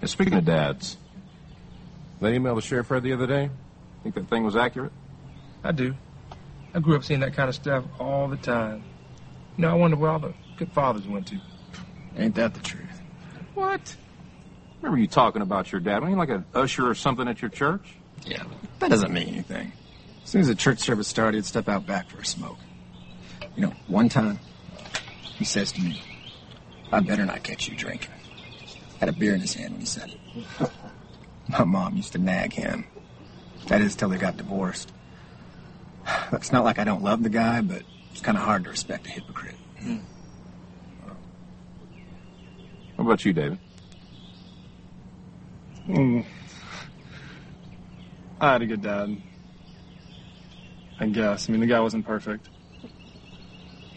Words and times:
Hey, 0.00 0.06
speaking 0.06 0.34
of 0.34 0.46
dads, 0.46 0.96
that 2.20 2.32
email 2.32 2.54
the 2.54 2.62
sheriff 2.62 2.90
read 2.90 3.02
the 3.02 3.12
other 3.12 3.26
day, 3.26 3.50
think 4.02 4.14
that 4.14 4.28
thing 4.28 4.44
was 4.44 4.56
accurate? 4.56 4.92
I 5.62 5.72
do. 5.72 5.94
I 6.72 6.80
grew 6.80 6.96
up 6.96 7.04
seeing 7.04 7.20
that 7.20 7.34
kind 7.34 7.48
of 7.48 7.54
stuff 7.54 7.84
all 7.98 8.28
the 8.28 8.36
time. 8.36 8.82
You 9.56 9.62
know, 9.62 9.70
I 9.70 9.74
wonder 9.74 9.96
where 9.96 10.10
all 10.10 10.18
the 10.18 10.32
good 10.56 10.72
fathers 10.72 11.06
went 11.06 11.26
to. 11.28 11.40
Ain't 12.16 12.34
that 12.36 12.54
the 12.54 12.60
truth? 12.60 13.02
What? 13.54 13.96
Remember 14.80 14.98
you 14.98 15.06
talking 15.06 15.42
about 15.42 15.70
your 15.70 15.82
dad? 15.82 16.00
Wasn't 16.00 16.12
he 16.12 16.16
like 16.16 16.30
an 16.30 16.46
usher 16.54 16.88
or 16.88 16.94
something 16.94 17.28
at 17.28 17.42
your 17.42 17.50
church? 17.50 17.96
Yeah, 18.24 18.44
that 18.78 18.88
doesn't 18.88 19.12
mean 19.12 19.28
anything. 19.28 19.72
As 20.24 20.30
soon 20.30 20.40
as 20.40 20.48
the 20.48 20.54
church 20.54 20.78
service 20.78 21.08
started, 21.08 21.36
he'd 21.36 21.44
step 21.44 21.68
out 21.68 21.86
back 21.86 22.08
for 22.08 22.20
a 22.20 22.24
smoke. 22.24 22.58
You 23.54 23.66
know, 23.66 23.74
one 23.86 24.08
time, 24.08 24.38
he 25.22 25.44
says 25.44 25.72
to 25.72 25.82
me, 25.82 26.02
I 26.90 27.00
better 27.00 27.26
not 27.26 27.42
catch 27.42 27.68
you 27.68 27.76
drinking. 27.76 28.10
Had 29.00 29.08
a 29.08 29.12
beer 29.12 29.34
in 29.34 29.40
his 29.40 29.54
hand 29.54 29.72
when 29.72 29.80
he 29.80 29.86
said 29.86 30.10
it. 30.10 30.70
My 31.48 31.64
mom 31.64 31.96
used 31.96 32.12
to 32.12 32.18
nag 32.18 32.52
him. 32.52 32.84
That 33.66 33.80
is 33.80 33.96
till 33.96 34.10
they 34.10 34.18
got 34.18 34.36
divorced. 34.36 34.92
It's 36.32 36.52
not 36.52 36.64
like 36.64 36.78
I 36.78 36.84
don't 36.84 37.02
love 37.02 37.22
the 37.22 37.30
guy, 37.30 37.60
but 37.60 37.82
it's 38.12 38.20
kind 38.20 38.36
of 38.36 38.44
hard 38.44 38.64
to 38.64 38.70
respect 38.70 39.06
a 39.06 39.10
hypocrite. 39.10 39.56
What 42.96 43.04
about 43.04 43.24
you, 43.24 43.32
David? 43.32 43.58
Mm. 45.88 46.24
I 48.40 48.52
had 48.52 48.62
a 48.62 48.66
good 48.66 48.82
dad. 48.82 49.16
I 50.98 51.06
guess. 51.06 51.48
I 51.48 51.52
mean, 51.52 51.60
the 51.60 51.66
guy 51.66 51.80
wasn't 51.80 52.06
perfect. 52.06 52.48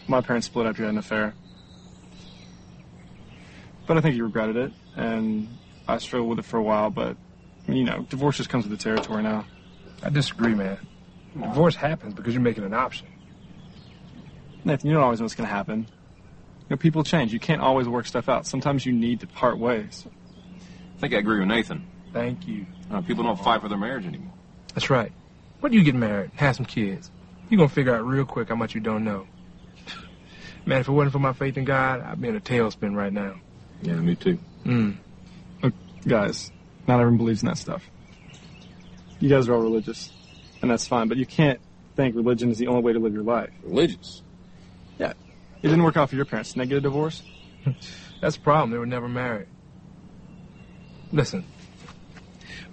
My 0.06 0.22
parents 0.22 0.46
split 0.46 0.66
after 0.66 0.82
he 0.82 0.86
had 0.86 0.94
an 0.94 0.98
affair. 0.98 1.34
But 3.86 3.98
I 3.98 4.00
think 4.00 4.14
he 4.14 4.22
regretted 4.22 4.56
it, 4.56 4.72
and 4.96 5.48
I 5.88 5.98
struggled 5.98 6.30
with 6.30 6.38
it 6.40 6.44
for 6.44 6.58
a 6.58 6.62
while, 6.62 6.90
but, 6.90 7.16
you 7.66 7.84
know, 7.84 8.06
divorce 8.08 8.36
just 8.36 8.48
comes 8.48 8.66
with 8.66 8.76
the 8.76 8.82
territory 8.82 9.22
now. 9.22 9.46
I 10.02 10.10
disagree, 10.10 10.54
man. 10.54 10.78
Divorce 11.34 11.76
happens 11.76 12.14
because 12.14 12.32
you're 12.34 12.42
making 12.42 12.64
an 12.64 12.74
option. 12.74 13.08
Nathan, 14.64 14.88
you 14.88 14.94
don't 14.94 15.02
always 15.02 15.20
know 15.20 15.24
what's 15.24 15.34
going 15.34 15.48
to 15.48 15.54
happen. 15.54 15.86
You 16.60 16.66
know, 16.70 16.76
people 16.76 17.04
change. 17.04 17.32
You 17.32 17.40
can't 17.40 17.60
always 17.60 17.88
work 17.88 18.06
stuff 18.06 18.28
out. 18.28 18.46
Sometimes 18.46 18.86
you 18.86 18.92
need 18.92 19.20
to 19.20 19.26
part 19.26 19.58
ways. 19.58 20.06
I 20.96 21.00
think 21.00 21.14
I 21.14 21.18
agree 21.18 21.40
with 21.40 21.48
Nathan. 21.48 21.86
Thank 22.12 22.46
you. 22.46 22.66
Uh, 22.90 23.00
people 23.00 23.24
don't 23.24 23.38
fight 23.38 23.60
for 23.60 23.68
their 23.68 23.76
marriage 23.76 24.06
anymore. 24.06 24.32
That's 24.74 24.88
right. 24.88 25.12
When 25.60 25.72
you 25.72 25.82
get 25.82 25.94
married, 25.94 26.30
have 26.36 26.56
some 26.56 26.64
kids, 26.64 27.10
you're 27.48 27.58
gonna 27.58 27.68
figure 27.68 27.94
out 27.94 28.06
real 28.06 28.24
quick 28.24 28.48
how 28.48 28.54
much 28.54 28.74
you 28.74 28.80
don't 28.80 29.04
know. 29.04 29.26
Man, 30.66 30.80
if 30.80 30.88
it 30.88 30.92
wasn't 30.92 31.12
for 31.12 31.18
my 31.18 31.32
faith 31.32 31.58
in 31.58 31.64
God, 31.64 32.00
I'd 32.00 32.20
be 32.20 32.28
in 32.28 32.36
a 32.36 32.40
tailspin 32.40 32.96
right 32.96 33.12
now. 33.12 33.34
Yeah, 33.82 33.94
me 33.94 34.14
too. 34.14 34.38
Mm. 34.64 34.96
Look, 35.62 35.74
guys, 36.06 36.50
not 36.86 37.00
everyone 37.00 37.18
believes 37.18 37.42
in 37.42 37.48
that 37.48 37.58
stuff. 37.58 37.88
You 39.20 39.28
guys 39.28 39.48
are 39.48 39.54
all 39.54 39.62
religious, 39.62 40.10
and 40.62 40.70
that's 40.70 40.86
fine, 40.86 41.08
but 41.08 41.16
you 41.16 41.26
can't 41.26 41.60
think 41.96 42.16
religion 42.16 42.50
is 42.50 42.58
the 42.58 42.66
only 42.66 42.82
way 42.82 42.92
to 42.92 42.98
live 42.98 43.14
your 43.14 43.22
life. 43.22 43.50
Religious? 43.62 44.22
Yeah. 44.98 45.12
It 45.62 45.68
didn't 45.68 45.82
work 45.82 45.96
out 45.96 46.10
for 46.10 46.16
your 46.16 46.24
parents. 46.24 46.52
Didn't 46.52 46.68
they 46.68 46.74
get 46.74 46.78
a 46.78 46.80
divorce? 46.82 47.22
That's 48.20 48.36
the 48.36 48.42
problem. 48.42 48.70
They 48.70 48.78
were 48.78 48.86
never 48.86 49.08
married. 49.08 49.48
Listen, 51.12 51.44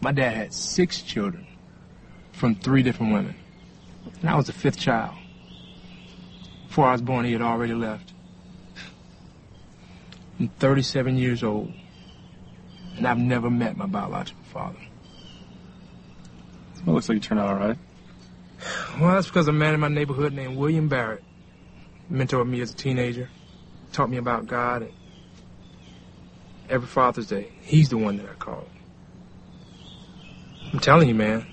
my 0.01 0.11
dad 0.11 0.35
had 0.35 0.53
six 0.53 1.01
children 1.01 1.45
from 2.31 2.55
three 2.55 2.83
different 2.83 3.13
women. 3.13 3.35
And 4.21 4.29
I 4.29 4.35
was 4.35 4.47
the 4.47 4.53
fifth 4.53 4.79
child. 4.79 5.15
Before 6.67 6.87
I 6.87 6.93
was 6.93 7.01
born, 7.01 7.25
he 7.25 7.33
had 7.33 7.41
already 7.41 7.73
left. 7.73 8.13
I'm 10.39 10.47
37 10.47 11.17
years 11.17 11.43
old, 11.43 11.71
and 12.97 13.07
I've 13.07 13.17
never 13.17 13.49
met 13.49 13.77
my 13.77 13.85
biological 13.85 14.43
father. 14.43 14.79
Well, 16.85 16.89
it 16.89 16.93
looks 16.93 17.09
like 17.09 17.15
you 17.15 17.21
turned 17.21 17.39
out 17.39 17.49
all 17.49 17.55
right. 17.55 17.77
Well, 18.99 19.13
that's 19.13 19.27
because 19.27 19.47
a 19.47 19.51
man 19.51 19.73
in 19.73 19.79
my 19.79 19.87
neighborhood 19.87 20.33
named 20.33 20.57
William 20.57 20.87
Barrett 20.87 21.23
mentored 22.11 22.47
me 22.47 22.61
as 22.61 22.71
a 22.71 22.75
teenager, 22.75 23.29
taught 23.93 24.09
me 24.09 24.17
about 24.17 24.47
God, 24.47 24.83
and 24.83 24.93
every 26.69 26.87
Father's 26.87 27.27
Day, 27.27 27.51
he's 27.61 27.89
the 27.89 27.97
one 27.97 28.17
that 28.17 28.29
I 28.29 28.33
call. 28.33 28.67
I'm 30.73 30.79
telling 30.79 31.07
you, 31.07 31.15
man, 31.15 31.45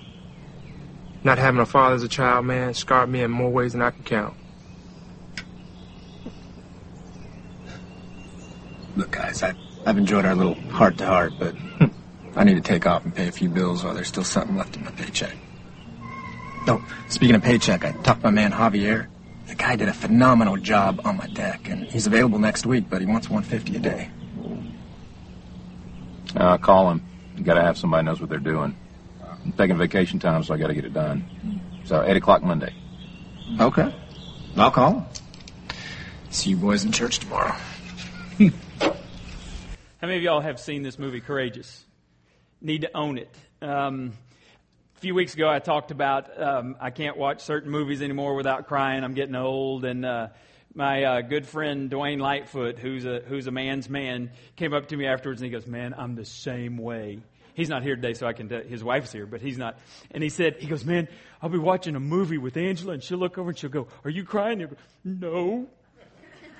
not 1.23 1.37
having 1.37 1.59
a 1.59 1.65
father 1.65 1.95
as 1.95 2.03
a 2.03 2.07
child, 2.07 2.45
man, 2.45 2.73
scarred 2.73 3.09
me 3.09 3.21
in 3.21 3.31
more 3.31 3.49
ways 3.49 3.73
than 3.73 3.81
I 3.81 3.91
can 3.91 4.03
count. 4.03 4.35
Look, 8.95 9.11
guys, 9.11 9.43
I, 9.43 9.53
I've 9.85 9.97
enjoyed 9.97 10.25
our 10.25 10.35
little 10.35 10.55
heart 10.71 10.97
to 10.97 11.05
heart, 11.05 11.33
but 11.39 11.55
I 12.35 12.43
need 12.43 12.55
to 12.55 12.61
take 12.61 12.85
off 12.85 13.05
and 13.05 13.15
pay 13.15 13.27
a 13.27 13.31
few 13.31 13.49
bills 13.49 13.83
while 13.83 13.93
there's 13.93 14.07
still 14.07 14.23
something 14.23 14.55
left 14.55 14.75
in 14.75 14.83
my 14.83 14.91
paycheck. 14.91 15.35
Oh, 16.67 16.85
speaking 17.07 17.35
of 17.35 17.43
paycheck, 17.43 17.83
I 17.85 17.91
talked 17.91 18.21
to 18.21 18.27
my 18.27 18.31
man 18.31 18.51
Javier. 18.51 19.07
The 19.47 19.55
guy 19.55 19.75
did 19.75 19.87
a 19.87 19.93
phenomenal 19.93 20.57
job 20.57 21.01
on 21.03 21.17
my 21.17 21.27
deck, 21.27 21.67
and 21.69 21.85
he's 21.85 22.05
available 22.05 22.37
next 22.37 22.65
week, 22.65 22.85
but 22.89 23.01
he 23.01 23.07
wants 23.07 23.29
150 23.29 23.77
a 23.77 23.79
day. 23.79 24.11
Uh, 26.35 26.57
call 26.57 26.91
him. 26.91 27.03
You 27.35 27.43
gotta 27.43 27.61
have 27.61 27.77
somebody 27.77 28.05
knows 28.05 28.19
what 28.21 28.29
they're 28.29 28.37
doing. 28.37 28.75
I'm 29.23 29.53
taking 29.53 29.77
vacation 29.77 30.19
time, 30.19 30.43
so 30.43 30.53
I 30.53 30.57
gotta 30.57 30.75
get 30.75 30.85
it 30.85 30.93
done. 30.93 31.61
So, 31.85 32.03
8 32.03 32.17
o'clock 32.17 32.43
Monday. 32.43 32.73
Okay. 33.59 33.93
I'll 34.55 34.69
call 34.69 34.99
him. 34.99 35.05
See 36.29 36.51
you 36.51 36.57
boys 36.57 36.85
in 36.85 36.91
church 36.91 37.19
tomorrow. 37.19 37.55
How 40.01 40.07
many 40.07 40.19
of 40.19 40.23
y'all 40.23 40.39
have 40.39 40.61
seen 40.61 40.81
this 40.81 40.97
movie, 40.97 41.19
Courageous? 41.19 41.83
Need 42.61 42.83
to 42.83 42.95
own 42.95 43.17
it. 43.17 43.35
Um, 43.61 44.13
a 44.95 44.99
few 45.01 45.13
weeks 45.13 45.33
ago, 45.33 45.49
I 45.49 45.59
talked 45.59 45.91
about 45.91 46.41
um, 46.41 46.77
I 46.79 46.89
can't 46.89 47.17
watch 47.17 47.41
certain 47.41 47.69
movies 47.69 48.01
anymore 48.01 48.35
without 48.35 48.67
crying. 48.67 49.03
I'm 49.03 49.13
getting 49.13 49.35
old, 49.35 49.83
and 49.83 50.05
uh, 50.05 50.29
my 50.73 51.03
uh, 51.03 51.21
good 51.21 51.45
friend 51.45 51.91
Dwayne 51.91 52.21
Lightfoot, 52.21 52.79
who's 52.79 53.03
a 53.03 53.19
who's 53.27 53.47
a 53.47 53.51
man's 53.51 53.89
man, 53.89 54.31
came 54.55 54.73
up 54.73 54.87
to 54.87 54.95
me 54.95 55.05
afterwards 55.05 55.41
and 55.41 55.51
he 55.51 55.51
goes, 55.51 55.67
"Man, 55.67 55.93
I'm 55.97 56.15
the 56.15 56.23
same 56.23 56.77
way." 56.77 57.19
He's 57.53 57.67
not 57.67 57.83
here 57.83 57.97
today, 57.97 58.13
so 58.13 58.25
I 58.25 58.31
can. 58.31 58.47
Tell, 58.47 58.61
his 58.61 58.81
wife's 58.81 59.11
here, 59.11 59.25
but 59.25 59.41
he's 59.41 59.57
not. 59.57 59.77
And 60.11 60.23
he 60.23 60.29
said, 60.29 60.59
"He 60.59 60.67
goes, 60.67 60.85
man, 60.85 61.09
I'll 61.41 61.49
be 61.49 61.57
watching 61.57 61.97
a 61.97 61.99
movie 61.99 62.37
with 62.37 62.55
Angela, 62.55 62.93
and 62.93 63.03
she'll 63.03 63.17
look 63.17 63.37
over 63.37 63.49
and 63.49 63.59
she'll 63.59 63.69
go, 63.69 63.89
"Are 64.05 64.09
you 64.09 64.23
crying?" 64.23 64.61
And 64.61 64.69
he'll 64.69 65.19
go, 65.19 65.27
"No." 65.27 65.67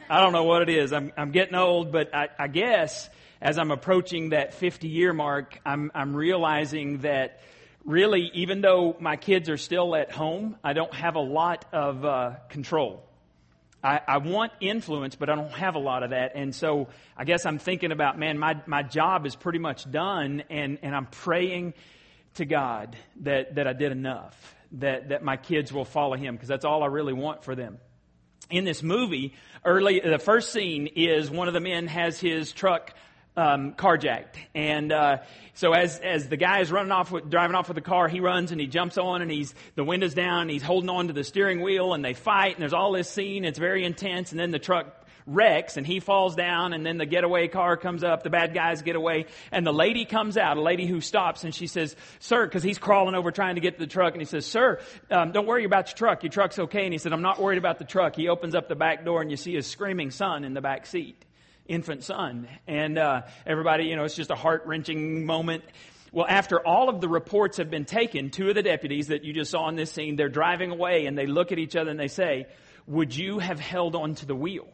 I 0.10 0.20
don't 0.20 0.34
know 0.34 0.44
what 0.44 0.64
it 0.64 0.70
is. 0.70 0.92
I'm 0.92 1.14
I'm 1.16 1.32
getting 1.32 1.56
old, 1.56 1.94
but 1.94 2.14
I, 2.14 2.28
I 2.38 2.48
guess 2.50 3.10
as 3.42 3.58
I'm 3.58 3.72
approaching 3.72 4.30
that 4.30 4.54
50 4.54 4.88
year 4.88 5.14
mark, 5.14 5.60
I'm 5.66 5.92
I'm 5.96 6.16
realizing 6.16 7.00
that 7.00 7.42
really, 7.86 8.30
even 8.34 8.62
though 8.62 8.96
my 9.00 9.16
kids 9.16 9.50
are 9.50 9.58
still 9.58 9.96
at 9.96 10.12
home, 10.12 10.58
I 10.64 10.74
don't 10.74 10.94
have 10.94 11.16
a 11.16 11.22
lot 11.22 11.66
of 11.72 12.06
uh, 12.06 12.36
control. 12.50 13.04
I, 13.84 14.02
I 14.08 14.18
want 14.18 14.52
influence, 14.60 15.16
but 15.16 15.30
I 15.30 15.36
don't 15.36 15.52
have 15.52 15.76
a 15.76 15.80
lot 15.80 16.04
of 16.04 16.10
that. 16.10 16.34
And 16.36 16.54
so 16.54 16.90
I 17.16 17.24
guess 17.24 17.46
I'm 17.46 17.60
thinking 17.60 17.92
about, 17.92 18.20
man, 18.20 18.38
my, 18.38 18.62
my 18.66 18.84
job 18.84 19.26
is 19.26 19.36
pretty 19.36 19.60
much 19.60 19.90
done, 19.90 20.44
and, 20.50 20.80
and 20.82 20.94
I'm 20.94 21.06
praying 21.06 21.74
to 22.36 22.46
God 22.46 22.98
that, 23.22 23.56
that 23.56 23.68
I 23.68 23.74
did 23.74 23.92
enough, 23.92 24.56
that, 24.74 25.10
that 25.10 25.24
my 25.24 25.38
kids 25.38 25.72
will 25.72 25.86
follow 25.86 26.16
Him, 26.16 26.36
because 26.36 26.50
that's 26.50 26.66
all 26.66 26.84
I 26.84 26.88
really 26.88 27.14
want 27.14 27.46
for 27.46 27.56
them. 27.56 27.78
In 28.50 28.66
this 28.66 28.84
movie, 28.84 29.34
early, 29.64 30.00
the 30.00 30.20
first 30.20 30.52
scene 30.52 30.88
is 30.88 31.32
one 31.32 31.48
of 31.48 31.54
the 31.54 31.60
men 31.60 31.88
has 31.88 32.20
his 32.20 32.52
truck 32.52 32.94
um, 33.40 33.72
carjacked. 33.74 34.36
And 34.54 34.92
uh, 34.92 35.18
so 35.54 35.72
as 35.72 35.98
as 36.00 36.28
the 36.28 36.36
guy 36.36 36.60
is 36.60 36.72
running 36.72 36.92
off 36.92 37.10
with 37.10 37.30
driving 37.30 37.56
off 37.56 37.70
with 37.70 37.76
the 37.76 37.82
car, 37.82 38.10
he 38.10 38.20
runs 38.20 38.52
and 38.52 38.60
he 38.60 38.68
jumps 38.68 38.98
on 38.98 39.22
and 39.22 39.32
he's 39.32 39.56
the 39.76 39.84
window's 39.84 40.14
down 40.14 40.44
and 40.44 40.52
he's 40.52 40.64
holding 40.64 40.90
on 40.90 41.08
to 41.08 41.14
the 41.14 41.24
steering 41.24 41.62
wheel 41.62 41.94
and 41.94 42.04
they 42.04 42.14
fight 42.14 42.56
and 42.56 42.62
there's 42.62 42.74
all 42.74 42.92
this 42.92 43.10
scene. 43.10 43.46
It's 43.46 43.60
very 43.60 43.86
intense. 43.86 44.32
And 44.32 44.40
then 44.40 44.52
the 44.52 44.60
truck 44.60 44.96
wrecks 45.26 45.78
and 45.78 45.86
he 45.86 46.00
falls 46.00 46.36
down 46.36 46.74
and 46.74 46.86
then 46.86 46.98
the 46.98 47.06
getaway 47.06 47.48
car 47.48 47.78
comes 47.78 48.04
up. 48.04 48.24
The 48.24 48.30
bad 48.30 48.54
guys 48.54 48.82
get 48.82 48.98
away 48.98 49.28
and 49.54 49.66
the 49.66 49.72
lady 49.72 50.04
comes 50.04 50.36
out 50.36 50.58
a 50.58 50.62
lady 50.62 50.86
who 50.86 51.00
stops 51.00 51.46
and 51.46 51.56
she 51.56 51.68
says 51.68 51.96
sir 52.19 52.46
because 52.46 52.63
he's 52.63 52.78
crawling 52.78 53.16
over 53.16 53.31
trying 53.31 53.56
to 53.56 53.62
get 53.62 53.75
to 53.75 53.80
the 53.80 53.88
truck 53.88 54.13
and 54.13 54.22
he 54.22 54.25
says 54.25 54.46
sir 54.46 54.81
um, 55.10 55.31
don't 55.31 55.48
worry 55.48 55.63
about 55.63 55.88
your 55.88 55.96
truck. 55.96 56.24
Your 56.24 56.31
truck's 56.31 56.60
okay. 56.60 56.84
And 56.84 56.92
he 56.92 56.98
said 56.98 57.13
i'm 57.13 57.22
not 57.22 57.40
worried 57.40 57.58
about 57.58 57.80
the 57.80 57.86
truck. 57.86 58.18
He 58.18 58.28
opens 58.28 58.54
up 58.54 58.68
the 58.68 58.75
back 58.75 59.06
door 59.06 59.22
and 59.22 59.31
you 59.31 59.38
see 59.38 59.56
his 59.56 59.66
screaming 59.66 60.12
son 60.12 60.44
in 60.44 60.54
the 60.54 60.62
back 60.62 60.86
seat 60.86 61.24
infant 61.69 62.04
son. 62.04 62.48
And 62.68 62.98
uh, 62.98 63.21
everybody, 63.45 63.86
you 63.86 63.95
know, 63.95 64.04
it's 64.04 64.16
just 64.16 64.31
a 64.31 64.36
heart 64.36 64.63
wrenching 64.66 65.25
moment. 65.25 65.63
Well, 66.12 66.25
after 66.27 66.60
all 66.66 66.89
of 66.89 67.01
the 67.01 67.07
reports 67.07 67.57
have 67.57 67.69
been 67.69 67.86
taken, 67.86 68.31
two 68.31 68.50
of 68.50 68.56
the 68.56 68.63
deputies 68.63 69.07
that 69.07 69.24
you 69.24 69.31
just 69.31 69.51
saw 69.51 69.69
in 69.69 69.75
this 69.75 69.92
scene, 69.92 70.16
they're 70.16 70.27
driving 70.27 70.71
away 70.71 71.06
and 71.06 71.18
they 71.18 71.27
look 71.27 71.51
at 71.51 71.60
each 71.60 71.75
other 71.75 71.92
and 71.92 72.00
they 72.00 72.07
say, 72.07 72.48
Would 72.88 73.16
you 73.16 73.39
have 73.39 73.60
held 73.60 73.95
on 73.95 74.16
to 74.16 74.25
the 74.25 74.36
wheel? 74.36 74.68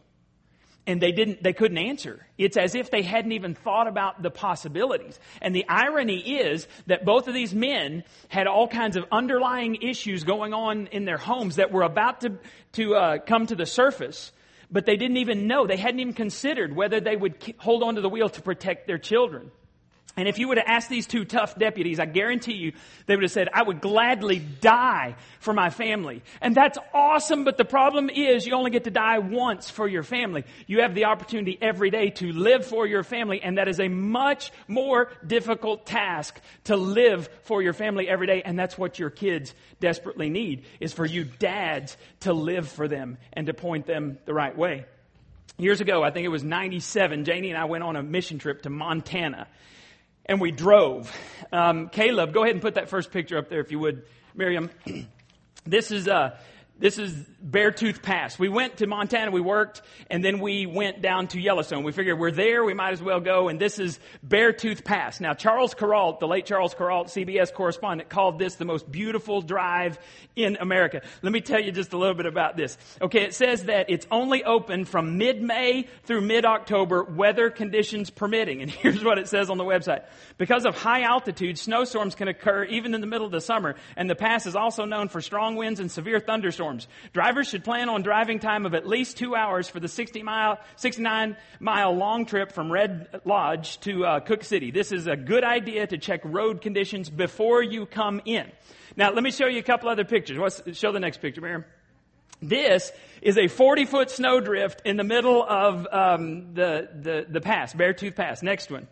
And 0.88 1.02
they 1.02 1.12
didn't, 1.12 1.42
they 1.42 1.52
couldn't 1.52 1.80
answer. 1.80 2.26
It's 2.38 2.58
as 2.58 2.76
if 2.76 2.92
they 2.92 3.02
hadn't 3.02 3.32
even 3.32 3.56
thought 3.56 3.88
about 3.88 4.22
the 4.22 4.30
possibilities. 4.30 5.20
And 5.42 5.56
the 5.56 5.66
irony 5.68 6.42
is 6.42 6.68
that 6.86 7.04
both 7.04 7.28
of 7.28 7.34
these 7.34 7.56
men 7.56 8.04
had 8.30 8.46
all 8.46 8.68
kinds 8.68 8.96
of 8.96 9.04
underlying 9.12 9.76
issues 9.82 10.24
going 10.24 10.54
on 10.54 10.88
in 10.88 11.06
their 11.06 11.18
homes 11.18 11.56
that 11.56 11.72
were 11.72 11.82
about 11.82 12.22
to, 12.22 12.38
to 12.74 12.96
uh, 12.96 13.18
come 13.18 13.48
to 13.48 13.56
the 13.56 13.66
surface 13.66 14.32
but 14.76 14.86
they 14.86 14.98
didn't 14.98 15.16
even 15.16 15.48
know. 15.48 15.66
They 15.66 15.78
hadn't 15.78 16.02
even 16.02 16.12
considered 16.12 16.76
whether 16.76 17.00
they 17.00 17.16
would 17.16 17.36
hold 17.60 17.82
onto 17.82 18.02
the 18.02 18.10
wheel 18.10 18.28
to 18.28 18.42
protect 18.42 18.88
their 18.88 18.98
children. 18.98 19.50
And 20.18 20.30
if 20.30 20.40
you 20.40 20.48
would 20.48 20.58
have 20.58 20.68
asked 20.68 20.90
these 20.90 21.08
two 21.08 21.26
tough 21.26 21.58
deputies, 21.58 22.00
I 22.00 22.06
guarantee 22.06 22.54
you, 22.54 22.72
they 23.06 23.16
would 23.16 23.24
have 23.24 23.32
said, 23.34 23.50
I 23.54 23.64
would 23.64 23.82
gladly 23.82 24.40
die 24.40 25.16
for 25.40 25.54
my 25.54 25.70
family. 25.70 26.24
And 26.40 26.56
that's 26.56 26.78
awesome, 26.94 27.44
but 27.44 27.58
the 27.58 27.66
problem 27.66 28.10
is 28.10 28.48
you 28.48 28.54
only 28.54 28.72
get 28.72 28.86
to 28.86 28.92
die 28.92 29.20
once 29.20 29.70
for 29.70 29.90
your 29.90 30.04
family. 30.04 30.46
You 30.68 30.82
have 30.84 30.96
the 30.96 31.06
opportunity 31.06 31.58
every 31.62 31.90
day 31.90 32.12
to 32.12 32.32
live 32.32 32.66
for 32.66 32.88
your 32.88 33.04
family, 33.04 33.42
and 33.44 33.58
that 33.58 33.68
is 33.68 33.82
a 33.82 33.90
much 33.90 34.54
more 34.70 35.12
difficult 35.26 35.86
task 35.86 36.40
to 36.66 36.78
live 36.78 37.28
for 37.44 37.62
your 37.62 37.74
family 37.74 38.08
every 38.08 38.28
day, 38.28 38.42
and 38.42 38.58
that's 38.58 38.78
what 38.78 38.98
your 38.98 39.10
kids 39.10 39.54
desperately 39.82 40.30
need, 40.30 40.64
is 40.80 40.94
for 40.94 41.06
you 41.06 41.26
dads 41.26 41.98
to 42.22 42.32
live 42.32 42.70
for 42.70 42.88
them 42.88 43.18
and 43.34 43.48
to 43.48 43.54
point 43.54 43.86
them 43.86 44.18
the 44.24 44.34
right 44.34 44.58
way. 44.58 44.86
Years 45.58 45.82
ago, 45.82 46.04
I 46.04 46.12
think 46.12 46.26
it 46.26 46.30
was 46.30 46.44
97, 46.44 47.26
Janie 47.26 47.50
and 47.50 47.58
I 47.58 47.66
went 47.66 47.84
on 47.84 47.98
a 47.98 48.04
mission 48.04 48.40
trip 48.40 48.62
to 48.62 48.70
Montana 48.70 49.48
and 50.26 50.42
we 50.42 50.52
drove. 50.52 51.12
Um, 51.52 51.90
Caleb, 51.90 52.34
go 52.34 52.44
ahead 52.44 52.56
and 52.56 52.62
put 52.62 52.76
that 52.76 52.90
first 52.90 53.12
picture 53.12 53.38
up 53.38 53.50
there 53.50 53.60
if 53.60 53.72
you 53.72 53.80
would, 53.80 54.04
Miriam. 54.34 54.70
this 55.66 55.92
is 55.92 56.08
uh, 56.08 56.38
this 56.78 56.98
is 56.98 57.14
Beartooth 57.42 58.02
Pass. 58.02 58.38
We 58.38 58.50
went 58.50 58.78
to 58.78 58.88
Montana, 58.88 59.32
we 59.32 59.40
worked, 59.40 59.82
and 60.10 60.26
then 60.26 60.40
we 60.40 60.66
went 60.66 61.02
down 61.02 61.28
to 61.30 61.40
Yellowstone. 61.40 61.84
We 61.84 61.94
figured 61.94 62.20
we're 62.20 62.32
there, 62.32 62.66
we 62.66 62.74
might 62.74 62.92
as 62.92 63.02
well 63.02 63.22
go, 63.22 63.48
and 63.48 63.62
this 63.62 63.80
is 63.80 63.98
Beartooth 64.28 64.84
Pass. 64.84 65.22
Now, 65.22 65.34
Charles 65.34 65.74
Kuralt, 65.74 66.20
the 66.20 66.28
late 66.28 66.46
Charles 66.46 66.76
Kuralt, 66.76 67.06
CBS 67.06 67.54
correspondent, 67.54 68.10
called 68.10 68.40
this 68.40 68.56
the 68.56 68.66
most 68.66 68.92
beautiful 68.92 69.42
drive 69.42 69.98
in 70.36 70.58
America. 70.60 71.02
Let 71.22 71.32
me 71.32 71.40
tell 71.40 71.62
you 71.62 71.72
just 71.72 71.94
a 71.94 71.98
little 71.98 72.14
bit 72.14 72.26
about 72.26 72.58
this. 72.58 72.78
Okay, 73.02 73.24
it 73.24 73.34
says 73.34 73.66
that 73.66 73.90
it's 73.90 74.06
only 74.12 74.44
open 74.44 74.84
from 74.84 75.18
mid-May 75.18 75.88
through 76.04 76.22
mid-October, 76.22 77.06
weather 77.06 77.50
conditions 77.52 78.10
permitting. 78.10 78.62
And 78.62 78.70
here's 78.86 79.02
what 79.02 79.18
it 79.18 79.30
says 79.30 79.50
on 79.50 79.58
the 79.58 79.64
website. 79.64 80.04
Because 80.38 80.66
of 80.66 80.76
high 80.76 81.04
altitude, 81.04 81.58
snowstorms 81.58 82.16
can 82.16 82.28
occur 82.28 82.66
even 82.66 82.94
in 82.94 83.00
the 83.00 83.08
middle 83.08 83.26
of 83.26 83.32
the 83.32 83.40
summer, 83.40 83.76
and 83.96 84.10
the 84.10 84.16
pass 84.16 84.46
is 84.46 84.58
also 84.58 84.84
known 84.84 85.08
for 85.08 85.22
strong 85.22 85.56
winds 85.56 85.80
and 85.80 85.90
severe 85.90 86.20
thunderstorms 86.20 86.65
thunderstorms. 86.66 86.88
Drivers 87.14 87.48
should 87.48 87.64
plan 87.64 87.90
on 87.90 88.02
driving 88.02 88.40
time 88.40 88.66
of 88.66 88.74
at 88.74 88.88
least 88.88 89.18
two 89.18 89.36
hours 89.36 89.68
for 89.68 89.80
the 89.80 89.88
60 89.88 90.24
mile, 90.24 90.60
69 90.78 91.38
mile 91.60 91.96
long 91.96 92.26
trip 92.26 92.52
from 92.52 92.72
Red 92.72 93.22
Lodge 93.26 93.80
to 93.82 94.06
uh, 94.06 94.20
Cooke 94.22 94.44
City. 94.44 94.72
This 94.72 94.92
is 94.92 95.08
a 95.08 95.16
good 95.16 95.44
idea 95.44 95.88
to 95.88 95.98
check 95.98 96.22
road 96.24 96.62
conditions 96.62 97.10
before 97.10 97.62
you 97.62 97.86
come 97.86 98.22
in. 98.26 98.52
Now, 98.96 99.12
let 99.12 99.24
me 99.24 99.32
show 99.32 99.48
you 99.48 99.60
a 99.60 99.64
couple 99.64 99.90
other 99.90 100.06
pictures. 100.06 100.38
Let's 100.38 100.78
show 100.78 100.92
the 100.92 101.00
next 101.00 101.22
picture, 101.22 101.42
Miriam. 101.42 101.66
This 102.42 102.92
is 103.22 103.38
a 103.38 103.48
40 103.48 103.86
foot 103.86 104.12
snowdrift 104.12 104.82
in 104.86 104.98
the 104.98 105.04
middle 105.04 105.44
of 105.44 105.88
um, 105.92 106.54
the, 106.54 106.90
the, 106.94 107.26
the 107.30 107.42
pass, 107.42 107.74
Beartooth 107.74 108.16
Pass. 108.16 108.44
Next 108.44 108.70
one. 108.70 108.88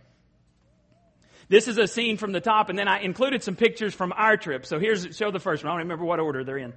This 1.50 1.68
is 1.68 1.78
a 1.78 1.88
scene 1.88 2.18
from 2.18 2.32
the 2.32 2.40
top, 2.40 2.70
and 2.70 2.80
then 2.80 2.88
I 2.88 3.02
included 3.02 3.44
some 3.44 3.56
pictures 3.56 3.94
from 3.94 4.14
our 4.16 4.38
trip. 4.38 4.66
So 4.66 4.80
here's, 4.80 5.16
show 5.16 5.30
the 5.30 5.42
first 5.42 5.64
one. 5.64 5.72
I 5.72 5.74
don't 5.74 5.84
remember 5.84 6.06
what 6.06 6.20
order 6.20 6.44
they're 6.44 6.58
in. 6.58 6.74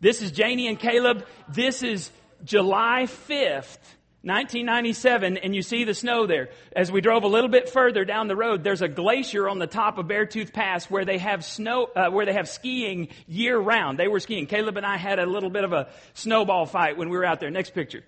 This 0.00 0.22
is 0.22 0.32
Janie 0.32 0.66
and 0.66 0.78
Caleb. 0.78 1.26
This 1.46 1.82
is 1.82 2.10
July 2.42 3.02
5th, 3.02 3.76
1997, 4.22 5.36
and 5.36 5.54
you 5.54 5.60
see 5.60 5.84
the 5.84 5.92
snow 5.92 6.26
there. 6.26 6.48
As 6.74 6.90
we 6.90 7.02
drove 7.02 7.22
a 7.22 7.28
little 7.28 7.50
bit 7.50 7.68
further 7.68 8.06
down 8.06 8.26
the 8.26 8.34
road, 8.34 8.64
there's 8.64 8.80
a 8.80 8.88
glacier 8.88 9.46
on 9.46 9.58
the 9.58 9.66
top 9.66 9.98
of 9.98 10.06
Beartooth 10.06 10.54
Pass 10.54 10.86
where 10.86 11.04
they 11.04 11.18
have 11.18 11.44
snow, 11.44 11.88
uh, 11.94 12.08
where 12.08 12.24
they 12.24 12.32
have 12.32 12.48
skiing 12.48 13.08
year 13.26 13.58
round. 13.58 13.98
They 13.98 14.08
were 14.08 14.20
skiing. 14.20 14.46
Caleb 14.46 14.78
and 14.78 14.86
I 14.86 14.96
had 14.96 15.18
a 15.18 15.26
little 15.26 15.50
bit 15.50 15.64
of 15.64 15.74
a 15.74 15.90
snowball 16.14 16.64
fight 16.64 16.96
when 16.96 17.10
we 17.10 17.18
were 17.18 17.26
out 17.26 17.38
there. 17.38 17.50
Next 17.50 17.74
picture. 17.74 18.02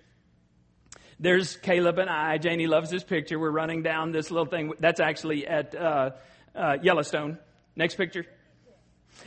There's 1.19 1.57
Caleb 1.57 1.99
and 1.99 2.09
I. 2.09 2.39
Janie 2.39 2.65
loves 2.65 2.89
this 2.89 3.03
picture. 3.03 3.37
We're 3.37 3.51
running 3.51 3.83
down 3.83 4.11
this 4.11 4.31
little 4.31 4.47
thing. 4.47 4.73
That's 4.79 4.99
actually 4.99 5.45
at 5.45 5.75
uh, 5.75 6.11
uh, 6.55 6.77
Yellowstone. 6.81 7.37
Next 7.75 7.95
picture. 7.95 8.25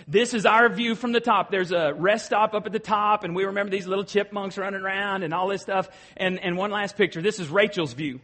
This 0.08 0.34
is 0.34 0.46
our 0.46 0.68
view 0.68 0.94
from 0.94 1.12
the 1.12 1.20
top. 1.20 1.50
There's 1.50 1.72
a 1.72 1.92
rest 1.94 2.26
stop 2.26 2.54
up 2.54 2.66
at 2.66 2.72
the 2.72 2.78
top, 2.78 3.24
and 3.24 3.34
we 3.34 3.44
remember 3.44 3.70
these 3.70 3.86
little 3.86 4.04
chipmunks 4.04 4.58
running 4.58 4.80
around 4.80 5.22
and 5.22 5.34
all 5.34 5.48
this 5.48 5.62
stuff. 5.62 5.88
And, 6.16 6.38
and 6.38 6.56
one 6.56 6.70
last 6.70 6.96
picture. 6.96 7.22
This 7.22 7.40
is 7.40 7.48
Rachel's 7.48 7.92
view. 7.92 8.20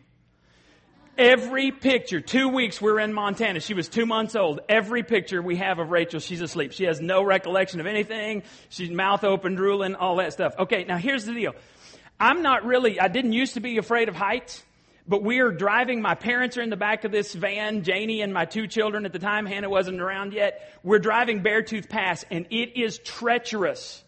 Every 1.18 1.72
picture, 1.72 2.22
two 2.22 2.48
weeks 2.48 2.80
we 2.80 2.90
are 2.90 2.98
in 2.98 3.12
Montana. 3.12 3.60
She 3.60 3.74
was 3.74 3.88
two 3.88 4.06
months 4.06 4.34
old. 4.34 4.60
Every 4.68 5.02
picture 5.02 5.42
we 5.42 5.56
have 5.56 5.78
of 5.78 5.90
Rachel, 5.90 6.20
she's 6.20 6.40
asleep. 6.40 6.72
She 6.72 6.84
has 6.84 7.02
no 7.02 7.22
recollection 7.22 7.80
of 7.80 7.86
anything. 7.86 8.44
She's 8.70 8.90
mouth 8.90 9.22
open, 9.22 9.54
drooling, 9.54 9.94
all 9.94 10.16
that 10.16 10.32
stuff. 10.32 10.54
Okay, 10.58 10.84
now 10.84 10.96
here's 10.96 11.26
the 11.26 11.34
deal. 11.34 11.52
I'm 12.18 12.42
not 12.42 12.64
really, 12.64 12.98
I 12.98 13.08
didn't 13.08 13.34
used 13.34 13.54
to 13.54 13.60
be 13.60 13.76
afraid 13.76 14.08
of 14.08 14.14
heights. 14.16 14.62
But 15.06 15.22
we 15.22 15.40
are 15.40 15.50
driving. 15.50 16.00
My 16.00 16.14
parents 16.14 16.56
are 16.56 16.62
in 16.62 16.70
the 16.70 16.76
back 16.76 17.04
of 17.04 17.10
this 17.10 17.34
van. 17.34 17.82
Janie 17.82 18.22
and 18.22 18.32
my 18.32 18.44
two 18.44 18.66
children 18.66 19.04
at 19.04 19.12
the 19.12 19.18
time. 19.18 19.46
Hannah 19.46 19.68
wasn't 19.70 20.00
around 20.00 20.32
yet. 20.32 20.72
We're 20.82 21.00
driving 21.00 21.42
Beartooth 21.42 21.88
Pass 21.88 22.24
and 22.30 22.46
it 22.50 22.80
is 22.80 22.98
treacherous. 22.98 24.02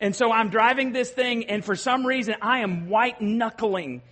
And 0.00 0.16
so 0.16 0.32
I'm 0.32 0.48
driving 0.48 0.92
this 0.92 1.10
thing 1.10 1.46
and 1.46 1.64
for 1.64 1.76
some 1.76 2.06
reason 2.06 2.36
I 2.40 2.60
am 2.60 2.88
white 2.88 3.20
knuckling 3.20 4.02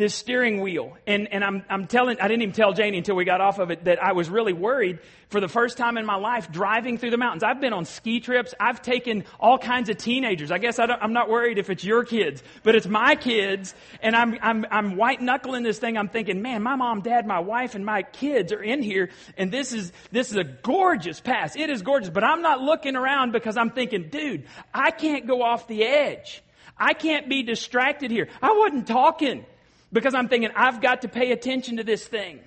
this 0.00 0.14
steering 0.14 0.62
wheel. 0.62 0.96
And, 1.06 1.28
and 1.30 1.44
I'm, 1.44 1.62
I'm 1.68 1.86
telling, 1.86 2.18
I 2.20 2.26
didn't 2.26 2.42
even 2.42 2.54
tell 2.54 2.72
Janie 2.72 2.96
until 2.96 3.16
we 3.16 3.26
got 3.26 3.42
off 3.42 3.58
of 3.58 3.70
it 3.70 3.84
that 3.84 4.02
I 4.02 4.12
was 4.12 4.30
really 4.30 4.54
worried 4.54 4.98
for 5.28 5.40
the 5.40 5.46
first 5.46 5.76
time 5.76 5.98
in 5.98 6.06
my 6.06 6.16
life 6.16 6.50
driving 6.50 6.96
through 6.96 7.10
the 7.10 7.18
mountains. 7.18 7.44
I've 7.44 7.60
been 7.60 7.74
on 7.74 7.84
ski 7.84 8.18
trips. 8.18 8.54
I've 8.58 8.80
taken 8.80 9.24
all 9.38 9.58
kinds 9.58 9.90
of 9.90 9.98
teenagers. 9.98 10.50
I 10.50 10.56
guess 10.56 10.78
I 10.78 10.86
am 11.02 11.12
not 11.12 11.28
worried 11.28 11.58
if 11.58 11.68
it's 11.68 11.84
your 11.84 12.04
kids, 12.04 12.42
but 12.62 12.74
it's 12.74 12.86
my 12.86 13.14
kids. 13.14 13.74
And 14.02 14.16
I'm, 14.16 14.38
I'm, 14.40 14.64
I'm 14.70 14.96
white 14.96 15.20
knuckling 15.20 15.64
this 15.64 15.78
thing. 15.78 15.98
I'm 15.98 16.08
thinking, 16.08 16.40
man, 16.40 16.62
my 16.62 16.76
mom, 16.76 17.02
dad, 17.02 17.26
my 17.26 17.40
wife, 17.40 17.74
and 17.74 17.84
my 17.84 18.02
kids 18.02 18.54
are 18.54 18.62
in 18.62 18.82
here. 18.82 19.10
And 19.36 19.52
this 19.52 19.74
is, 19.74 19.92
this 20.10 20.30
is 20.30 20.36
a 20.36 20.44
gorgeous 20.44 21.20
pass. 21.20 21.56
It 21.56 21.68
is 21.68 21.82
gorgeous, 21.82 22.08
but 22.08 22.24
I'm 22.24 22.40
not 22.40 22.62
looking 22.62 22.96
around 22.96 23.32
because 23.32 23.58
I'm 23.58 23.70
thinking, 23.70 24.08
dude, 24.08 24.46
I 24.72 24.92
can't 24.92 25.26
go 25.26 25.42
off 25.42 25.68
the 25.68 25.84
edge. 25.84 26.42
I 26.78 26.94
can't 26.94 27.28
be 27.28 27.42
distracted 27.42 28.10
here. 28.10 28.28
I 28.40 28.52
wasn't 28.52 28.86
talking. 28.86 29.44
Because 29.92 30.14
I'm 30.14 30.28
thinking, 30.28 30.50
I've 30.54 30.80
got 30.80 31.02
to 31.02 31.08
pay 31.08 31.32
attention 31.32 31.78
to 31.78 31.84
this 31.84 32.06
thing. 32.06 32.40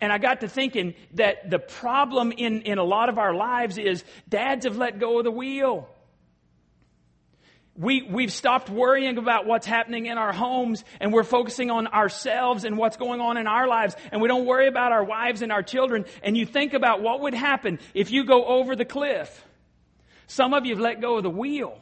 And 0.00 0.12
I 0.12 0.18
got 0.18 0.40
to 0.40 0.48
thinking 0.48 0.94
that 1.14 1.48
the 1.50 1.58
problem 1.58 2.32
in, 2.32 2.62
in 2.62 2.78
a 2.78 2.84
lot 2.84 3.08
of 3.08 3.18
our 3.18 3.34
lives 3.34 3.78
is 3.78 4.04
dads 4.28 4.66
have 4.66 4.76
let 4.76 4.98
go 4.98 5.18
of 5.18 5.24
the 5.24 5.30
wheel. 5.30 5.88
We, 7.78 8.02
we've 8.02 8.32
stopped 8.32 8.70
worrying 8.70 9.18
about 9.18 9.46
what's 9.46 9.66
happening 9.66 10.06
in 10.06 10.16
our 10.16 10.32
homes 10.32 10.82
and 10.98 11.12
we're 11.12 11.24
focusing 11.24 11.70
on 11.70 11.86
ourselves 11.88 12.64
and 12.64 12.78
what's 12.78 12.96
going 12.96 13.20
on 13.20 13.36
in 13.36 13.46
our 13.46 13.68
lives 13.68 13.94
and 14.10 14.22
we 14.22 14.28
don't 14.28 14.46
worry 14.46 14.66
about 14.66 14.92
our 14.92 15.04
wives 15.04 15.42
and 15.42 15.52
our 15.52 15.62
children. 15.62 16.06
And 16.22 16.36
you 16.36 16.46
think 16.46 16.72
about 16.72 17.02
what 17.02 17.20
would 17.20 17.34
happen 17.34 17.78
if 17.92 18.10
you 18.10 18.24
go 18.24 18.44
over 18.46 18.76
the 18.76 18.86
cliff. 18.86 19.44
Some 20.26 20.54
of 20.54 20.64
you 20.64 20.74
have 20.74 20.82
let 20.82 21.00
go 21.00 21.18
of 21.18 21.22
the 21.22 21.30
wheel. 21.30 21.78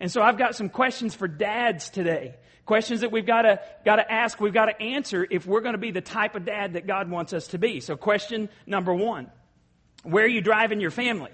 And 0.00 0.10
so 0.10 0.22
I've 0.22 0.38
got 0.38 0.54
some 0.54 0.68
questions 0.68 1.14
for 1.14 1.28
dads 1.28 1.90
today. 1.90 2.36
Questions 2.66 3.02
that 3.02 3.12
we've 3.12 3.26
got 3.26 3.42
to, 3.42 3.60
got 3.84 3.96
to 3.96 4.10
ask, 4.10 4.40
we've 4.40 4.54
got 4.54 4.66
to 4.66 4.82
answer 4.82 5.26
if 5.30 5.46
we're 5.46 5.60
going 5.60 5.74
to 5.74 5.78
be 5.78 5.90
the 5.90 6.00
type 6.00 6.34
of 6.34 6.46
dad 6.46 6.74
that 6.74 6.86
God 6.86 7.10
wants 7.10 7.32
us 7.32 7.48
to 7.48 7.58
be. 7.58 7.80
So 7.80 7.96
question 7.96 8.48
number 8.66 8.94
one. 8.94 9.30
Where 10.02 10.24
are 10.24 10.28
you 10.28 10.40
driving 10.40 10.80
your 10.80 10.90
family? 10.90 11.30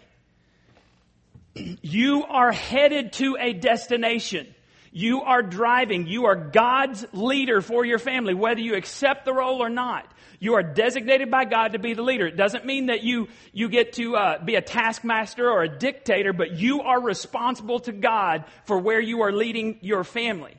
You 1.55 2.25
are 2.25 2.53
headed 2.53 3.13
to 3.15 3.37
a 3.39 3.53
destination. 3.53 4.55
You 4.93 5.23
are 5.23 5.43
driving. 5.43 6.07
You 6.07 6.27
are 6.27 6.37
God's 6.37 7.07
leader 7.13 7.61
for 7.61 7.85
your 7.85 7.99
family, 7.99 8.35
whether 8.35 8.61
you 8.61 8.75
accept 8.75 9.25
the 9.25 9.33
role 9.33 9.63
or 9.63 9.71
not. 9.71 10.13
You 10.41 10.55
are 10.55 10.63
designated 10.63 11.31
by 11.31 11.45
God 11.45 11.73
to 11.73 11.79
be 11.79 11.95
the 11.95 12.03
leader. 12.03 12.27
It 12.27 12.37
doesn't 12.37 12.65
mean 12.65 12.87
that 12.87 13.05
you, 13.05 13.29
you 13.53 13.69
get 13.69 13.93
to 13.95 14.17
uh, 14.17 14.45
be 14.45 14.55
a 14.55 14.63
taskmaster 14.63 15.49
or 15.49 15.63
a 15.63 15.69
dictator, 15.69 16.33
but 16.33 16.53
you 16.53 16.81
are 16.81 17.01
responsible 17.01 17.81
to 17.81 17.93
God 17.93 18.45
for 18.65 18.79
where 18.79 19.01
you 19.01 19.23
are 19.23 19.33
leading 19.33 19.79
your 19.81 20.03
family. 20.03 20.55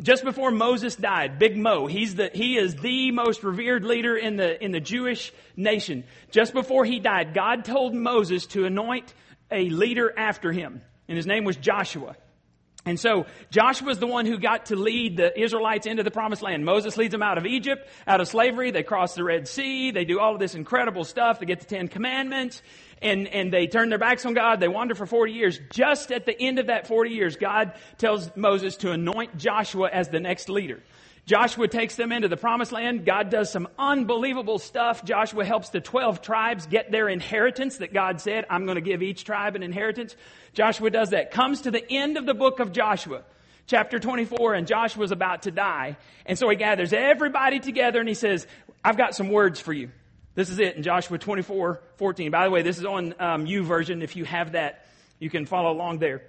Just 0.00 0.22
before 0.22 0.52
Moses 0.52 0.94
died, 0.94 1.40
Big 1.40 1.56
Mo, 1.56 1.86
he's 1.86 2.14
the, 2.14 2.30
he 2.32 2.56
is 2.56 2.76
the 2.76 3.10
most 3.10 3.42
revered 3.42 3.84
leader 3.84 4.16
in 4.16 4.36
the, 4.36 4.62
in 4.62 4.70
the 4.70 4.80
Jewish 4.80 5.32
nation. 5.56 6.04
Just 6.30 6.52
before 6.52 6.84
he 6.84 7.00
died, 7.00 7.34
God 7.34 7.64
told 7.64 7.94
Moses 7.94 8.46
to 8.46 8.64
anoint 8.64 9.12
a 9.50 9.68
leader 9.70 10.12
after 10.16 10.52
him, 10.52 10.82
and 11.08 11.16
his 11.16 11.26
name 11.26 11.44
was 11.44 11.56
Joshua. 11.56 12.14
And 12.88 12.98
so 12.98 13.26
Joshua 13.50 13.90
is 13.90 13.98
the 13.98 14.06
one 14.06 14.24
who 14.24 14.38
got 14.38 14.66
to 14.66 14.76
lead 14.76 15.18
the 15.18 15.38
Israelites 15.38 15.86
into 15.86 16.02
the 16.02 16.10
promised 16.10 16.42
land. 16.42 16.64
Moses 16.64 16.96
leads 16.96 17.12
them 17.12 17.22
out 17.22 17.36
of 17.36 17.44
Egypt, 17.44 17.86
out 18.06 18.20
of 18.20 18.28
slavery. 18.28 18.70
They 18.70 18.82
cross 18.82 19.14
the 19.14 19.24
Red 19.24 19.46
Sea. 19.46 19.90
They 19.90 20.04
do 20.04 20.18
all 20.18 20.32
of 20.32 20.40
this 20.40 20.54
incredible 20.54 21.04
stuff. 21.04 21.38
They 21.38 21.46
get 21.46 21.60
the 21.60 21.66
Ten 21.66 21.88
Commandments 21.88 22.62
and, 23.02 23.28
and 23.28 23.52
they 23.52 23.66
turn 23.66 23.90
their 23.90 23.98
backs 23.98 24.24
on 24.24 24.34
God. 24.34 24.60
They 24.60 24.68
wander 24.68 24.94
for 24.94 25.06
40 25.06 25.32
years. 25.32 25.60
Just 25.70 26.10
at 26.10 26.26
the 26.26 26.40
end 26.40 26.58
of 26.58 26.66
that 26.66 26.86
40 26.86 27.10
years, 27.10 27.36
God 27.36 27.72
tells 27.98 28.34
Moses 28.36 28.76
to 28.78 28.92
anoint 28.92 29.36
Joshua 29.36 29.90
as 29.92 30.08
the 30.08 30.20
next 30.20 30.48
leader. 30.48 30.82
Joshua 31.28 31.68
takes 31.68 31.94
them 31.94 32.10
into 32.10 32.26
the 32.26 32.38
promised 32.38 32.72
land. 32.72 33.04
God 33.04 33.28
does 33.28 33.52
some 33.52 33.68
unbelievable 33.78 34.58
stuff. 34.58 35.04
Joshua 35.04 35.44
helps 35.44 35.68
the 35.68 35.78
12 35.78 36.22
tribes 36.22 36.64
get 36.64 36.90
their 36.90 37.06
inheritance 37.06 37.76
that 37.76 37.92
God 37.92 38.22
said, 38.22 38.46
I'm 38.48 38.64
going 38.64 38.76
to 38.76 38.80
give 38.80 39.02
each 39.02 39.24
tribe 39.24 39.54
an 39.54 39.62
inheritance. 39.62 40.16
Joshua 40.54 40.88
does 40.88 41.10
that. 41.10 41.30
Comes 41.30 41.60
to 41.62 41.70
the 41.70 41.84
end 41.92 42.16
of 42.16 42.24
the 42.24 42.32
book 42.32 42.60
of 42.60 42.72
Joshua, 42.72 43.24
chapter 43.66 43.98
24, 43.98 44.54
and 44.54 44.66
Joshua's 44.66 45.12
about 45.12 45.42
to 45.42 45.50
die. 45.50 45.98
And 46.24 46.38
so 46.38 46.48
he 46.48 46.56
gathers 46.56 46.94
everybody 46.94 47.60
together 47.60 48.00
and 48.00 48.08
he 48.08 48.14
says, 48.14 48.46
I've 48.82 48.96
got 48.96 49.14
some 49.14 49.28
words 49.28 49.60
for 49.60 49.74
you. 49.74 49.90
This 50.34 50.48
is 50.48 50.58
it 50.58 50.76
in 50.76 50.82
Joshua 50.82 51.18
24, 51.18 51.78
14. 51.96 52.30
By 52.30 52.44
the 52.46 52.50
way, 52.50 52.62
this 52.62 52.78
is 52.78 52.86
on 52.86 53.14
um, 53.20 53.44
YouVersion. 53.44 54.02
If 54.02 54.16
you 54.16 54.24
have 54.24 54.52
that, 54.52 54.86
you 55.18 55.28
can 55.28 55.44
follow 55.44 55.72
along 55.72 55.98
there. 55.98 56.22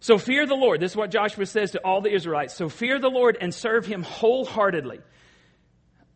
So 0.00 0.18
fear 0.18 0.46
the 0.46 0.54
Lord. 0.54 0.80
This 0.80 0.92
is 0.92 0.96
what 0.96 1.10
Joshua 1.10 1.46
says 1.46 1.72
to 1.72 1.80
all 1.80 2.00
the 2.00 2.14
Israelites. 2.14 2.54
So 2.54 2.68
fear 2.68 2.98
the 2.98 3.08
Lord 3.08 3.36
and 3.40 3.54
serve 3.54 3.86
him 3.86 4.02
wholeheartedly. 4.02 5.00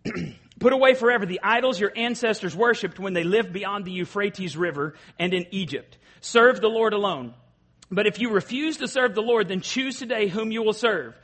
Put 0.61 0.73
away 0.73 0.95
forever 0.95 1.25
the 1.25 1.41
idols 1.43 1.81
your 1.81 1.93
ancestors 1.97 2.55
worshipped 2.55 2.99
when 2.99 3.15
they 3.15 3.25
lived 3.25 3.53
beyond 3.53 3.87
the 3.87 3.93
Euphrates 3.93 4.57
River 4.57 4.95
and 5.19 5.33
in 5.33 5.47
Egypt. 5.51 5.97
Serve 6.21 6.61
the 6.61 6.69
Lord 6.69 6.93
alone. 6.93 7.35
But 7.91 8.07
if 8.07 8.21
you 8.21 8.31
refuse 8.31 8.77
to 8.77 8.89
serve 8.89 9.15
the 9.15 9.23
Lord, 9.23 9.49
then 9.49 9.63
choose 9.63 9.99
today 9.99 10.29
whom 10.29 10.53
you 10.53 10.63
will 10.63 10.75
serve. 10.75 11.15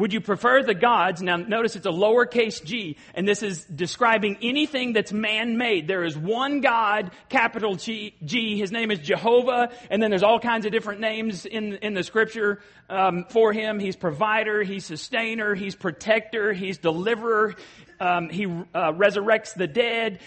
Would 0.00 0.14
you 0.14 0.22
prefer 0.22 0.62
the 0.62 0.72
gods? 0.72 1.20
Now 1.20 1.36
notice 1.36 1.76
it's 1.76 1.84
a 1.84 1.90
lowercase 1.90 2.64
g, 2.64 2.96
and 3.14 3.28
this 3.28 3.42
is 3.42 3.66
describing 3.66 4.38
anything 4.40 4.94
that's 4.94 5.12
man-made. 5.12 5.86
There 5.88 6.04
is 6.04 6.16
one 6.16 6.62
God, 6.62 7.10
capital 7.28 7.74
G, 7.74 8.14
G. 8.24 8.56
His 8.56 8.72
name 8.72 8.90
is 8.90 8.98
Jehovah, 9.00 9.68
and 9.90 10.02
then 10.02 10.08
there's 10.08 10.22
all 10.22 10.40
kinds 10.40 10.64
of 10.64 10.72
different 10.72 11.00
names 11.00 11.44
in, 11.44 11.74
in 11.82 11.92
the 11.92 12.02
scripture 12.02 12.62
um, 12.88 13.26
for 13.28 13.52
him. 13.52 13.78
He's 13.78 13.94
provider, 13.94 14.62
he's 14.62 14.86
sustainer, 14.86 15.54
he's 15.54 15.74
protector, 15.74 16.54
he's 16.54 16.78
deliverer, 16.78 17.54
um, 18.00 18.30
he 18.30 18.46
uh, 18.46 18.92
resurrects 18.92 19.52
the 19.52 19.66
dead 19.66 20.20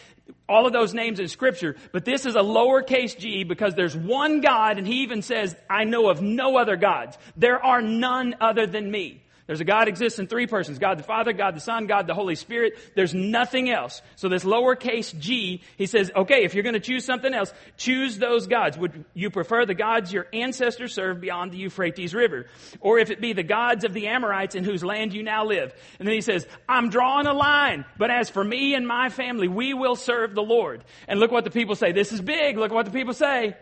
all 0.48 0.68
of 0.68 0.74
those 0.74 0.94
names 0.94 1.20
in 1.20 1.28
scripture, 1.28 1.76
but 1.92 2.06
this 2.06 2.26
is 2.26 2.36
a 2.36 2.40
lowercase 2.40 3.18
g 3.18 3.44
because 3.44 3.76
there's 3.76 3.96
one 3.96 4.40
God 4.40 4.78
and 4.78 4.86
he 4.86 5.02
even 5.02 5.22
says, 5.22 5.56
I 5.70 5.84
know 5.84 6.10
of 6.10 6.22
no 6.22 6.58
other 6.58 6.76
gods. 6.76 7.18
There 7.36 7.64
are 7.64 7.82
none 7.82 8.36
other 8.40 8.68
than 8.68 8.90
me. 8.90 9.23
There's 9.46 9.60
a 9.60 9.66
God 9.66 9.90
exists 9.90 10.20
in 10.20 10.28
three 10.28 10.48
persons 10.48 10.80
God 10.80 10.98
the 10.98 11.04
Father, 11.04 11.34
God 11.34 11.56
the 11.56 11.60
Son, 11.60 11.86
God 11.86 12.08
the 12.08 12.14
Holy 12.14 12.36
Spirit. 12.36 12.78
There's 12.96 13.14
nothing 13.14 13.70
else. 13.70 14.02
So, 14.16 14.30
this 14.30 14.46
lowercase 14.46 15.18
g, 15.20 15.62
he 15.78 15.86
says, 15.86 16.12
okay, 16.16 16.46
if 16.46 16.54
you're 16.54 16.64
going 16.64 16.74
to 16.74 16.80
choose 16.80 17.04
something 17.04 17.34
else, 17.34 17.54
choose 17.76 18.18
those 18.18 18.48
gods. 18.48 18.78
Would 18.78 19.04
you 19.14 19.30
prefer 19.30 19.66
the 19.66 19.74
gods 19.74 20.14
your 20.14 20.28
ancestors 20.32 20.94
served 20.94 21.20
beyond 21.20 21.52
the 21.52 21.58
Euphrates 21.58 22.14
River? 22.14 22.46
Or 22.80 23.00
if 23.00 23.10
it 23.10 23.20
be 23.20 23.34
the 23.34 23.44
gods 23.44 23.84
of 23.84 23.94
the 23.94 24.08
Amorites 24.08 24.56
in 24.56 24.64
whose 24.64 24.84
land 24.84 25.14
you 25.14 25.24
now 25.24 25.46
live? 25.46 25.74
And 26.00 26.08
then 26.08 26.16
he 26.16 26.22
says, 26.22 26.48
I'm 26.70 26.90
drawing 26.90 27.28
a 27.28 27.34
line, 27.34 27.84
but 27.98 28.12
as 28.12 28.30
for 28.30 28.44
me 28.44 28.76
and 28.76 28.88
my 28.88 29.10
family, 29.10 29.50
we 29.50 29.74
will 29.74 29.98
serve 29.98 30.36
the 30.36 30.42
Lord. 30.44 30.86
And 31.06 31.20
look 31.20 31.32
what 31.32 31.44
the 31.44 31.52
people 31.52 31.76
say. 31.76 31.92
This 31.92 32.14
is 32.14 32.22
big. 32.22 32.58
Look 32.58 32.72
what 32.72 32.86
the 32.86 32.92
people 32.92 33.14
say. 33.14 33.58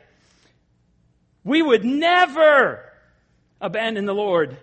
We 1.44 1.64
would 1.64 1.84
never 1.84 2.88
abandon 3.60 4.06
the 4.06 4.14
Lord 4.14 4.58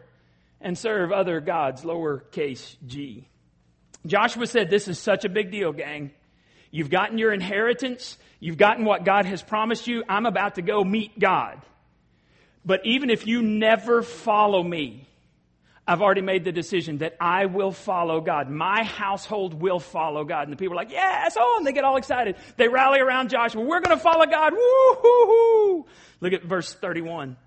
and 0.61 0.77
serve 0.77 1.13
other 1.13 1.41
gods, 1.41 1.83
lowercase 1.83 2.77
g. 2.87 3.29
Joshua 4.07 4.47
said, 4.47 4.71
This 4.71 4.89
is 4.89 4.99
such 4.99 5.25
a 5.25 5.29
big 5.29 5.51
deal, 5.51 5.73
gang. 5.73 6.11
You've 6.71 6.91
gotten 6.91 7.19
your 7.19 7.33
inheritance. 7.33 8.19
You've 8.41 8.59
gotten 8.59 8.85
what 8.85 9.05
God 9.05 9.25
has 9.27 9.43
promised 9.43 9.87
you. 9.87 10.05
I'm 10.09 10.27
about 10.27 10.57
to 10.57 10.63
go 10.63 10.85
meet 10.85 11.19
God. 11.19 11.61
But 12.65 12.81
even 12.85 13.11
if 13.11 13.27
you 13.27 13.43
never 13.43 14.03
follow 14.03 14.63
me, 14.63 15.09
I've 15.87 16.03
already 16.03 16.21
made 16.21 16.45
the 16.45 16.53
decision 16.53 16.99
that 16.99 17.17
I 17.19 17.47
will 17.47 17.73
follow 17.73 18.21
God. 18.21 18.51
My 18.51 18.85
household 18.85 19.55
will 19.55 19.81
follow 19.81 20.23
God. 20.23 20.43
And 20.43 20.53
the 20.53 20.57
people 20.57 20.75
are 20.75 20.77
like, 20.77 20.91
yes, 20.91 21.35
oh, 21.39 21.55
and 21.57 21.67
they 21.67 21.73
get 21.73 21.85
all 21.85 21.97
excited. 21.97 22.37
They 22.59 22.69
rally 22.69 23.01
around 23.01 23.31
Joshua. 23.31 23.63
We're 23.63 23.81
going 23.81 23.97
to 23.97 24.03
follow 24.03 24.27
God. 24.27 24.53
Woo 24.53 24.95
hoo 25.01 25.27
hoo. 25.27 25.87
Look 26.21 26.35
at 26.35 26.45
verse 26.45 26.75
31. 26.75 27.39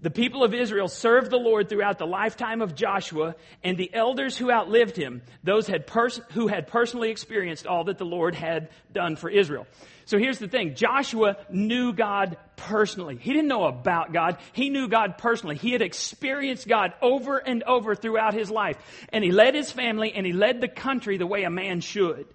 The 0.00 0.10
people 0.10 0.44
of 0.44 0.54
Israel 0.54 0.86
served 0.86 1.30
the 1.30 1.38
Lord 1.38 1.68
throughout 1.68 1.98
the 1.98 2.06
lifetime 2.06 2.62
of 2.62 2.76
Joshua, 2.76 3.34
and 3.64 3.76
the 3.76 3.92
elders 3.92 4.38
who 4.38 4.50
outlived 4.50 4.96
him, 4.96 5.22
those 5.42 5.66
had 5.66 5.88
pers- 5.88 6.20
who 6.32 6.46
had 6.46 6.68
personally 6.68 7.10
experienced 7.10 7.66
all 7.66 7.84
that 7.84 7.98
the 7.98 8.04
Lord 8.04 8.36
had 8.36 8.68
done 8.92 9.16
for 9.16 9.28
Israel. 9.28 9.66
So 10.04 10.16
here's 10.16 10.38
the 10.38 10.48
thing 10.48 10.74
Joshua 10.76 11.36
knew 11.50 11.92
God 11.92 12.36
personally. 12.54 13.16
He 13.20 13.32
didn't 13.32 13.48
know 13.48 13.64
about 13.64 14.12
God, 14.12 14.38
he 14.52 14.70
knew 14.70 14.86
God 14.86 15.18
personally. 15.18 15.56
He 15.56 15.72
had 15.72 15.82
experienced 15.82 16.68
God 16.68 16.94
over 17.02 17.36
and 17.38 17.64
over 17.64 17.96
throughout 17.96 18.34
his 18.34 18.50
life. 18.50 18.78
And 19.12 19.24
he 19.24 19.32
led 19.32 19.54
his 19.54 19.72
family 19.72 20.12
and 20.14 20.24
he 20.24 20.32
led 20.32 20.60
the 20.60 20.68
country 20.68 21.18
the 21.18 21.26
way 21.26 21.42
a 21.42 21.50
man 21.50 21.80
should. 21.80 22.26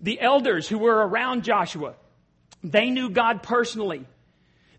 The 0.00 0.20
elders 0.20 0.68
who 0.68 0.78
were 0.78 1.06
around 1.06 1.44
Joshua, 1.44 1.94
they 2.62 2.90
knew 2.90 3.08
God 3.08 3.42
personally. 3.42 4.04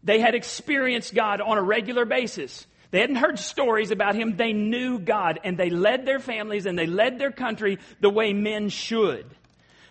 They 0.04 0.20
had 0.20 0.36
experienced 0.36 1.14
God 1.14 1.42
on 1.42 1.58
a 1.58 1.62
regular 1.62 2.06
basis. 2.06 2.66
They 2.92 3.02
hadn't 3.02 3.18
heard 3.18 3.38
stories 3.38 3.92
about 3.92 4.16
him. 4.16 4.36
They 4.36 4.54
knew 4.54 5.00
God 5.00 5.40
and 5.44 5.58
they 5.58 5.70
led 5.70 6.06
their 6.06 6.20
families 6.20 6.66
and 6.66 6.78
they 6.78 6.88
led 6.88 7.20
their 7.20 7.32
country 7.32 7.78
the 8.00 8.10
way 8.10 8.34
men 8.34 8.70
should. 8.70 9.26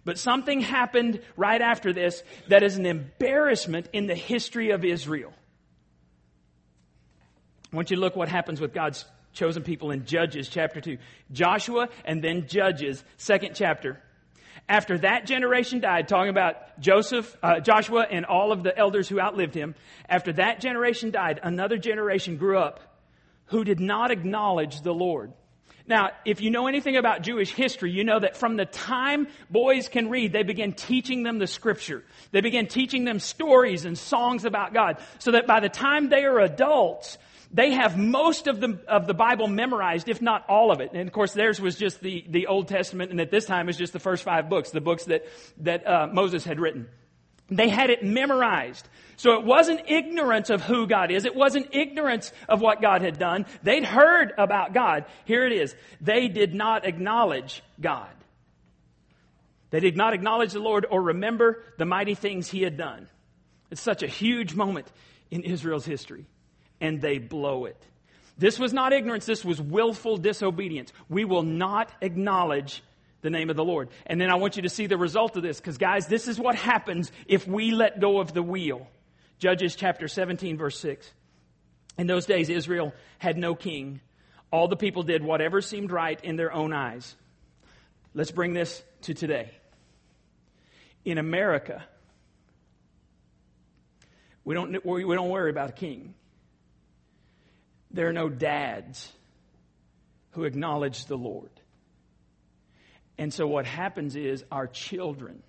But 0.04 0.18
something 0.18 0.60
happened 0.60 1.20
right 1.36 1.60
after 1.60 1.92
this 1.92 2.22
that 2.48 2.62
is 2.62 2.76
an 2.76 2.86
embarrassment 2.86 3.88
in 3.92 4.06
the 4.06 4.14
history 4.14 4.70
of 4.70 4.84
Israel. 4.84 5.32
I 7.72 7.76
want 7.76 7.90
you 7.90 7.96
to 7.96 8.00
look 8.00 8.16
what 8.16 8.28
happens 8.28 8.60
with 8.60 8.72
God's 8.72 9.04
chosen 9.34 9.62
people 9.62 9.90
in 9.90 10.06
Judges 10.06 10.48
chapter 10.48 10.80
2. 10.80 10.96
Joshua 11.30 11.88
and 12.04 12.24
then 12.24 12.48
Judges, 12.48 13.04
second 13.18 13.54
chapter. 13.54 14.00
After 14.68 14.98
that 14.98 15.26
generation 15.26 15.80
died, 15.80 16.08
talking 16.08 16.28
about 16.28 16.78
Joseph, 16.78 17.34
uh, 17.42 17.60
Joshua, 17.60 18.06
and 18.10 18.26
all 18.26 18.52
of 18.52 18.62
the 18.62 18.76
elders 18.76 19.08
who 19.08 19.18
outlived 19.18 19.54
him, 19.54 19.74
after 20.08 20.32
that 20.34 20.60
generation 20.60 21.10
died, 21.10 21.40
another 21.42 21.78
generation 21.78 22.36
grew 22.36 22.58
up 22.58 22.80
who 23.46 23.64
did 23.64 23.80
not 23.80 24.10
acknowledge 24.10 24.82
the 24.82 24.92
Lord. 24.92 25.32
Now, 25.86 26.10
if 26.26 26.42
you 26.42 26.50
know 26.50 26.66
anything 26.66 26.98
about 26.98 27.22
Jewish 27.22 27.50
history, 27.50 27.90
you 27.90 28.04
know 28.04 28.20
that 28.20 28.36
from 28.36 28.58
the 28.58 28.66
time 28.66 29.26
boys 29.48 29.88
can 29.88 30.10
read, 30.10 30.34
they 30.34 30.42
begin 30.42 30.74
teaching 30.74 31.22
them 31.22 31.38
the 31.38 31.46
scripture. 31.46 32.04
They 32.30 32.42
begin 32.42 32.66
teaching 32.66 33.04
them 33.04 33.18
stories 33.18 33.86
and 33.86 33.96
songs 33.96 34.44
about 34.44 34.74
God. 34.74 34.98
So 35.18 35.30
that 35.30 35.46
by 35.46 35.60
the 35.60 35.70
time 35.70 36.10
they 36.10 36.24
are 36.24 36.40
adults, 36.40 37.16
they 37.50 37.72
have 37.72 37.96
most 37.96 38.46
of 38.46 38.60
the, 38.60 38.78
of 38.86 39.06
the 39.06 39.14
Bible 39.14 39.48
memorized, 39.48 40.08
if 40.08 40.20
not 40.20 40.44
all 40.48 40.70
of 40.70 40.80
it. 40.80 40.90
And 40.92 41.08
of 41.08 41.12
course, 41.12 41.32
theirs 41.32 41.60
was 41.60 41.76
just 41.76 42.00
the, 42.00 42.24
the 42.28 42.46
Old 42.46 42.68
Testament, 42.68 43.10
and 43.10 43.20
at 43.20 43.30
this 43.30 43.46
time, 43.46 43.68
it's 43.68 43.78
just 43.78 43.94
the 43.94 43.98
first 43.98 44.22
five 44.22 44.48
books, 44.50 44.70
the 44.70 44.80
books 44.80 45.04
that, 45.04 45.24
that 45.58 45.86
uh, 45.86 46.08
Moses 46.12 46.44
had 46.44 46.60
written. 46.60 46.88
They 47.50 47.70
had 47.70 47.88
it 47.88 48.04
memorized. 48.04 48.86
So 49.16 49.32
it 49.32 49.44
wasn't 49.44 49.88
ignorance 49.88 50.50
of 50.50 50.62
who 50.62 50.86
God 50.86 51.10
is. 51.10 51.24
It 51.24 51.34
wasn't 51.34 51.74
ignorance 51.74 52.30
of 52.48 52.60
what 52.60 52.82
God 52.82 53.00
had 53.00 53.18
done. 53.18 53.46
They'd 53.62 53.84
heard 53.84 54.34
about 54.36 54.74
God. 54.74 55.06
Here 55.24 55.46
it 55.46 55.52
is. 55.52 55.74
They 56.02 56.28
did 56.28 56.54
not 56.54 56.86
acknowledge 56.86 57.62
God. 57.80 58.10
They 59.70 59.80
did 59.80 59.96
not 59.96 60.12
acknowledge 60.12 60.52
the 60.52 60.60
Lord 60.60 60.86
or 60.90 61.02
remember 61.02 61.64
the 61.78 61.86
mighty 61.86 62.14
things 62.14 62.50
He 62.50 62.62
had 62.62 62.76
done. 62.76 63.08
It's 63.70 63.80
such 63.80 64.02
a 64.02 64.06
huge 64.06 64.54
moment 64.54 64.86
in 65.30 65.42
Israel's 65.42 65.86
history 65.86 66.26
and 66.80 67.00
they 67.00 67.18
blow 67.18 67.64
it. 67.64 67.76
This 68.38 68.58
was 68.58 68.72
not 68.72 68.92
ignorance, 68.92 69.26
this 69.26 69.44
was 69.44 69.60
willful 69.60 70.16
disobedience. 70.16 70.92
We 71.08 71.24
will 71.24 71.42
not 71.42 71.90
acknowledge 72.00 72.84
the 73.20 73.30
name 73.30 73.50
of 73.50 73.56
the 73.56 73.64
Lord. 73.64 73.88
And 74.06 74.20
then 74.20 74.30
I 74.30 74.36
want 74.36 74.54
you 74.54 74.62
to 74.62 74.68
see 74.68 74.86
the 74.86 74.96
result 74.96 75.36
of 75.36 75.42
this, 75.42 75.58
because 75.58 75.76
guys, 75.76 76.06
this 76.06 76.28
is 76.28 76.38
what 76.38 76.54
happens 76.54 77.10
if 77.26 77.48
we 77.48 77.72
let 77.72 78.00
go 78.00 78.20
of 78.20 78.32
the 78.32 78.42
wheel. 78.42 78.86
Judges 79.40 79.74
chapter 79.74 80.06
17, 80.06 80.56
verse 80.56 80.78
6. 80.78 81.10
In 81.98 82.06
those 82.06 82.26
days, 82.26 82.48
Israel 82.48 82.94
had 83.18 83.36
no 83.36 83.56
king. 83.56 84.00
All 84.52 84.68
the 84.68 84.76
people 84.76 85.02
did 85.02 85.24
whatever 85.24 85.60
seemed 85.60 85.90
right 85.90 86.22
in 86.22 86.36
their 86.36 86.52
own 86.52 86.72
eyes. 86.72 87.16
Let's 88.14 88.30
bring 88.30 88.52
this 88.52 88.82
to 89.02 89.14
today. 89.14 89.50
In 91.04 91.18
America, 91.18 91.84
we 94.44 94.54
don't, 94.54 94.84
we 94.84 95.14
don't 95.14 95.28
worry 95.28 95.50
about 95.50 95.70
a 95.70 95.72
king 95.72 96.14
there 97.90 98.08
are 98.08 98.12
no 98.12 98.28
dads 98.28 99.12
who 100.32 100.44
acknowledge 100.44 101.06
the 101.06 101.16
Lord. 101.16 101.50
And 103.16 103.32
so 103.32 103.46
what 103.46 103.66
happens 103.66 104.14
is 104.14 104.44
our 104.52 104.66
children 104.66 105.42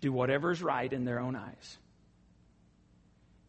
do 0.00 0.12
whatever 0.12 0.50
is 0.50 0.62
right 0.62 0.92
in 0.92 1.04
their 1.04 1.18
own 1.18 1.34
eyes. 1.34 1.78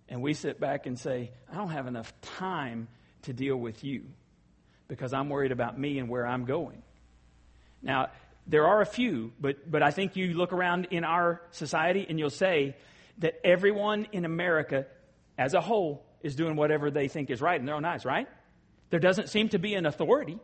And 0.07 0.21
we 0.21 0.33
sit 0.33 0.59
back 0.59 0.85
and 0.85 0.97
say, 0.97 1.31
I 1.51 1.55
don't 1.55 1.69
have 1.69 1.87
enough 1.87 2.13
time 2.21 2.87
to 3.23 3.33
deal 3.33 3.57
with 3.57 3.83
you 3.83 4.05
because 4.87 5.13
I'm 5.13 5.29
worried 5.29 5.51
about 5.51 5.77
me 5.79 5.99
and 5.99 6.09
where 6.09 6.25
I'm 6.25 6.45
going. 6.45 6.81
Now, 7.81 8.07
there 8.47 8.67
are 8.67 8.81
a 8.81 8.85
few, 8.85 9.33
but, 9.39 9.69
but 9.69 9.81
I 9.81 9.91
think 9.91 10.15
you 10.15 10.33
look 10.33 10.53
around 10.53 10.87
in 10.91 11.03
our 11.03 11.41
society 11.51 12.05
and 12.07 12.19
you'll 12.19 12.29
say 12.29 12.75
that 13.17 13.39
everyone 13.43 14.07
in 14.11 14.25
America 14.25 14.85
as 15.37 15.53
a 15.53 15.61
whole 15.61 16.04
is 16.25 16.35
doing 16.35 16.55
whatever 16.55 16.89
they 16.89 17.07
think 17.07 17.29
is 17.29 17.39
right 17.39 17.59
in 17.59 17.67
their 17.67 17.75
own 17.75 17.85
eyes, 17.85 18.03
right? 18.03 18.27
There 18.89 18.99
doesn't 18.99 19.29
seem 19.29 19.49
to 19.49 19.59
be 19.59 19.75
an 19.75 19.85
authority. 19.85 20.39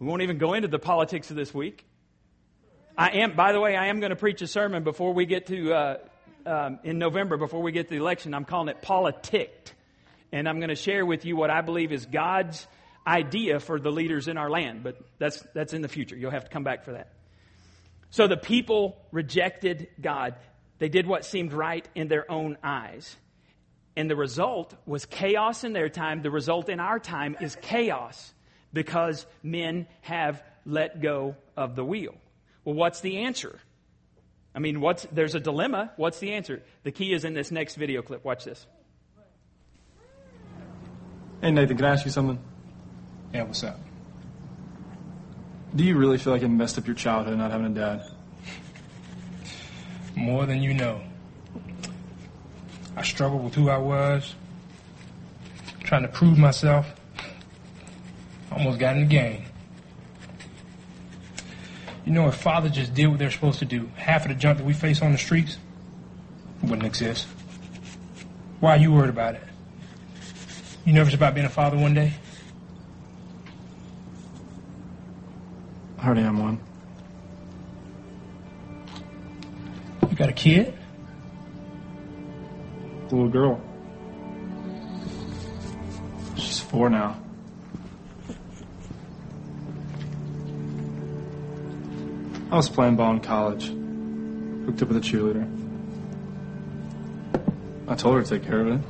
We 0.00 0.06
won't 0.06 0.22
even 0.22 0.38
go 0.38 0.54
into 0.54 0.66
the 0.66 0.80
politics 0.80 1.30
of 1.30 1.36
this 1.36 1.54
week. 1.54 1.86
I 2.98 3.20
am, 3.20 3.36
by 3.36 3.52
the 3.52 3.60
way, 3.60 3.76
I 3.76 3.86
am 3.86 4.00
going 4.00 4.10
to 4.10 4.16
preach 4.16 4.42
a 4.42 4.48
sermon 4.48 4.82
before 4.82 5.14
we 5.14 5.26
get 5.26 5.46
to, 5.46 5.72
uh, 5.72 5.96
um, 6.44 6.80
in 6.82 6.98
November, 6.98 7.36
before 7.36 7.62
we 7.62 7.70
get 7.70 7.88
to 7.88 7.94
the 7.94 8.00
election. 8.00 8.34
I'm 8.34 8.44
calling 8.44 8.68
it 8.68 8.82
Politicked. 8.82 9.74
And 10.32 10.48
I'm 10.48 10.58
going 10.58 10.70
to 10.70 10.76
share 10.76 11.06
with 11.06 11.24
you 11.24 11.36
what 11.36 11.50
I 11.50 11.60
believe 11.60 11.92
is 11.92 12.06
God's 12.06 12.66
idea 13.06 13.60
for 13.60 13.78
the 13.78 13.90
leaders 13.90 14.26
in 14.26 14.36
our 14.36 14.50
land. 14.50 14.82
But 14.82 14.96
that's, 15.18 15.40
that's 15.54 15.72
in 15.72 15.82
the 15.82 15.88
future. 15.88 16.16
You'll 16.16 16.32
have 16.32 16.44
to 16.44 16.50
come 16.50 16.64
back 16.64 16.84
for 16.84 16.92
that. 16.92 17.12
So 18.10 18.26
the 18.26 18.36
people 18.36 18.96
rejected 19.12 19.88
God. 20.00 20.34
They 20.78 20.88
did 20.88 21.06
what 21.06 21.24
seemed 21.24 21.52
right 21.52 21.88
in 21.94 22.08
their 22.08 22.28
own 22.30 22.58
eyes. 22.62 23.16
And 24.00 24.08
the 24.08 24.16
result 24.16 24.74
was 24.86 25.04
chaos 25.04 25.62
in 25.62 25.74
their 25.74 25.90
time. 25.90 26.22
The 26.22 26.30
result 26.30 26.70
in 26.70 26.80
our 26.80 26.98
time 26.98 27.36
is 27.38 27.54
chaos 27.60 28.32
because 28.72 29.26
men 29.42 29.86
have 30.00 30.42
let 30.64 31.02
go 31.02 31.36
of 31.54 31.76
the 31.76 31.84
wheel. 31.84 32.14
Well, 32.64 32.74
what's 32.74 33.02
the 33.02 33.18
answer? 33.18 33.60
I 34.54 34.58
mean, 34.58 34.80
what's, 34.80 35.06
there's 35.12 35.34
a 35.34 35.38
dilemma. 35.40 35.92
What's 35.96 36.18
the 36.18 36.32
answer? 36.32 36.62
The 36.82 36.92
key 36.92 37.12
is 37.12 37.26
in 37.26 37.34
this 37.34 37.50
next 37.50 37.74
video 37.74 38.00
clip. 38.00 38.24
Watch 38.24 38.44
this. 38.44 38.66
Hey, 41.42 41.50
Nathan, 41.50 41.76
can 41.76 41.84
I 41.84 41.90
ask 41.90 42.06
you 42.06 42.10
something? 42.10 42.38
Yeah, 43.34 43.42
what's 43.42 43.62
up? 43.62 43.78
Do 45.76 45.84
you 45.84 45.98
really 45.98 46.16
feel 46.16 46.32
like 46.32 46.40
it 46.40 46.48
messed 46.48 46.78
up 46.78 46.86
your 46.86 46.96
childhood 46.96 47.36
not 47.36 47.50
having 47.50 47.66
a 47.66 47.74
dad? 47.78 48.02
More 50.16 50.46
than 50.46 50.62
you 50.62 50.72
know. 50.72 51.02
I 53.00 53.02
struggled 53.02 53.42
with 53.42 53.54
who 53.54 53.70
I 53.70 53.78
was, 53.78 54.34
trying 55.84 56.02
to 56.02 56.08
prove 56.08 56.36
myself. 56.36 56.86
Almost 58.52 58.78
got 58.78 58.94
in 58.94 59.04
the 59.04 59.08
game. 59.08 59.44
You 62.04 62.12
know, 62.12 62.28
if 62.28 62.34
father 62.34 62.68
just 62.68 62.92
did 62.92 63.06
what 63.06 63.18
they're 63.18 63.30
supposed 63.30 63.60
to 63.60 63.64
do, 63.64 63.88
half 63.96 64.26
of 64.26 64.28
the 64.28 64.34
junk 64.34 64.58
that 64.58 64.66
we 64.66 64.74
face 64.74 65.00
on 65.00 65.12
the 65.12 65.18
streets 65.18 65.56
wouldn't 66.60 66.84
exist. 66.84 67.26
Why 68.60 68.76
are 68.76 68.78
you 68.78 68.92
worried 68.92 69.08
about 69.08 69.36
it? 69.36 69.44
You 70.84 70.92
nervous 70.92 71.14
about 71.14 71.34
being 71.34 71.46
a 71.46 71.48
father 71.48 71.78
one 71.78 71.94
day? 71.94 72.12
I 76.00 76.06
already 76.06 76.20
am 76.20 76.38
one. 76.38 76.60
You 80.10 80.16
got 80.16 80.28
a 80.28 80.34
kid? 80.34 80.74
The 83.10 83.16
little 83.16 83.28
girl. 83.28 83.60
She's 86.36 86.60
four 86.60 86.88
now. 86.88 87.20
I 92.52 92.54
was 92.54 92.68
playing 92.68 92.94
ball 92.94 93.14
in 93.14 93.20
college. 93.20 93.66
Hooked 94.64 94.82
up 94.82 94.88
with 94.88 94.96
a 94.98 95.00
cheerleader. 95.00 95.44
I 97.88 97.96
told 97.96 98.14
her 98.14 98.22
to 98.22 98.28
take 98.28 98.46
care 98.46 98.60
of 98.60 98.68
it. 98.68 98.80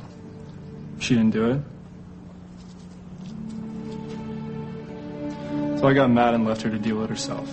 She 0.99 1.15
didn't 1.15 1.31
do 1.31 1.49
it. 1.53 1.61
So 5.79 5.87
I 5.87 5.93
got 5.93 6.11
mad 6.11 6.35
and 6.35 6.45
left 6.45 6.61
her 6.61 6.69
to 6.69 6.77
deal 6.77 6.97
with 6.97 7.05
it 7.05 7.09
herself. 7.09 7.51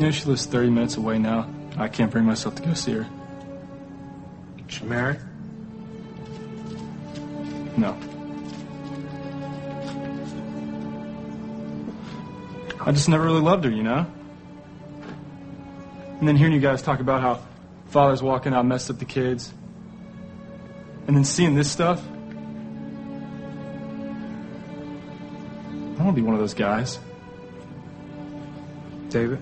You 0.00 0.06
know, 0.06 0.10
she 0.10 0.24
lives 0.24 0.46
30 0.46 0.70
minutes 0.70 0.96
away 0.96 1.20
now. 1.20 1.48
I 1.78 1.86
can't 1.88 2.10
bring 2.10 2.24
myself 2.24 2.56
to 2.56 2.62
go 2.62 2.74
see 2.74 2.92
her. 2.92 3.06
She 4.66 4.84
married? 4.84 5.20
No. 7.76 7.96
I 12.80 12.90
just 12.90 13.08
never 13.08 13.24
really 13.24 13.40
loved 13.40 13.64
her, 13.64 13.70
you 13.70 13.84
know? 13.84 14.06
And 16.18 16.26
then 16.26 16.36
hearing 16.36 16.52
you 16.52 16.60
guys 16.60 16.82
talk 16.82 16.98
about 16.98 17.20
how 17.20 17.40
father's 17.86 18.22
walking 18.22 18.52
out 18.52 18.66
messed 18.66 18.90
up 18.90 18.98
the 18.98 19.04
kids. 19.04 19.54
And 21.06 21.16
then 21.16 21.24
seeing 21.24 21.54
this 21.54 21.70
stuff. 21.70 22.02
I 25.96 26.02
want 26.02 26.16
to 26.16 26.20
be 26.20 26.22
one 26.22 26.34
of 26.34 26.40
those 26.40 26.54
guys. 26.54 26.98
David, 29.10 29.40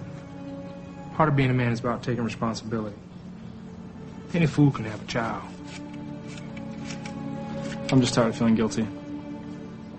part 1.17 1.31
of 1.31 1.37
being 1.37 1.49
a 1.49 1.55
man 1.55 1.73
is 1.73 1.81
about 1.81 2.03
taking 2.03 2.23
responsibility. 2.23 2.95
Any 4.35 4.47
fool 4.47 4.71
can 4.71 4.85
have 4.85 5.03
a 5.03 5.07
child. 5.07 5.43
I'm 7.91 8.03
just 8.03 8.13
tired 8.13 8.29
of 8.29 8.37
feeling 8.37 8.55
guilty. 8.55 8.87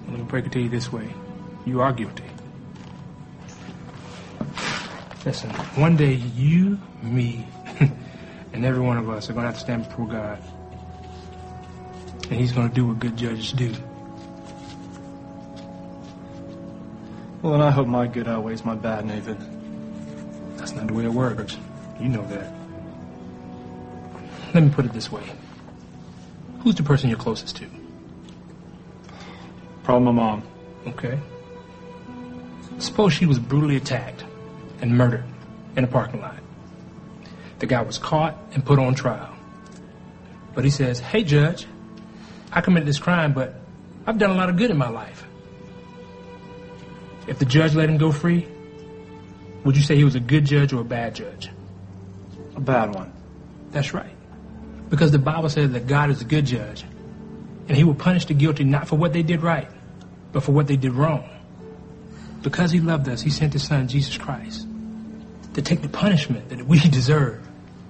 Let 0.09 0.19
me 0.19 0.25
break 0.25 0.45
it 0.45 0.51
to 0.51 0.59
you 0.59 0.69
this 0.69 0.91
way. 0.91 1.11
You 1.65 1.81
are 1.81 1.91
guilty. 1.91 2.23
Listen, 5.25 5.49
one 5.75 5.97
day 5.97 6.13
you, 6.13 6.77
me, 7.01 7.47
and 8.53 8.63
every 8.63 8.81
one 8.81 8.97
of 8.97 9.09
us 9.09 9.27
are 9.27 9.33
going 9.33 9.43
to 9.43 9.47
have 9.47 9.55
to 9.55 9.61
stand 9.61 9.85
before 9.85 10.07
God. 10.07 10.39
And 12.29 12.39
He's 12.39 12.51
going 12.51 12.69
to 12.69 12.75
do 12.75 12.85
what 12.85 12.99
good 12.99 13.17
judges 13.17 13.53
do. 13.53 13.73
Well, 17.41 17.53
then 17.53 17.61
I 17.61 17.71
hope 17.71 17.87
my 17.87 18.05
good 18.05 18.27
outweighs 18.27 18.63
my 18.63 18.75
bad, 18.75 19.05
Nathan. 19.05 19.56
Not 20.77 20.87
the 20.87 20.93
way 20.93 21.05
it 21.05 21.11
works. 21.11 21.57
You 21.99 22.09
know 22.09 22.25
that. 22.27 22.53
Let 24.53 24.63
me 24.63 24.69
put 24.69 24.85
it 24.85 24.93
this 24.93 25.11
way 25.11 25.23
Who's 26.59 26.75
the 26.75 26.83
person 26.83 27.09
you're 27.09 27.17
closest 27.17 27.57
to? 27.57 27.65
Probably 29.83 30.05
my 30.05 30.11
mom. 30.11 30.43
Okay. 30.85 31.19
Suppose 32.77 33.13
she 33.13 33.25
was 33.25 33.39
brutally 33.39 33.75
attacked 33.75 34.23
and 34.81 34.95
murdered 34.95 35.25
in 35.75 35.83
a 35.83 35.87
parking 35.87 36.21
lot. 36.21 36.37
The 37.59 37.65
guy 37.65 37.81
was 37.81 37.97
caught 37.97 38.37
and 38.53 38.63
put 38.63 38.77
on 38.77 38.93
trial. 38.93 39.33
But 40.53 40.63
he 40.63 40.69
says, 40.69 40.99
Hey, 40.99 41.23
judge, 41.23 41.65
I 42.51 42.61
committed 42.61 42.87
this 42.87 42.99
crime, 42.99 43.33
but 43.33 43.55
I've 44.05 44.17
done 44.19 44.29
a 44.29 44.35
lot 44.35 44.49
of 44.49 44.57
good 44.57 44.69
in 44.69 44.77
my 44.77 44.89
life. 44.89 45.25
If 47.27 47.39
the 47.39 47.45
judge 47.45 47.73
let 47.73 47.89
him 47.89 47.97
go 47.97 48.11
free, 48.11 48.47
would 49.67 49.75
you 49.75 49.83
say 49.83 49.97
he 49.97 50.05
was 50.05 50.15
a 50.15 50.21
good 50.21 50.45
judge 50.45 50.71
or 50.71 50.79
a 50.79 50.85
bad 50.85 51.13
judge? 51.13 51.49
A 52.55 52.61
bad 52.61 52.95
one. 52.95 53.11
That's 53.71 53.93
right. 53.93 54.15
Because 54.89 55.11
the 55.11 55.19
Bible 55.19 55.49
says 55.49 55.71
that 55.71 55.87
God 55.87 56.09
is 56.09 56.21
a 56.21 56.23
good 56.23 56.45
judge, 56.45 56.85
and 57.67 57.75
he 57.75 57.83
will 57.83 57.93
punish 57.93 58.23
the 58.27 58.33
guilty 58.33 58.63
not 58.63 58.87
for 58.87 58.95
what 58.95 59.11
they 59.11 59.23
did 59.23 59.43
right, 59.43 59.69
but 60.31 60.43
for 60.43 60.53
what 60.53 60.67
they 60.67 60.77
did 60.77 60.93
wrong. 60.93 61.27
Because 62.43 62.71
he 62.71 62.79
loved 62.79 63.09
us, 63.09 63.21
he 63.21 63.29
sent 63.29 63.51
his 63.51 63.67
son, 63.67 63.89
Jesus 63.89 64.17
Christ, 64.17 64.65
to 65.55 65.61
take 65.61 65.81
the 65.81 65.89
punishment 65.89 66.47
that 66.47 66.65
we 66.65 66.79
deserve 66.89 67.45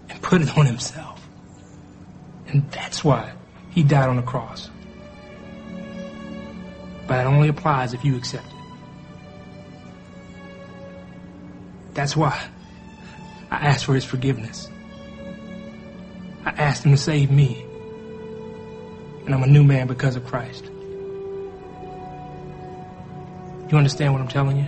and 0.09 0.19
put 0.23 0.41
it 0.41 0.57
on 0.57 0.65
himself. 0.65 1.29
And 2.47 2.71
that's 2.71 3.03
why 3.03 3.33
he 3.69 3.83
died 3.83 4.09
on 4.09 4.15
the 4.15 4.23
cross. 4.23 4.71
But 7.05 7.19
it 7.19 7.27
only 7.27 7.49
applies 7.49 7.93
if 7.93 8.03
you 8.03 8.15
accept 8.17 8.47
it. 8.47 8.56
That's 11.97 12.15
why 12.15 12.39
I 13.49 13.55
asked 13.55 13.85
for 13.85 13.95
his 13.95 14.05
forgiveness. 14.05 14.69
I 16.45 16.51
asked 16.51 16.83
him 16.85 16.91
to 16.91 16.97
save 16.97 17.31
me. 17.31 17.65
And 19.25 19.33
I'm 19.33 19.41
a 19.41 19.47
new 19.47 19.63
man 19.63 19.87
because 19.87 20.15
of 20.15 20.23
Christ. 20.23 20.65
You 23.71 23.77
understand 23.79 24.13
what 24.13 24.21
I'm 24.21 24.27
telling 24.27 24.57
you? 24.57 24.67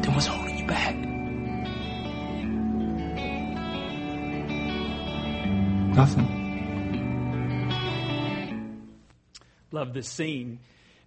Then 0.00 0.14
what's 0.14 0.24
holding 0.28 0.56
you 0.56 0.66
back? 0.66 0.96
Nothing. 5.94 6.38
Love 9.72 9.92
this 9.92 10.08
scene 10.08 10.58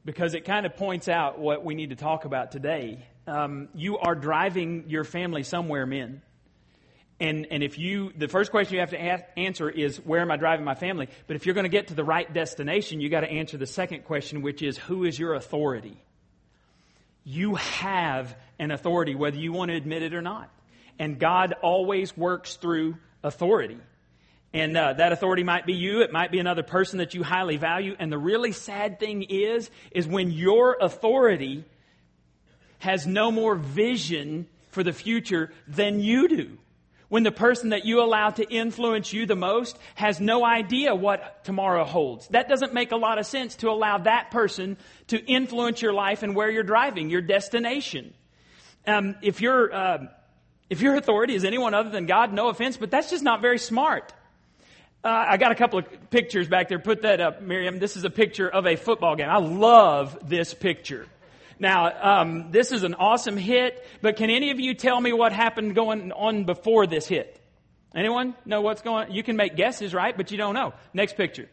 because 0.05 0.35
it 0.35 0.45
kind 0.45 0.65
of 0.65 0.77
points 0.77 1.09
out 1.09 1.39
what 1.39 1.65
we 1.65 1.75
need 1.75 1.89
to 1.89 1.95
talk 1.95 2.25
about 2.25 2.51
today. 2.51 3.03
Um, 3.27 3.69
you 3.73 3.97
are 3.97 4.13
driving 4.13 4.85
your 4.87 5.03
family 5.03 5.43
somewhere, 5.43 5.85
men. 5.85 6.21
And, 7.19 7.47
and 7.49 7.63
if 7.63 7.79
you, 7.79 8.11
the 8.15 8.27
first 8.27 8.51
question 8.51 8.75
you 8.75 8.81
have 8.81 8.91
to 8.91 8.97
a- 8.97 9.39
answer 9.39 9.69
is, 9.69 9.97
where 9.97 10.21
am 10.21 10.29
I 10.29 10.37
driving 10.37 10.65
my 10.65 10.75
family? 10.75 11.07
But 11.27 11.37
if 11.37 11.45
you're 11.45 11.55
going 11.55 11.63
to 11.65 11.69
get 11.69 11.87
to 11.87 11.95
the 11.95 12.03
right 12.03 12.31
destination, 12.31 13.01
you 13.01 13.09
got 13.09 13.21
to 13.21 13.31
answer 13.31 13.57
the 13.57 13.65
second 13.65 14.03
question, 14.03 14.41
which 14.41 14.61
is, 14.61 14.77
who 14.77 15.05
is 15.05 15.17
your 15.17 15.33
authority? 15.33 15.97
You 17.23 17.55
have 17.55 18.35
an 18.59 18.71
authority, 18.71 19.15
whether 19.15 19.37
you 19.37 19.53
want 19.53 19.71
to 19.71 19.77
admit 19.77 20.03
it 20.03 20.13
or 20.13 20.21
not. 20.21 20.51
And 20.99 21.17
God 21.17 21.55
always 21.61 22.15
works 22.15 22.57
through 22.57 22.97
authority. 23.23 23.79
And 24.55 24.77
uh, 24.77 24.93
that 24.93 25.11
authority 25.11 25.43
might 25.43 25.65
be 25.65 25.73
you, 25.73 26.01
it 26.01 26.13
might 26.13 26.31
be 26.31 26.39
another 26.39 26.63
person 26.63 26.99
that 26.99 27.13
you 27.13 27.23
highly 27.23 27.57
value. 27.57 27.93
And 27.99 28.09
the 28.09 28.17
really 28.17 28.53
sad 28.53 29.01
thing 29.01 29.23
is, 29.23 29.69
is 29.91 30.07
when 30.07 30.31
your 30.31 30.77
authority 30.79 31.65
has 32.79 33.05
no 33.05 33.31
more 33.31 33.55
vision 33.55 34.47
for 34.69 34.81
the 34.81 34.93
future 34.93 35.51
than 35.67 35.99
you 35.99 36.29
do. 36.29 36.57
When 37.09 37.23
the 37.23 37.33
person 37.33 37.71
that 37.71 37.83
you 37.83 38.01
allow 38.01 38.29
to 38.29 38.49
influence 38.49 39.11
you 39.11 39.25
the 39.25 39.35
most 39.35 39.77
has 39.95 40.21
no 40.21 40.45
idea 40.45 40.95
what 40.95 41.43
tomorrow 41.43 41.83
holds. 41.83 42.29
That 42.29 42.47
doesn't 42.47 42.73
make 42.73 42.93
a 42.93 42.97
lot 42.97 43.19
of 43.19 43.25
sense 43.25 43.55
to 43.57 43.69
allow 43.69 43.97
that 43.97 44.31
person 44.31 44.77
to 45.07 45.21
influence 45.25 45.81
your 45.81 45.93
life 45.93 46.23
and 46.23 46.33
where 46.33 46.49
you're 46.49 46.63
driving, 46.63 47.09
your 47.09 47.21
destination. 47.21 48.13
Um, 48.87 49.17
if 49.21 49.41
your 49.41 49.73
uh, 49.73 49.97
if 50.69 50.81
your 50.81 50.95
authority 50.95 51.35
is 51.35 51.43
anyone 51.43 51.73
other 51.73 51.89
than 51.89 52.05
God, 52.05 52.31
no 52.31 52.47
offense, 52.47 52.77
but 52.77 52.89
that's 52.89 53.09
just 53.09 53.23
not 53.23 53.41
very 53.41 53.59
smart. 53.59 54.13
Uh, 55.05 55.23
I 55.29 55.37
got 55.37 55.51
a 55.51 55.55
couple 55.55 55.77
of 55.77 56.09
pictures 56.09 56.47
back 56.47 56.67
there. 56.67 56.79
Put 56.79 57.03
that 57.03 57.21
up, 57.21 57.39
Miriam. 57.39 57.77
This 57.77 57.95
is 57.95 58.05
a 58.05 58.09
picture 58.09 58.49
of 58.49 58.65
a 58.65 58.75
football 58.75 59.15
game. 59.15 59.29
I 59.29 59.37
love 59.37 60.17
this 60.27 60.55
picture. 60.55 61.05
Now, 61.59 62.21
um, 62.21 62.49
this 62.49 62.71
is 62.71 62.81
an 62.81 62.95
awesome 62.95 63.37
hit, 63.37 63.85
but 64.01 64.15
can 64.15 64.31
any 64.31 64.49
of 64.49 64.59
you 64.59 64.73
tell 64.73 64.99
me 64.99 65.13
what 65.13 65.31
happened 65.31 65.75
going 65.75 66.11
on 66.11 66.45
before 66.45 66.87
this 66.87 67.07
hit? 67.07 67.39
Anyone 67.93 68.33
know 68.45 68.61
what's 68.61 68.81
going 68.81 69.09
on? 69.09 69.13
You 69.13 69.21
can 69.21 69.35
make 69.35 69.55
guesses, 69.55 69.93
right? 69.93 70.17
But 70.17 70.31
you 70.31 70.37
don't 70.39 70.55
know. 70.55 70.73
Next 70.91 71.15
picture. 71.15 71.47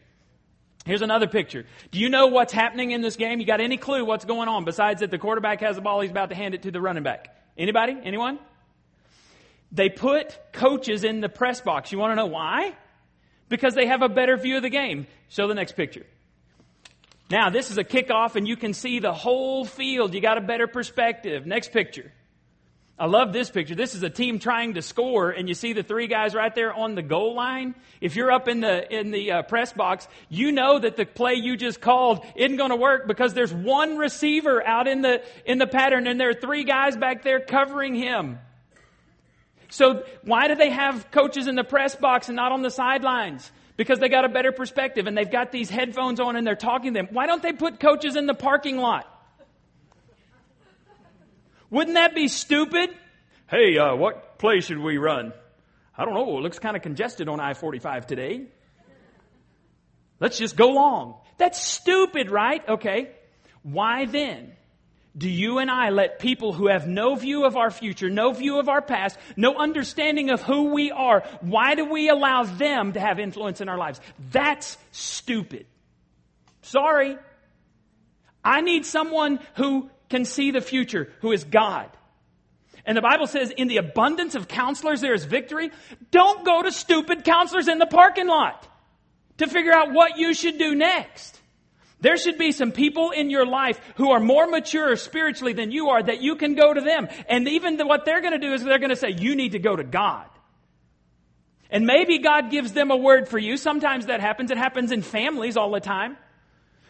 Here's 0.83 1.03
another 1.03 1.27
picture. 1.27 1.67
Do 1.91 1.99
you 1.99 2.09
know 2.09 2.27
what's 2.27 2.53
happening 2.53 2.89
in 2.89 3.01
this 3.01 3.17
game? 3.17 3.39
You 3.39 3.45
got 3.45 3.61
any 3.61 3.77
clue 3.77 4.03
what's 4.03 4.25
going 4.25 4.49
on 4.49 4.65
besides 4.65 5.01
that 5.01 5.11
the 5.11 5.19
quarterback 5.19 5.61
has 5.61 5.75
the 5.75 5.83
ball, 5.83 6.01
he's 6.01 6.09
about 6.09 6.29
to 6.29 6.35
hand 6.35 6.55
it 6.55 6.63
to 6.63 6.71
the 6.71 6.81
running 6.81 7.03
back? 7.03 7.27
Anybody? 7.55 7.95
Anyone? 8.03 8.39
They 9.71 9.89
put 9.89 10.39
coaches 10.53 11.03
in 11.03 11.21
the 11.21 11.29
press 11.29 11.61
box. 11.61 11.91
You 11.91 11.99
want 11.99 12.13
to 12.13 12.15
know 12.15 12.25
why? 12.25 12.75
Because 13.49 13.75
they 13.75 13.87
have 13.87 14.01
a 14.01 14.09
better 14.09 14.37
view 14.37 14.57
of 14.57 14.63
the 14.63 14.69
game. 14.69 15.07
Show 15.29 15.47
the 15.47 15.53
next 15.53 15.73
picture. 15.73 16.05
Now, 17.29 17.49
this 17.49 17.71
is 17.71 17.77
a 17.77 17.83
kickoff, 17.83 18.35
and 18.35 18.47
you 18.47 18.55
can 18.55 18.73
see 18.73 18.99
the 18.99 19.13
whole 19.13 19.65
field. 19.65 20.13
You 20.13 20.21
got 20.21 20.37
a 20.37 20.41
better 20.41 20.67
perspective. 20.67 21.45
Next 21.45 21.71
picture. 21.71 22.11
I 22.97 23.07
love 23.07 23.33
this 23.33 23.49
picture. 23.49 23.73
This 23.73 23.95
is 23.95 24.03
a 24.03 24.09
team 24.09 24.37
trying 24.37 24.75
to 24.75 24.83
score, 24.83 25.31
and 25.31 25.49
you 25.49 25.55
see 25.55 25.73
the 25.73 25.81
three 25.81 26.05
guys 26.05 26.35
right 26.35 26.53
there 26.53 26.71
on 26.71 26.93
the 26.93 27.01
goal 27.01 27.33
line. 27.33 27.73
If 28.01 28.15
you're 28.15 28.31
up 28.31 28.47
in 28.47 28.59
the 28.59 28.87
in 28.95 29.09
the 29.09 29.31
uh, 29.31 29.41
press 29.41 29.73
box, 29.73 30.07
you 30.29 30.51
know 30.51 30.77
that 30.77 30.95
the 30.95 31.05
play 31.05 31.33
you 31.33 31.57
just 31.57 31.81
called 31.81 32.23
isn't 32.35 32.55
going 32.55 32.69
to 32.69 32.75
work 32.75 33.07
because 33.07 33.33
there's 33.33 33.53
one 33.53 33.97
receiver 33.97 34.65
out 34.65 34.87
in 34.87 35.01
the 35.01 35.23
in 35.43 35.57
the 35.57 35.65
pattern, 35.65 36.05
and 36.05 36.19
there 36.19 36.29
are 36.29 36.35
three 36.35 36.65
guys 36.65 36.95
back 36.95 37.23
there 37.23 37.39
covering 37.39 37.95
him. 37.95 38.37
So 39.73 40.03
why 40.21 40.47
do 40.47 40.53
they 40.53 40.69
have 40.69 41.09
coaches 41.09 41.47
in 41.47 41.55
the 41.55 41.63
press 41.63 41.95
box 41.95 42.29
and 42.29 42.35
not 42.35 42.51
on 42.51 42.61
the 42.61 42.69
sidelines? 42.69 43.51
Because 43.75 43.97
they 43.97 44.07
got 44.07 44.23
a 44.23 44.29
better 44.29 44.51
perspective 44.51 45.07
and 45.07 45.17
they've 45.17 45.31
got 45.31 45.51
these 45.51 45.67
headphones 45.67 46.19
on 46.19 46.35
and 46.35 46.45
they're 46.45 46.55
talking 46.55 46.93
to 46.93 46.99
them. 46.99 47.07
Why 47.09 47.25
don't 47.25 47.41
they 47.41 47.53
put 47.53 47.79
coaches 47.79 48.15
in 48.15 48.27
the 48.27 48.35
parking 48.35 48.77
lot? 48.77 49.07
Wouldn't 51.71 51.95
that 51.95 52.13
be 52.13 52.27
stupid? 52.27 52.91
Hey, 53.49 53.79
uh, 53.79 53.95
what 53.95 54.37
play 54.37 54.59
should 54.59 54.77
we 54.77 54.99
run? 54.99 55.33
I 55.97 56.05
don't 56.05 56.13
know. 56.13 56.37
It 56.37 56.41
looks 56.41 56.59
kind 56.59 56.75
of 56.77 56.83
congested 56.83 57.27
on 57.27 57.39
I 57.39 57.55
45 57.55 58.05
today. 58.05 58.45
Let's 60.19 60.37
just 60.37 60.55
go 60.55 60.69
long. 60.69 61.15
That's 61.39 61.59
stupid, 61.59 62.29
right? 62.29 62.61
Okay. 62.69 63.09
Why 63.63 64.05
then 64.05 64.51
do 65.15 65.29
you 65.29 65.59
and 65.59 65.69
I 65.69 65.89
let 65.89 66.17
people 66.17 66.53
who 66.53 66.67
have 66.67 66.87
no 66.87 67.15
view 67.15 67.45
of 67.45 67.55
our 67.55 67.69
future, 67.69 68.09
no 68.09 68.33
view 68.33 68.57
of 68.59 68.67
our 68.67 68.81
past, 68.81 69.17
no 69.35 69.55
understanding 69.55 70.31
of 70.31 70.41
who 70.41 70.73
we 70.73 70.91
are, 70.91 71.23
why 71.41 71.75
do 71.75 71.85
we 71.85 72.09
allow 72.09 72.43
them 72.43 72.93
to 72.93 72.99
have 72.99 73.19
influence 73.19 73.61
in 73.61 73.69
our 73.69 73.77
lives? 73.77 74.01
That's 74.31 74.77
stupid. 74.91 75.67
Sorry. 76.63 77.17
I 78.43 78.61
need 78.61 78.85
someone 78.85 79.39
who 79.55 79.89
can 80.09 80.25
see 80.25 80.51
the 80.51 80.61
future, 80.61 81.11
who 81.21 81.31
is 81.31 81.43
God. 81.43 81.89
And 82.85 82.97
the 82.97 83.01
Bible 83.01 83.27
says, 83.27 83.51
in 83.51 83.67
the 83.67 83.77
abundance 83.77 84.35
of 84.35 84.47
counselors, 84.47 84.99
there 84.99 85.13
is 85.13 85.25
victory. 85.25 85.71
Don't 86.11 86.43
go 86.43 86.63
to 86.63 86.71
stupid 86.71 87.23
counselors 87.23 87.67
in 87.67 87.77
the 87.77 87.85
parking 87.85 88.27
lot 88.27 88.67
to 89.37 89.47
figure 89.47 89.71
out 89.71 89.93
what 89.93 90.17
you 90.17 90.33
should 90.33 90.57
do 90.57 90.75
next. 90.75 91.39
There 92.03 92.17
should 92.17 92.37
be 92.37 92.51
some 92.51 92.73
people 92.73 93.11
in 93.11 93.29
your 93.29 93.45
life 93.45 93.79
who 93.95 94.11
are 94.11 94.19
more 94.19 94.45
mature 94.45 94.97
spiritually 94.97 95.53
than 95.53 95.71
you 95.71 95.87
are 95.87 96.03
that 96.03 96.21
you 96.21 96.35
can 96.35 96.53
go 96.53 96.73
to 96.73 96.81
them. 96.81 97.07
And 97.29 97.47
even 97.47 97.77
the, 97.77 97.87
what 97.87 98.03
they're 98.03 98.19
going 98.19 98.33
to 98.33 98.45
do 98.45 98.51
is 98.51 98.61
they're 98.61 98.77
going 98.77 98.89
to 98.89 98.97
say, 98.97 99.11
you 99.11 99.37
need 99.37 99.53
to 99.53 99.59
go 99.59 99.73
to 99.73 99.85
God. 99.85 100.27
And 101.69 101.85
maybe 101.85 102.17
God 102.17 102.51
gives 102.51 102.73
them 102.73 102.91
a 102.91 102.97
word 102.97 103.29
for 103.29 103.39
you. 103.39 103.55
Sometimes 103.55 104.07
that 104.07 104.19
happens. 104.19 104.51
It 104.51 104.57
happens 104.57 104.91
in 104.91 105.01
families 105.01 105.55
all 105.55 105.71
the 105.71 105.79
time. 105.79 106.17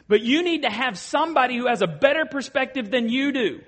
But 0.07 0.21
you 0.21 0.41
need 0.41 0.63
to 0.63 0.71
have 0.71 0.97
somebody 0.97 1.57
who 1.57 1.67
has 1.67 1.83
a 1.83 1.87
better 1.87 2.25
perspective 2.25 2.89
than 2.89 3.07
you 3.07 3.31
do. 3.31 3.61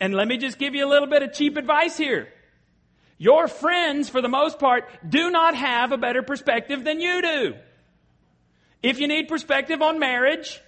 And 0.00 0.14
let 0.14 0.26
me 0.26 0.36
just 0.36 0.58
give 0.58 0.74
you 0.74 0.84
a 0.84 0.90
little 0.90 1.08
bit 1.08 1.22
of 1.22 1.32
cheap 1.32 1.56
advice 1.56 1.96
here. 1.96 2.26
Your 3.18 3.46
friends, 3.46 4.08
for 4.08 4.20
the 4.20 4.28
most 4.28 4.58
part, 4.58 4.88
do 5.08 5.30
not 5.30 5.54
have 5.54 5.92
a 5.92 5.96
better 5.96 6.22
perspective 6.22 6.82
than 6.82 7.00
you 7.00 7.22
do. 7.22 7.54
If 8.82 8.98
you 8.98 9.06
need 9.06 9.28
perspective 9.28 9.80
on 9.80 10.00
marriage, 10.00 10.60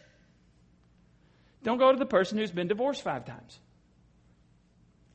don't 1.63 1.79
go 1.79 1.93
to 1.93 1.99
the 1.99 2.07
person 2.07 2.39
who's 2.39 2.51
been 2.51 2.69
divorced 2.69 3.03
five 3.03 3.25
times. 3.25 3.59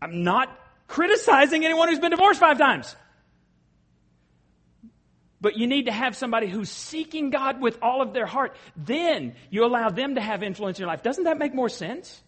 I'm 0.01 0.23
not 0.23 0.49
criticizing 0.87 1.65
anyone 1.65 1.89
who's 1.89 1.99
been 1.99 2.11
divorced 2.11 2.39
five 2.39 2.57
times. 2.57 2.95
But 5.41 5.57
you 5.57 5.67
need 5.67 5.85
to 5.85 5.91
have 5.91 6.15
somebody 6.15 6.47
who's 6.47 6.69
seeking 6.69 7.29
God 7.29 7.61
with 7.61 7.77
all 7.81 8.01
of 8.01 8.13
their 8.13 8.25
heart. 8.25 8.55
Then 8.75 9.35
you 9.49 9.65
allow 9.65 9.89
them 9.89 10.15
to 10.15 10.21
have 10.21 10.43
influence 10.43 10.79
in 10.79 10.83
your 10.83 10.87
life. 10.87 11.03
Doesn't 11.03 11.25
that 11.25 11.37
make 11.37 11.53
more 11.53 11.69
sense? 11.69 12.21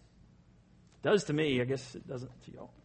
It 1.02 1.08
does 1.08 1.24
to 1.24 1.32
me. 1.32 1.60
I 1.60 1.64
guess 1.64 1.94
it 1.94 2.06
doesn't 2.06 2.30
to 2.44 2.52
y'all. 2.52 2.70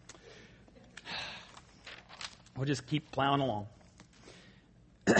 We'll 2.55 2.65
just 2.65 2.85
keep 2.85 3.11
plowing 3.11 3.41
along. 3.41 3.65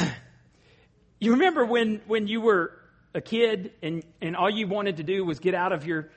you 1.19 1.32
remember 1.32 1.65
when, 1.65 1.99
when 2.06 2.28
you 2.28 2.41
were 2.41 2.80
a 3.13 3.21
kid 3.21 3.71
and, 3.82 4.04
and 4.21 4.36
all 4.36 4.49
you 4.49 4.67
wanted 4.67 4.97
to 4.97 5.04
do 5.04 5.23
was 5.23 5.39
get 5.39 5.54
out 5.54 5.71
of 5.71 5.86
your 5.86 6.10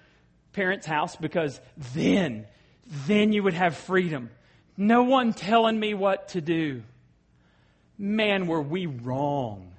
parents' 0.53 0.87
house 0.87 1.17
because 1.17 1.61
then, 1.95 2.47
then 3.07 3.33
you 3.33 3.43
would 3.43 3.55
have 3.55 3.77
freedom. 3.77 4.31
No 4.77 5.05
one 5.05 5.33
telling 5.33 5.79
me 5.79 5.95
what 5.95 6.29
to 6.29 6.41
do. 6.41 6.83
Man, 7.99 8.47
were 8.47 8.63
we 8.63 8.87
wrong. 8.87 9.73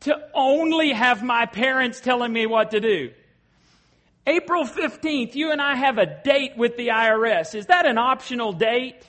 To 0.00 0.18
only 0.34 0.92
have 0.92 1.22
my 1.22 1.46
parents 1.46 2.00
telling 2.00 2.32
me 2.32 2.46
what 2.46 2.72
to 2.72 2.80
do. 2.80 3.12
April 4.26 4.64
15th, 4.64 5.34
you 5.34 5.50
and 5.52 5.60
I 5.60 5.76
have 5.76 5.98
a 5.98 6.06
date 6.06 6.56
with 6.56 6.76
the 6.76 6.88
IRS. 6.88 7.54
Is 7.54 7.66
that 7.66 7.86
an 7.86 7.98
optional 7.98 8.52
date? 8.52 9.02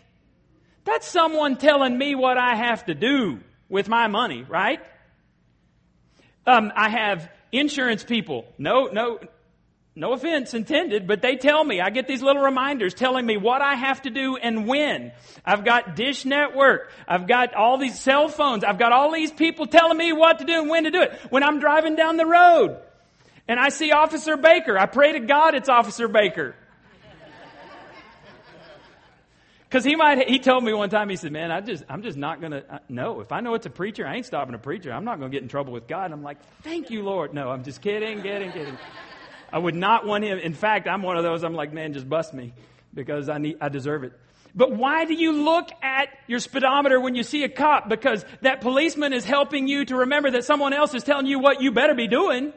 That's 0.86 1.08
someone 1.08 1.58
telling 1.58 1.98
me 1.98 2.16
what 2.16 2.38
I 2.38 2.56
have 2.56 2.86
to 2.86 2.96
do 2.96 3.40
with 3.70 3.88
my 3.88 4.08
money, 4.08 4.44
right? 4.44 4.80
Um, 6.46 6.72
I 6.76 6.90
have 6.90 7.30
insurance 7.52 8.04
people. 8.04 8.46
No, 8.58 8.86
no, 8.86 9.20
no 9.96 10.14
offense 10.14 10.54
intended, 10.54 11.08
but 11.08 11.22
they 11.22 11.36
tell 11.36 11.64
me, 11.64 11.80
I 11.80 11.92
get 11.92 12.08
these 12.08 12.24
little 12.24 12.42
reminders 12.42 12.94
telling 12.94 13.26
me 13.26 13.38
what 13.38 13.62
I 13.62 13.76
have 13.76 14.02
to 14.04 14.10
do 14.10 14.36
and 14.38 14.68
when. 14.68 15.12
I've 15.46 15.64
got 15.64 15.96
Dish 15.96 16.26
Network. 16.26 16.92
I've 17.08 17.28
got 17.28 17.54
all 17.54 17.78
these 17.78 18.00
cell 18.00 18.28
phones. 18.28 18.64
I've 18.64 18.80
got 18.80 18.92
all 18.92 19.12
these 19.12 19.32
people 19.32 19.68
telling 19.68 19.98
me 19.98 20.12
what 20.12 20.40
to 20.40 20.46
do 20.46 20.62
and 20.62 20.70
when 20.70 20.86
to 20.86 20.92
do 20.92 21.02
it. 21.02 21.14
When 21.30 21.44
I'm 21.44 21.60
driving 21.60 21.96
down 21.96 22.18
the 22.18 22.26
road 22.26 22.78
and 23.48 23.60
I 23.60 23.70
see 23.70 23.92
Officer 23.92 24.36
Baker, 24.36 24.78
I 24.80 24.88
pray 24.88 25.14
to 25.14 25.20
God 25.20 25.54
it's 25.54 25.70
Officer 25.70 26.08
Baker. 26.08 26.56
Because 29.74 29.86
he 29.86 29.96
might, 29.96 30.30
he 30.30 30.38
told 30.38 30.64
me 30.64 30.72
one 30.72 30.92
time, 30.92 31.10
he 31.10 31.16
said, 31.16 31.32
man, 31.32 31.52
I 31.52 31.60
just, 31.60 31.84
I'm 31.90 32.04
just 32.04 32.16
not 32.16 32.40
going 32.40 32.52
to, 32.52 32.76
uh, 32.76 32.78
no, 32.90 33.22
if 33.22 33.32
I 33.32 33.40
know 33.40 33.56
it's 33.56 33.66
a 33.66 33.72
preacher, 33.72 34.06
I 34.06 34.18
ain't 34.18 34.26
stopping 34.28 34.54
a 34.54 34.60
preacher. 34.60 34.94
I'm 34.94 35.04
not 35.04 35.18
going 35.18 35.32
to 35.32 35.36
get 35.36 35.42
in 35.42 35.50
trouble 35.50 35.74
with 35.74 35.88
God. 35.88 36.06
And 36.06 36.14
I'm 36.14 36.22
like, 36.22 36.38
thank 36.62 36.92
you, 36.92 37.02
Lord. 37.02 37.34
No, 37.34 37.50
I'm 37.50 37.64
just 37.64 37.82
kidding, 37.82 38.22
kidding, 38.22 38.52
kidding. 38.52 38.78
I 39.52 39.58
would 39.58 39.74
not 39.74 40.06
want 40.06 40.26
him. 40.26 40.38
In 40.38 40.54
fact, 40.54 40.88
I'm 40.88 41.02
one 41.02 41.18
of 41.18 41.24
those, 41.24 41.44
I'm 41.44 41.56
like, 41.56 41.74
man, 41.74 41.94
just 41.94 42.08
bust 42.08 42.36
me 42.36 42.54
because 42.94 43.30
I 43.30 43.40
need, 43.40 43.58
I 43.62 43.70
deserve 43.70 44.04
it. 44.04 44.14
But 44.54 44.74
why 44.74 45.06
do 45.06 45.16
you 45.16 45.44
look 45.44 45.72
at 45.82 46.10
your 46.28 46.38
speedometer 46.38 47.00
when 47.00 47.16
you 47.16 47.24
see 47.24 47.44
a 47.44 47.50
cop? 47.50 47.90
Because 47.90 48.24
that 48.42 48.62
policeman 48.62 49.12
is 49.12 49.26
helping 49.26 49.68
you 49.68 49.86
to 49.86 49.96
remember 49.96 50.30
that 50.30 50.46
someone 50.46 50.74
else 50.74 50.94
is 50.94 51.04
telling 51.04 51.26
you 51.26 51.40
what 51.40 51.64
you 51.64 51.72
better 51.72 51.96
be 51.96 52.08
doing 52.08 52.54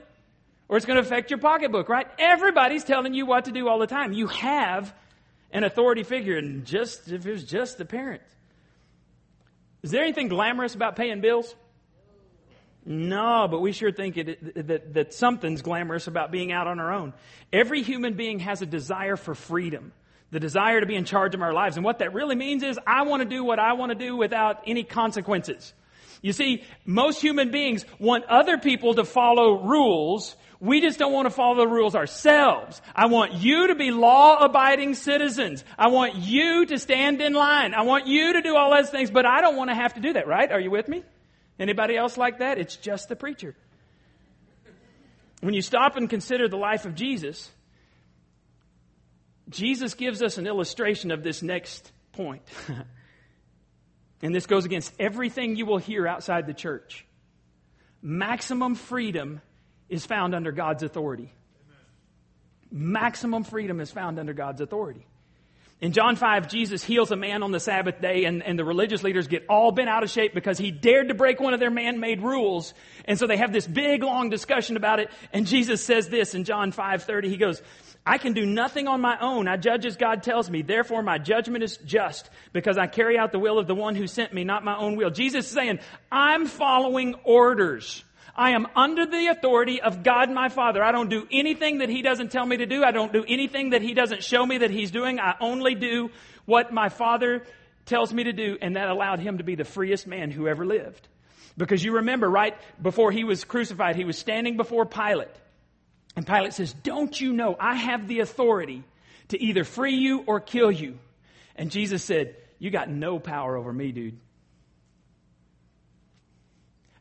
or 0.69 0.77
it's 0.77 0.85
going 0.85 1.01
to 1.01 1.03
affect 1.03 1.31
your 1.31 1.39
pocketbook, 1.39 1.89
right? 1.89 2.09
Everybody's 2.19 2.85
telling 2.85 3.15
you 3.15 3.25
what 3.25 3.47
to 3.47 3.53
do 3.53 3.69
all 3.69 3.79
the 3.79 3.87
time. 3.87 4.13
You 4.13 4.27
have 4.27 4.93
an 5.57 5.65
authority 5.65 6.03
figure, 6.03 6.37
and 6.37 6.67
just 6.67 7.11
if 7.11 7.27
it 7.27 7.33
was 7.33 7.43
just 7.43 7.79
the 7.79 7.87
parent. 7.87 8.21
Is 9.83 9.91
there 9.91 10.03
anything 10.03 10.29
glamorous 10.29 10.75
about 10.75 10.97
paying 10.97 11.23
bills? 11.23 11.55
No, 12.85 13.49
but 13.51 13.61
we 13.61 13.73
sure 13.73 13.91
think 13.91 14.19
it, 14.19 14.67
that, 14.67 14.93
that 14.93 15.15
something's 15.15 15.63
glamorous 15.63 16.09
about 16.09 16.31
being 16.31 16.53
out 16.53 16.67
on 16.67 16.79
our 16.79 16.93
own. 16.93 17.15
Every 17.55 17.83
human 17.83 18.15
being 18.15 18.41
has 18.41 18.61
a 18.61 18.67
desire 18.67 19.17
for 19.17 19.35
freedom, 19.35 19.93
the 20.31 20.41
desire 20.41 20.81
to 20.81 20.87
be 20.87 20.95
in 20.95 21.07
charge 21.07 21.35
of 21.35 21.41
our 21.41 21.55
lives. 21.55 21.77
And 21.77 21.85
what 21.87 22.01
that 22.01 22.13
really 22.13 22.37
means 22.37 22.63
is 22.63 22.79
I 22.87 23.05
want 23.05 23.23
to 23.23 23.29
do 23.29 23.43
what 23.43 23.59
I 23.59 23.73
want 23.73 23.93
to 23.93 23.99
do 23.99 24.15
without 24.15 24.63
any 24.67 24.85
consequences. 24.85 25.73
You 26.21 26.35
see, 26.35 26.65
most 26.85 27.23
human 27.23 27.51
beings 27.51 27.87
want 27.99 28.27
other 28.27 28.59
people 28.59 28.93
to 28.97 29.07
follow 29.07 29.65
rules 29.65 30.37
we 30.61 30.81
just 30.81 30.99
don't 30.99 31.13
want 31.13 31.27
to 31.27 31.31
follow 31.31 31.57
the 31.57 31.69
rules 31.69 31.95
ourselves. 31.95 32.81
I 32.95 33.07
want 33.07 33.35
you 33.35 33.69
to 33.69 33.75
be 33.75 33.91
law 33.91 34.37
abiding 34.37 34.95
citizens. 34.95 35.65
I 35.79 35.89
want 35.89 36.17
you 36.17 36.65
to 36.67 36.79
stand 36.79 37.21
in 37.21 37.35
line. 37.35 37.75
I 37.75 37.83
want 37.83 38.07
you 38.07 38.33
to 38.35 38.43
do 38.43 38.57
all 38.57 38.71
those 38.71 38.91
things, 38.91 39.11
but 39.11 39.27
I 39.27 39.41
don't 39.41 39.57
want 39.57 39.71
to 39.71 39.75
have 39.75 39.95
to 39.95 40.01
do 40.01 40.15
that, 40.15 40.27
right? 40.27 40.51
Are 40.51 40.61
you 40.61 40.71
with 40.71 40.89
me? 40.89 41.03
Anybody 41.59 41.97
else 41.97 42.17
like 42.17 42.39
that? 42.39 42.59
It's 42.59 42.77
just 42.77 43.09
the 43.09 43.17
preacher. 43.17 43.55
When 45.41 45.53
you 45.53 45.63
stop 45.63 45.97
and 45.97 46.09
consider 46.09 46.49
the 46.49 46.57
life 46.57 46.87
of 46.87 46.95
Jesus, 46.95 47.51
Jesus 49.49 49.95
gives 49.95 50.23
us 50.23 50.39
an 50.39 50.47
illustration 50.47 51.11
of 51.11 51.23
this 51.23 51.43
next 51.43 51.93
point. 52.13 52.43
and 54.23 54.35
this 54.35 54.47
goes 54.47 54.65
against 54.65 54.93
everything 54.99 55.57
you 55.57 55.67
will 55.67 55.79
hear 55.79 56.07
outside 56.07 56.47
the 56.47 56.55
church. 56.55 57.05
maximum 58.03 58.75
freedom 58.75 59.41
is 59.89 60.07
found 60.07 60.35
under 60.35 60.53
God's 60.53 60.83
authority. 60.83 61.33
Maximum 62.71 63.45
freedom 63.45 63.81
is 63.81 63.91
found 63.91 64.19
under 64.19 64.33
God's 64.33 64.61
authority. 64.61 65.07
In 65.79 65.93
John 65.93 66.17
5, 66.17 66.49
Jesus 66.49 66.83
heals 66.83 67.11
a 67.11 67.17
man 67.17 67.43
on 67.43 67.53
the 67.53 67.61
Sabbath 67.61 68.01
day, 68.01 68.25
and, 68.25 68.43
and 68.43 68.59
the 68.59 68.65
religious 68.65 69.03
leaders 69.03 69.29
get 69.29 69.45
all 69.47 69.73
bent 69.73 69.91
out 69.91 70.03
of 70.03 70.09
shape 70.09 70.33
because 70.33 70.57
he 70.57 70.71
dared 70.71 71.09
to 71.09 71.15
break 71.15 71.39
one 71.39 71.53
of 71.53 71.61
their 71.61 71.71
man 71.71 72.01
made 72.01 72.23
rules. 72.23 72.73
And 73.05 73.19
so 73.19 73.27
they 73.27 73.37
have 73.37 73.53
this 73.53 73.67
big, 73.67 74.03
long 74.03 74.31
discussion 74.31 74.79
about 74.79 75.01
it. 75.01 75.11
And 75.35 75.47
Jesus 75.47 75.85
says 75.85 76.09
this 76.09 76.35
in 76.35 76.45
John 76.45 76.73
5 76.73 77.03
30. 77.03 77.29
He 77.29 77.37
goes, 77.37 77.61
I 78.07 78.17
can 78.17 78.33
do 78.33 78.47
nothing 78.47 78.89
on 78.89 79.03
my 79.03 79.19
own. 79.21 79.49
I 79.49 79.59
judge 79.59 79.85
as 79.85 79.97
God 79.97 80.23
tells 80.23 80.49
me. 80.49 80.63
Therefore, 80.63 81.03
my 81.03 81.19
judgment 81.19 81.63
is 81.63 81.77
just 81.79 82.31
because 82.55 82.79
I 82.79 82.87
carry 82.87 83.19
out 83.19 83.33
the 83.33 83.39
will 83.39 83.59
of 83.59 83.67
the 83.67 83.75
one 83.75 83.97
who 83.97 84.07
sent 84.07 84.33
me, 84.33 84.45
not 84.45 84.65
my 84.65 84.79
own 84.79 84.97
will. 84.97 85.11
Jesus 85.11 85.47
is 85.47 85.53
saying, 85.53 85.81
I'm 86.11 86.47
following 86.47 87.17
orders. 87.25 88.03
I 88.37 88.51
am 88.51 88.67
under 88.77 89.07
the 89.07 89.29
authority 89.29 89.81
of 89.81 90.03
God 90.03 90.31
my 90.31 90.51
Father. 90.51 90.85
I 90.85 90.93
don't 90.93 91.09
do 91.09 91.27
anything 91.33 91.79
that 91.79 91.89
He 91.89 92.03
doesn't 92.03 92.31
tell 92.31 92.45
me 92.45 92.59
to 92.59 92.67
do. 92.67 92.85
I 92.85 92.91
don't 92.91 93.13
do 93.13 93.25
anything 93.27 93.71
that 93.71 93.81
He 93.81 93.95
doesn't 93.95 94.23
show 94.23 94.45
me 94.45 94.59
that 94.59 94.71
He's 94.71 94.91
doing. 94.91 95.19
I 95.19 95.35
only 95.41 95.75
do 95.75 96.11
what 96.45 96.73
my 96.73 96.91
Father 96.91 97.45
tells 97.87 98.13
me 98.13 98.25
to 98.25 98.33
do, 98.33 98.59
and 98.61 98.77
that 98.77 98.89
allowed 98.89 99.21
Him 99.21 99.39
to 99.39 99.45
be 99.45 99.55
the 99.55 99.65
freest 99.65 100.07
man 100.07 100.31
who 100.31 100.47
ever 100.47 100.67
lived. 100.67 101.09
Because 101.57 101.83
you 101.83 101.93
remember, 101.93 102.29
right 102.29 102.55
before 102.81 103.11
He 103.11 103.25
was 103.25 103.45
crucified, 103.45 103.97
He 103.97 104.05
was 104.05 104.19
standing 104.19 104.59
before 104.59 104.85
Pilate. 104.85 105.29
And 106.15 106.27
Pilate 106.27 106.53
says, 106.53 106.75
Don't 106.75 107.19
you 107.19 107.33
know 107.33 107.57
I 107.59 107.75
have 107.75 108.07
the 108.07 108.21
authority 108.21 108.85
to 109.29 109.43
either 109.43 109.65
free 109.65 109.97
you 109.97 110.25
or 110.27 110.41
kill 110.41 110.71
you? 110.71 110.99
And 111.57 111.71
Jesus 111.71 112.05
said, 112.05 112.37
You 112.59 112.71
got 112.71 112.91
no 112.91 113.19
power 113.19 113.57
over 113.57 113.73
me, 113.73 113.93
dude. 113.93 114.19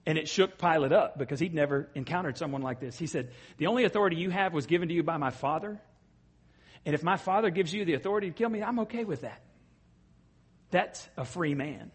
And 0.05 0.17
it 0.17 0.29
shook 0.29 0.57
Pilate 0.57 0.91
up 0.91 1.17
because 1.17 1.39
he'd 1.39 1.53
never 1.53 1.89
encountered 1.95 2.37
someone 2.37 2.61
like 2.61 2.79
this. 2.79 2.97
He 2.97 3.07
said, 3.07 3.31
The 3.57 3.67
only 3.67 3.85
authority 3.85 4.17
you 4.17 4.29
have 4.29 4.53
was 4.53 4.67
given 4.67 4.89
to 4.89 4.93
you 4.93 5.03
by 5.03 5.17
my 5.17 5.31
Father. 5.31 5.79
And 6.85 6.93
if 6.93 7.03
my 7.03 7.17
Father 7.17 7.49
gives 7.49 7.73
you 7.73 7.85
the 7.85 7.95
authority 7.95 8.27
to 8.27 8.33
kill 8.33 8.49
me, 8.49 8.61
I'm 8.61 8.79
okay 8.81 9.03
with 9.03 9.21
that. 9.21 9.41
That's 10.69 11.07
a 11.17 11.25
free 11.25 11.55
man. 11.55 11.91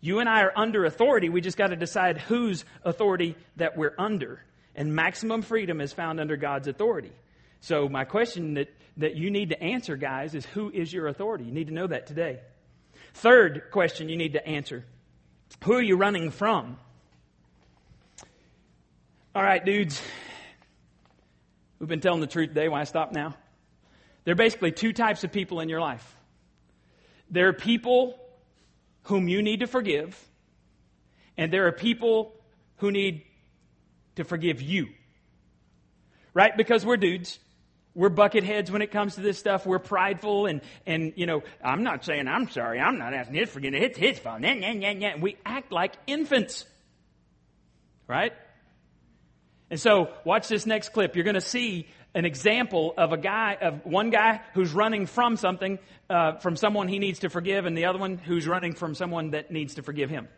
You 0.00 0.20
and 0.20 0.28
I 0.28 0.42
are 0.42 0.52
under 0.56 0.84
authority. 0.84 1.28
We 1.28 1.40
just 1.40 1.58
got 1.58 1.68
to 1.68 1.76
decide 1.76 2.18
whose 2.18 2.64
authority 2.84 3.36
that 3.56 3.76
we're 3.76 3.94
under. 3.98 4.40
And 4.74 4.94
maximum 4.94 5.42
freedom 5.42 5.80
is 5.80 5.92
found 5.92 6.20
under 6.20 6.36
God's 6.36 6.68
authority. 6.68 7.12
So, 7.60 7.88
my 7.88 8.04
question 8.04 8.54
that, 8.54 8.68
that 8.96 9.16
you 9.16 9.30
need 9.30 9.50
to 9.50 9.62
answer, 9.62 9.96
guys, 9.96 10.34
is 10.34 10.46
who 10.46 10.70
is 10.70 10.92
your 10.92 11.08
authority? 11.08 11.44
You 11.44 11.52
need 11.52 11.66
to 11.66 11.74
know 11.74 11.86
that 11.86 12.06
today. 12.06 12.40
Third 13.14 13.64
question 13.70 14.08
you 14.08 14.16
need 14.16 14.34
to 14.34 14.46
answer 14.46 14.84
who 15.64 15.74
are 15.74 15.82
you 15.82 15.96
running 15.96 16.30
from? 16.30 16.78
All 19.32 19.44
right, 19.44 19.64
dudes. 19.64 20.02
We've 21.78 21.88
been 21.88 22.00
telling 22.00 22.20
the 22.20 22.26
truth 22.26 22.48
today. 22.48 22.68
Why 22.68 22.82
stop 22.82 23.12
now? 23.12 23.36
There 24.24 24.32
are 24.32 24.36
basically 24.36 24.72
two 24.72 24.92
types 24.92 25.22
of 25.22 25.30
people 25.30 25.60
in 25.60 25.68
your 25.68 25.80
life. 25.80 26.04
There 27.30 27.46
are 27.46 27.52
people 27.52 28.18
whom 29.02 29.28
you 29.28 29.40
need 29.40 29.60
to 29.60 29.68
forgive, 29.68 30.18
and 31.36 31.52
there 31.52 31.68
are 31.68 31.72
people 31.72 32.34
who 32.78 32.90
need 32.90 33.22
to 34.16 34.24
forgive 34.24 34.60
you. 34.62 34.88
Right? 36.34 36.56
Because 36.56 36.84
we're 36.84 36.96
dudes. 36.96 37.38
We're 37.94 38.10
bucketheads 38.10 38.68
when 38.70 38.82
it 38.82 38.90
comes 38.90 39.14
to 39.14 39.20
this 39.20 39.38
stuff. 39.38 39.64
We're 39.64 39.78
prideful 39.78 40.46
and, 40.46 40.60
and, 40.86 41.12
you 41.14 41.26
know, 41.26 41.44
I'm 41.62 41.84
not 41.84 42.04
saying 42.04 42.26
I'm 42.26 42.50
sorry. 42.50 42.80
I'm 42.80 42.98
not 42.98 43.14
asking 43.14 43.36
his 43.36 43.48
forgiveness. 43.48 43.82
It's 43.84 43.98
his 43.98 44.18
fault. 44.18 44.40
Nah, 44.40 44.54
nah, 44.54 44.72
nah, 44.72 44.92
nah. 44.92 45.16
We 45.18 45.36
act 45.46 45.70
like 45.70 45.94
infants. 46.08 46.66
Right? 48.08 48.32
And 49.70 49.80
so, 49.80 50.10
watch 50.24 50.48
this 50.48 50.66
next 50.66 50.88
clip. 50.88 51.14
You're 51.14 51.24
going 51.24 51.34
to 51.34 51.40
see 51.40 51.86
an 52.12 52.24
example 52.24 52.92
of 52.98 53.12
a 53.12 53.16
guy, 53.16 53.56
of 53.60 53.86
one 53.86 54.10
guy 54.10 54.40
who's 54.54 54.72
running 54.72 55.06
from 55.06 55.36
something, 55.36 55.78
uh, 56.08 56.38
from 56.38 56.56
someone 56.56 56.88
he 56.88 56.98
needs 56.98 57.20
to 57.20 57.30
forgive, 57.30 57.66
and 57.66 57.78
the 57.78 57.84
other 57.84 57.98
one 57.98 58.18
who's 58.18 58.48
running 58.48 58.74
from 58.74 58.96
someone 58.96 59.30
that 59.30 59.52
needs 59.52 59.74
to 59.76 59.82
forgive 59.82 60.10
him. 60.10 60.28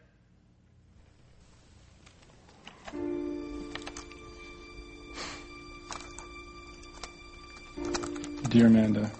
Dear 8.51 8.67
Amanda, 8.67 9.11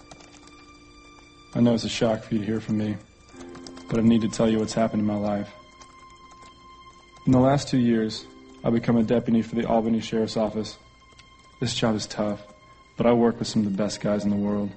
I 1.55 1.59
know 1.59 1.73
it's 1.73 1.85
a 1.85 1.89
shock 1.89 2.21
for 2.21 2.35
you 2.35 2.41
to 2.41 2.45
hear 2.45 2.61
from 2.61 2.77
me, 2.77 2.97
but 3.89 3.97
I 3.97 4.03
need 4.03 4.21
to 4.21 4.29
tell 4.29 4.47
you 4.47 4.59
what's 4.59 4.75
happened 4.75 4.99
in 4.99 5.07
my 5.07 5.15
life. 5.15 5.49
In 7.25 7.31
the 7.31 7.39
last 7.39 7.67
two 7.67 7.79
years, 7.79 8.27
I 8.63 8.69
become 8.69 8.95
a 8.95 9.03
deputy 9.03 9.41
for 9.41 9.55
the 9.55 9.67
Albany 9.67 9.99
Sheriff's 9.99 10.37
Office. 10.37 10.77
This 11.59 11.75
job 11.75 11.95
is 11.95 12.07
tough, 12.07 12.41
but 12.95 13.05
I 13.05 13.11
work 13.11 13.37
with 13.37 13.47
some 13.47 13.65
of 13.65 13.71
the 13.71 13.77
best 13.77 13.99
guys 13.99 14.23
in 14.23 14.29
the 14.29 14.37
world. 14.37 14.71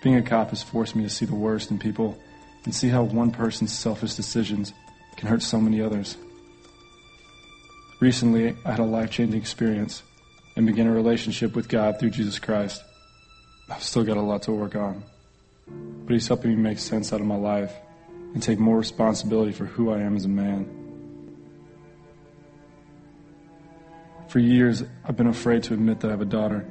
Being 0.00 0.16
a 0.16 0.22
cop 0.22 0.50
has 0.50 0.62
forced 0.62 0.94
me 0.94 1.02
to 1.02 1.10
see 1.10 1.24
the 1.24 1.34
worst 1.34 1.72
in 1.72 1.78
people 1.78 2.16
and 2.64 2.74
see 2.74 2.88
how 2.88 3.02
one 3.02 3.32
person's 3.32 3.72
selfish 3.72 4.14
decisions 4.14 4.72
can 5.16 5.28
hurt 5.28 5.42
so 5.42 5.60
many 5.60 5.80
others. 5.80 6.16
Recently, 8.00 8.54
I 8.64 8.70
had 8.70 8.78
a 8.78 8.84
life 8.84 9.10
changing 9.10 9.40
experience 9.40 10.04
and 10.56 10.66
began 10.66 10.86
a 10.86 10.92
relationship 10.92 11.56
with 11.56 11.68
God 11.68 11.98
through 11.98 12.10
Jesus 12.10 12.38
Christ. 12.38 12.82
I've 13.68 13.82
still 13.82 14.04
got 14.04 14.18
a 14.18 14.22
lot 14.22 14.42
to 14.42 14.52
work 14.52 14.76
on, 14.76 15.02
but 16.04 16.12
He's 16.12 16.28
helping 16.28 16.50
me 16.50 16.56
make 16.56 16.78
sense 16.78 17.12
out 17.12 17.20
of 17.20 17.26
my 17.26 17.36
life 17.36 17.74
and 18.34 18.42
take 18.42 18.60
more 18.60 18.78
responsibility 18.78 19.52
for 19.52 19.64
who 19.64 19.90
I 19.90 19.98
am 20.00 20.16
as 20.16 20.26
a 20.26 20.28
man. 20.28 20.83
For 24.34 24.40
years, 24.40 24.82
I've 25.04 25.16
been 25.16 25.28
afraid 25.28 25.62
to 25.62 25.74
admit 25.74 26.00
that 26.00 26.08
I 26.08 26.10
have 26.10 26.20
a 26.20 26.24
daughter. 26.24 26.66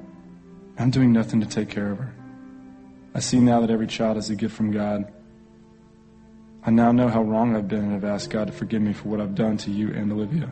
I'm 0.77 0.89
doing 0.89 1.13
nothing 1.13 1.39
to 1.39 1.47
take 1.47 1.69
care 1.69 1.93
of 1.93 1.97
her. 1.97 2.13
I 3.15 3.21
see 3.21 3.39
now 3.39 3.61
that 3.61 3.69
every 3.69 3.87
child 3.87 4.17
is 4.17 4.29
a 4.29 4.35
gift 4.35 4.53
from 4.53 4.71
God. 4.71 5.09
I 6.65 6.71
now 6.71 6.91
know 6.91 7.07
how 7.07 7.21
wrong 7.23 7.55
I've 7.55 7.69
been 7.69 7.85
and 7.85 7.93
have 7.93 8.03
asked 8.03 8.31
God 8.31 8.47
to 8.47 8.51
forgive 8.51 8.81
me 8.81 8.91
for 8.91 9.07
what 9.07 9.21
I've 9.21 9.33
done 9.33 9.55
to 9.59 9.71
you 9.71 9.93
and 9.93 10.11
Olivia. 10.11 10.49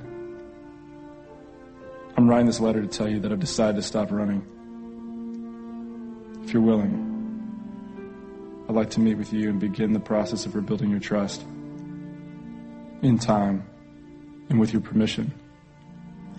I'm 2.16 2.30
writing 2.30 2.46
this 2.46 2.62
letter 2.62 2.82
to 2.82 2.88
tell 2.88 3.10
you 3.10 3.20
that 3.20 3.32
I've 3.34 3.42
decided 3.42 3.76
to 3.76 3.82
stop 3.82 4.10
running. 4.10 4.46
If 6.46 6.54
you're 6.54 6.62
willing, 6.62 6.96
I'd 8.70 8.76
like 8.76 8.92
to 8.92 9.02
meet 9.02 9.16
with 9.16 9.34
you 9.34 9.50
and 9.50 9.60
begin 9.60 9.92
the 9.92 10.00
process 10.00 10.46
of 10.46 10.56
rebuilding 10.56 10.90
your 10.90 11.02
trust. 11.02 11.44
In 13.02 13.20
time, 13.20 13.66
and 14.48 14.58
with 14.58 14.72
your 14.72 14.82
permission. 14.82 15.34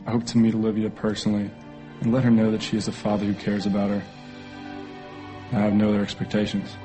I 0.07 0.11
hope 0.11 0.25
to 0.27 0.39
meet 0.39 0.55
Olivia 0.55 0.91
personally 0.91 1.51
and 2.01 2.13
let 2.13 2.25
her 2.25 2.31
know 2.31 2.51
that 2.51 2.63
she 2.63 2.77
has 2.77 2.89
a 2.89 2.93
father 2.93 3.25
who 3.25 3.35
cares 3.35 3.67
about 3.67 3.91
her. 3.91 4.03
I 5.53 5.61
have 5.61 5.75
no 5.75 5.91
other 5.91 6.03
expectations. 6.03 6.77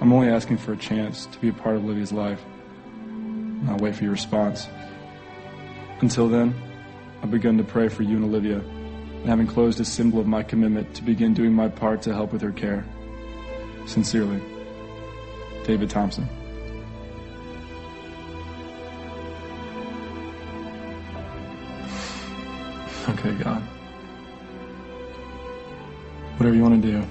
I'm 0.00 0.12
only 0.12 0.28
asking 0.28 0.58
for 0.58 0.72
a 0.72 0.76
chance 0.76 1.26
to 1.26 1.38
be 1.38 1.48
a 1.48 1.52
part 1.52 1.76
of 1.76 1.84
Olivia's 1.84 2.12
life. 2.12 2.40
And 2.94 3.68
I'll 3.68 3.78
wait 3.78 3.94
for 3.94 4.04
your 4.04 4.12
response. 4.12 4.68
Until 6.00 6.28
then, 6.28 6.54
I've 7.22 7.30
begun 7.30 7.56
to 7.58 7.64
pray 7.64 7.88
for 7.88 8.02
you 8.02 8.16
and 8.16 8.24
Olivia, 8.24 8.58
and 8.58 9.26
having 9.26 9.46
closed 9.46 9.80
a 9.80 9.84
symbol 9.84 10.20
of 10.20 10.26
my 10.26 10.42
commitment 10.42 10.94
to 10.96 11.02
begin 11.02 11.34
doing 11.34 11.52
my 11.52 11.68
part 11.68 12.02
to 12.02 12.14
help 12.14 12.32
with 12.32 12.42
her 12.42 12.52
care. 12.52 12.84
Sincerely, 13.86 14.42
David 15.64 15.90
Thompson. 15.90 16.28
Okay, 23.08 23.34
God. 23.34 23.60
Whatever 26.36 26.54
you 26.54 26.62
want 26.62 26.80
to 26.80 26.88
do, 26.88 27.04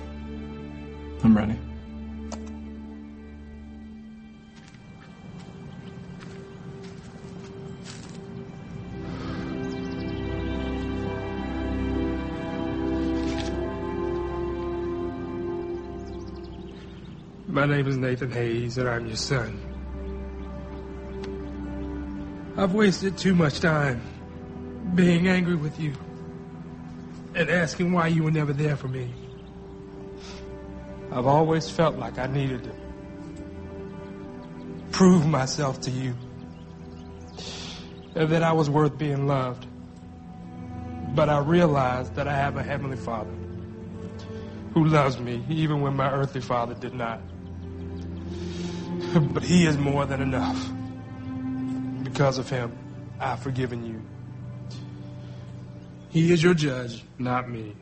I'm 1.22 1.36
ready. 1.36 1.56
My 17.48 17.66
name 17.66 17.86
is 17.88 17.98
Nathan 17.98 18.32
Hayes, 18.32 18.78
and 18.78 18.88
I'm 18.88 19.08
your 19.08 19.18
son. 19.18 19.60
I've 22.56 22.74
wasted 22.74 23.18
too 23.18 23.36
much 23.36 23.60
time 23.60 24.02
being 24.96 25.28
angry 25.28 25.56
with 25.56 25.80
you 25.80 25.94
and 27.34 27.50
asking 27.50 27.92
why 27.92 28.08
you 28.08 28.24
were 28.24 28.32
never 28.32 28.54
there 28.54 28.76
for 28.76 28.88
me. 28.88 29.14
I've 31.12 31.28
always 31.28 31.70
felt 31.70 31.98
like 31.98 32.18
I 32.18 32.28
needed 32.28 32.64
to 32.64 32.72
prove 34.92 35.26
myself 35.26 35.82
to 35.82 35.92
you 35.92 36.16
and 38.16 38.30
that 38.30 38.44
I 38.44 38.52
was 38.54 38.70
worth 38.70 38.98
being 38.98 39.28
loved. 39.28 39.66
But 41.16 41.30
I 41.30 41.40
realized 41.40 42.16
that 42.16 42.28
I 42.28 42.36
have 42.36 42.56
a 42.58 42.64
Heavenly 42.64 42.98
Father 42.98 43.32
who 44.74 44.86
loves 44.86 45.20
me 45.20 45.44
even 45.50 45.82
when 45.82 45.96
my 45.96 46.10
earthly 46.12 46.42
father 46.42 46.74
did 46.74 46.94
not. 46.94 47.22
But 49.34 49.44
He 49.44 49.66
is 49.66 49.78
more 49.78 50.06
than 50.06 50.22
enough. 50.22 50.72
Because 52.04 52.38
of 52.38 52.50
Him, 52.50 52.72
I've 53.20 53.42
forgiven 53.42 53.86
you. 53.86 54.02
He 56.12 56.34
is 56.34 56.44
your 56.44 56.54
judge, 56.54 57.04
not 57.20 57.50
me. 57.50 57.74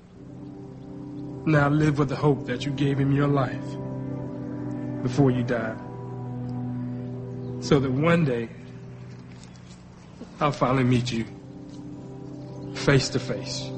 Now 1.46 1.68
live 1.70 1.98
with 1.98 2.10
the 2.10 2.16
hope 2.16 2.46
that 2.46 2.64
you 2.64 2.72
gave 2.72 3.00
him 3.00 3.12
your 3.12 3.28
life 3.28 3.66
before 5.02 5.32
you 5.32 5.42
died. 5.42 5.80
So 7.62 7.80
that 7.80 7.92
one 7.92 8.26
day 8.26 8.50
I'll 10.40 10.52
finally 10.52 10.84
meet 10.84 11.12
you 11.12 11.26
face 12.76 13.10
to 13.10 13.20
face. 13.20 13.70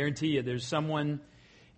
Guarantee 0.00 0.28
you 0.28 0.40
there's 0.40 0.66
someone 0.66 1.20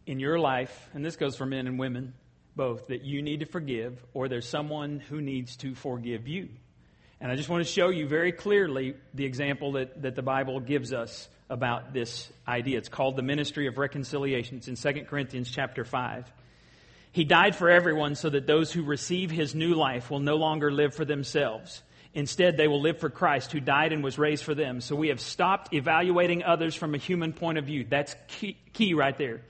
in 0.06 0.20
your 0.20 0.38
life, 0.38 0.88
and 0.94 1.04
this 1.04 1.16
goes 1.16 1.34
for 1.34 1.44
men 1.44 1.66
and 1.66 1.76
women 1.76 2.14
both, 2.54 2.86
that 2.86 3.02
you 3.02 3.20
need 3.20 3.40
to 3.40 3.46
forgive, 3.46 4.00
or 4.14 4.28
there's 4.28 4.48
someone 4.48 5.00
who 5.00 5.20
needs 5.20 5.56
to 5.56 5.74
forgive 5.74 6.28
you. 6.28 6.48
And 7.20 7.32
I 7.32 7.34
just 7.34 7.48
want 7.48 7.66
to 7.66 7.72
show 7.72 7.88
you 7.88 8.06
very 8.06 8.30
clearly 8.30 8.94
the 9.12 9.24
example 9.24 9.72
that, 9.72 10.02
that 10.02 10.14
the 10.14 10.22
Bible 10.22 10.60
gives 10.60 10.92
us 10.92 11.28
about 11.50 11.92
this 11.92 12.30
idea. 12.46 12.78
It's 12.78 12.88
called 12.88 13.16
the 13.16 13.22
ministry 13.22 13.66
of 13.66 13.76
reconciliation. 13.76 14.58
It's 14.58 14.68
in 14.68 14.76
2 14.76 15.04
Corinthians 15.06 15.50
chapter 15.50 15.84
5. 15.84 16.32
He 17.10 17.24
died 17.24 17.56
for 17.56 17.70
everyone 17.70 18.14
so 18.14 18.30
that 18.30 18.46
those 18.46 18.70
who 18.70 18.84
receive 18.84 19.32
his 19.32 19.52
new 19.52 19.74
life 19.74 20.12
will 20.12 20.20
no 20.20 20.36
longer 20.36 20.70
live 20.70 20.94
for 20.94 21.04
themselves. 21.04 21.82
Instead, 22.14 22.56
they 22.56 22.68
will 22.68 22.80
live 22.80 22.98
for 22.98 23.08
Christ 23.08 23.52
who 23.52 23.60
died 23.60 23.92
and 23.92 24.04
was 24.04 24.18
raised 24.18 24.44
for 24.44 24.54
them. 24.54 24.80
So 24.80 24.94
we 24.94 25.08
have 25.08 25.20
stopped 25.20 25.72
evaluating 25.72 26.42
others 26.42 26.74
from 26.74 26.94
a 26.94 26.98
human 26.98 27.32
point 27.32 27.58
of 27.58 27.64
view. 27.64 27.86
That's 27.88 28.14
key, 28.28 28.58
key 28.72 28.94
right 28.94 29.16
there. 29.16 29.42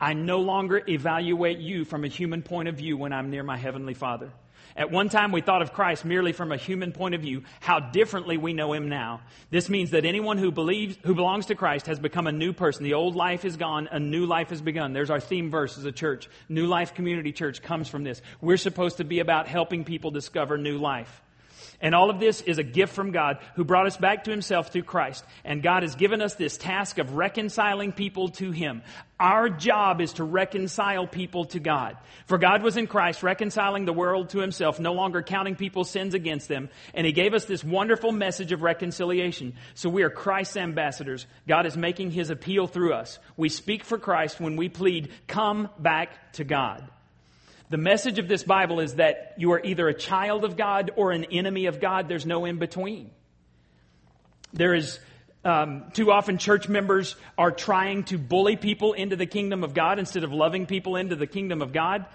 I 0.00 0.12
no 0.14 0.40
longer 0.40 0.82
evaluate 0.86 1.58
you 1.58 1.84
from 1.84 2.04
a 2.04 2.08
human 2.08 2.42
point 2.42 2.68
of 2.68 2.76
view 2.76 2.96
when 2.96 3.12
I'm 3.12 3.30
near 3.30 3.42
my 3.42 3.56
Heavenly 3.56 3.94
Father. 3.94 4.30
At 4.76 4.90
one 4.90 5.08
time, 5.08 5.32
we 5.32 5.40
thought 5.40 5.62
of 5.62 5.72
Christ 5.72 6.04
merely 6.04 6.32
from 6.32 6.52
a 6.52 6.56
human 6.56 6.92
point 6.92 7.14
of 7.14 7.22
view. 7.22 7.42
How 7.58 7.80
differently 7.80 8.38
we 8.38 8.52
know 8.52 8.72
Him 8.72 8.88
now. 8.88 9.20
This 9.50 9.68
means 9.68 9.90
that 9.90 10.04
anyone 10.04 10.38
who 10.38 10.52
believes, 10.52 10.96
who 11.02 11.14
belongs 11.14 11.46
to 11.46 11.54
Christ 11.54 11.86
has 11.86 11.98
become 11.98 12.26
a 12.26 12.32
new 12.32 12.52
person. 12.52 12.84
The 12.84 12.94
old 12.94 13.16
life 13.16 13.44
is 13.44 13.56
gone. 13.56 13.88
A 13.90 13.98
new 13.98 14.26
life 14.26 14.50
has 14.50 14.62
begun. 14.62 14.92
There's 14.92 15.10
our 15.10 15.20
theme 15.20 15.50
verse 15.50 15.76
as 15.76 15.84
a 15.84 15.92
church. 15.92 16.28
New 16.48 16.66
Life 16.66 16.94
Community 16.94 17.32
Church 17.32 17.62
comes 17.62 17.88
from 17.88 18.04
this. 18.04 18.22
We're 18.40 18.56
supposed 18.56 18.98
to 18.98 19.04
be 19.04 19.18
about 19.18 19.48
helping 19.48 19.84
people 19.84 20.12
discover 20.12 20.56
new 20.56 20.78
life. 20.78 21.20
And 21.80 21.94
all 21.94 22.10
of 22.10 22.20
this 22.20 22.42
is 22.42 22.58
a 22.58 22.62
gift 22.62 22.94
from 22.94 23.10
God 23.10 23.38
who 23.54 23.64
brought 23.64 23.86
us 23.86 23.96
back 23.96 24.24
to 24.24 24.30
himself 24.30 24.68
through 24.68 24.82
Christ. 24.82 25.24
And 25.44 25.62
God 25.62 25.82
has 25.82 25.94
given 25.94 26.20
us 26.20 26.34
this 26.34 26.58
task 26.58 26.98
of 26.98 27.14
reconciling 27.14 27.92
people 27.92 28.28
to 28.32 28.50
him. 28.50 28.82
Our 29.18 29.48
job 29.48 30.00
is 30.00 30.14
to 30.14 30.24
reconcile 30.24 31.06
people 31.06 31.46
to 31.46 31.60
God. 31.60 31.96
For 32.26 32.36
God 32.36 32.62
was 32.62 32.76
in 32.76 32.86
Christ 32.86 33.22
reconciling 33.22 33.86
the 33.86 33.92
world 33.92 34.30
to 34.30 34.40
himself, 34.40 34.78
no 34.78 34.92
longer 34.92 35.22
counting 35.22 35.56
people's 35.56 35.90
sins 35.90 36.12
against 36.12 36.48
them. 36.48 36.68
And 36.92 37.06
he 37.06 37.12
gave 37.12 37.32
us 37.32 37.46
this 37.46 37.64
wonderful 37.64 38.12
message 38.12 38.52
of 38.52 38.62
reconciliation. 38.62 39.54
So 39.74 39.88
we 39.88 40.02
are 40.02 40.10
Christ's 40.10 40.58
ambassadors. 40.58 41.26
God 41.48 41.64
is 41.64 41.76
making 41.76 42.10
his 42.10 42.28
appeal 42.30 42.66
through 42.66 42.92
us. 42.92 43.18
We 43.36 43.48
speak 43.48 43.84
for 43.84 43.98
Christ 43.98 44.38
when 44.38 44.56
we 44.56 44.68
plead, 44.68 45.10
come 45.26 45.70
back 45.78 46.32
to 46.34 46.44
God. 46.44 46.86
The 47.70 47.78
message 47.78 48.18
of 48.18 48.26
this 48.26 48.42
Bible 48.42 48.80
is 48.80 48.96
that 48.96 49.34
you 49.38 49.52
are 49.52 49.60
either 49.64 49.86
a 49.86 49.94
child 49.94 50.44
of 50.44 50.56
God 50.56 50.90
or 50.96 51.12
an 51.12 51.24
enemy 51.26 51.66
of 51.66 51.80
God. 51.80 52.08
There's 52.08 52.26
no 52.26 52.44
in 52.44 52.58
between. 52.58 53.12
There 54.52 54.74
is 54.74 54.98
um, 55.44 55.84
too 55.92 56.10
often 56.10 56.38
church 56.38 56.68
members 56.68 57.14
are 57.38 57.52
trying 57.52 58.02
to 58.04 58.18
bully 58.18 58.56
people 58.56 58.92
into 58.92 59.14
the 59.14 59.24
kingdom 59.24 59.62
of 59.62 59.72
God 59.72 60.00
instead 60.00 60.24
of 60.24 60.32
loving 60.32 60.66
people 60.66 60.96
into 60.96 61.14
the 61.14 61.28
kingdom 61.28 61.62
of 61.62 61.72
God. 61.72 62.06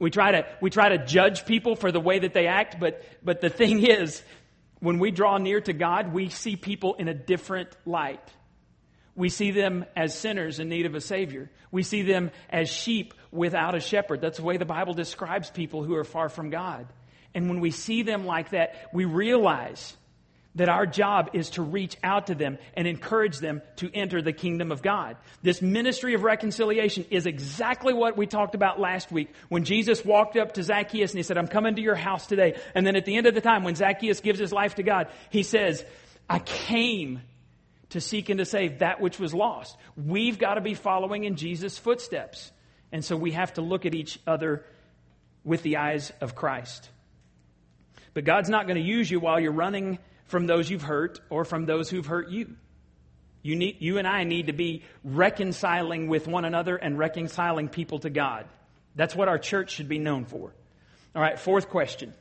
We 0.00 0.10
try 0.10 0.32
to 0.32 0.46
we 0.62 0.70
try 0.70 0.88
to 0.88 1.04
judge 1.04 1.44
people 1.44 1.76
for 1.76 1.92
the 1.92 2.00
way 2.00 2.20
that 2.20 2.32
they 2.32 2.46
act, 2.46 2.80
but 2.80 3.04
but 3.22 3.42
the 3.42 3.50
thing 3.50 3.84
is, 3.86 4.22
when 4.80 4.98
we 4.98 5.10
draw 5.10 5.36
near 5.36 5.60
to 5.60 5.74
God, 5.74 6.14
we 6.14 6.30
see 6.30 6.56
people 6.56 6.94
in 6.94 7.08
a 7.08 7.14
different 7.14 7.68
light. 7.84 8.26
We 9.14 9.28
see 9.28 9.50
them 9.50 9.84
as 9.94 10.18
sinners 10.18 10.58
in 10.58 10.70
need 10.70 10.86
of 10.86 10.94
a 10.94 11.00
Savior. 11.00 11.50
We 11.70 11.82
see 11.82 12.00
them 12.00 12.30
as 12.48 12.70
sheep 12.70 13.12
without 13.32 13.74
a 13.74 13.80
shepherd. 13.80 14.20
That's 14.20 14.36
the 14.36 14.44
way 14.44 14.58
the 14.58 14.64
Bible 14.64 14.94
describes 14.94 15.50
people 15.50 15.82
who 15.82 15.96
are 15.96 16.04
far 16.04 16.28
from 16.28 16.50
God. 16.50 16.86
And 17.34 17.48
when 17.48 17.60
we 17.60 17.70
see 17.70 18.02
them 18.02 18.26
like 18.26 18.50
that, 18.50 18.90
we 18.92 19.06
realize 19.06 19.96
that 20.54 20.68
our 20.68 20.84
job 20.84 21.30
is 21.32 21.48
to 21.50 21.62
reach 21.62 21.96
out 22.04 22.26
to 22.26 22.34
them 22.34 22.58
and 22.74 22.86
encourage 22.86 23.38
them 23.38 23.62
to 23.76 23.90
enter 23.94 24.20
the 24.20 24.34
kingdom 24.34 24.70
of 24.70 24.82
God. 24.82 25.16
This 25.40 25.62
ministry 25.62 26.12
of 26.12 26.24
reconciliation 26.24 27.06
is 27.10 27.24
exactly 27.24 27.94
what 27.94 28.18
we 28.18 28.26
talked 28.26 28.54
about 28.54 28.78
last 28.78 29.10
week 29.10 29.32
when 29.48 29.64
Jesus 29.64 30.04
walked 30.04 30.36
up 30.36 30.52
to 30.54 30.62
Zacchaeus 30.62 31.12
and 31.12 31.18
he 31.18 31.22
said, 31.22 31.38
I'm 31.38 31.48
coming 31.48 31.76
to 31.76 31.82
your 31.82 31.94
house 31.94 32.26
today. 32.26 32.60
And 32.74 32.86
then 32.86 32.96
at 32.96 33.06
the 33.06 33.16
end 33.16 33.26
of 33.26 33.34
the 33.34 33.40
time, 33.40 33.64
when 33.64 33.76
Zacchaeus 33.76 34.20
gives 34.20 34.38
his 34.38 34.52
life 34.52 34.74
to 34.74 34.82
God, 34.82 35.08
he 35.30 35.42
says, 35.42 35.82
I 36.28 36.38
came 36.38 37.22
to 37.90 38.00
seek 38.00 38.28
and 38.28 38.38
to 38.38 38.44
save 38.44 38.80
that 38.80 39.00
which 39.00 39.18
was 39.18 39.32
lost. 39.32 39.76
We've 39.96 40.38
got 40.38 40.54
to 40.54 40.60
be 40.60 40.74
following 40.74 41.24
in 41.24 41.36
Jesus' 41.36 41.78
footsteps. 41.78 42.52
And 42.92 43.04
so 43.04 43.16
we 43.16 43.32
have 43.32 43.54
to 43.54 43.62
look 43.62 43.86
at 43.86 43.94
each 43.94 44.18
other 44.26 44.64
with 45.44 45.62
the 45.62 45.78
eyes 45.78 46.12
of 46.20 46.34
Christ. 46.34 46.88
But 48.14 48.24
God's 48.24 48.50
not 48.50 48.66
going 48.66 48.76
to 48.76 48.86
use 48.86 49.10
you 49.10 49.18
while 49.18 49.40
you're 49.40 49.50
running 49.52 49.98
from 50.26 50.46
those 50.46 50.70
you've 50.70 50.82
hurt 50.82 51.20
or 51.30 51.44
from 51.44 51.66
those 51.66 51.88
who've 51.90 52.06
hurt 52.06 52.28
you. 52.28 52.54
You, 53.42 53.56
need, 53.56 53.78
you 53.80 53.98
and 53.98 54.06
I 54.06 54.24
need 54.24 54.46
to 54.46 54.52
be 54.52 54.84
reconciling 55.02 56.06
with 56.06 56.28
one 56.28 56.44
another 56.44 56.76
and 56.76 56.98
reconciling 56.98 57.68
people 57.68 57.98
to 58.00 58.10
God. 58.10 58.46
That's 58.94 59.16
what 59.16 59.28
our 59.28 59.38
church 59.38 59.72
should 59.72 59.88
be 59.88 59.98
known 59.98 60.26
for. 60.26 60.54
All 61.14 61.22
right, 61.22 61.38
fourth 61.38 61.68
question 61.68 62.14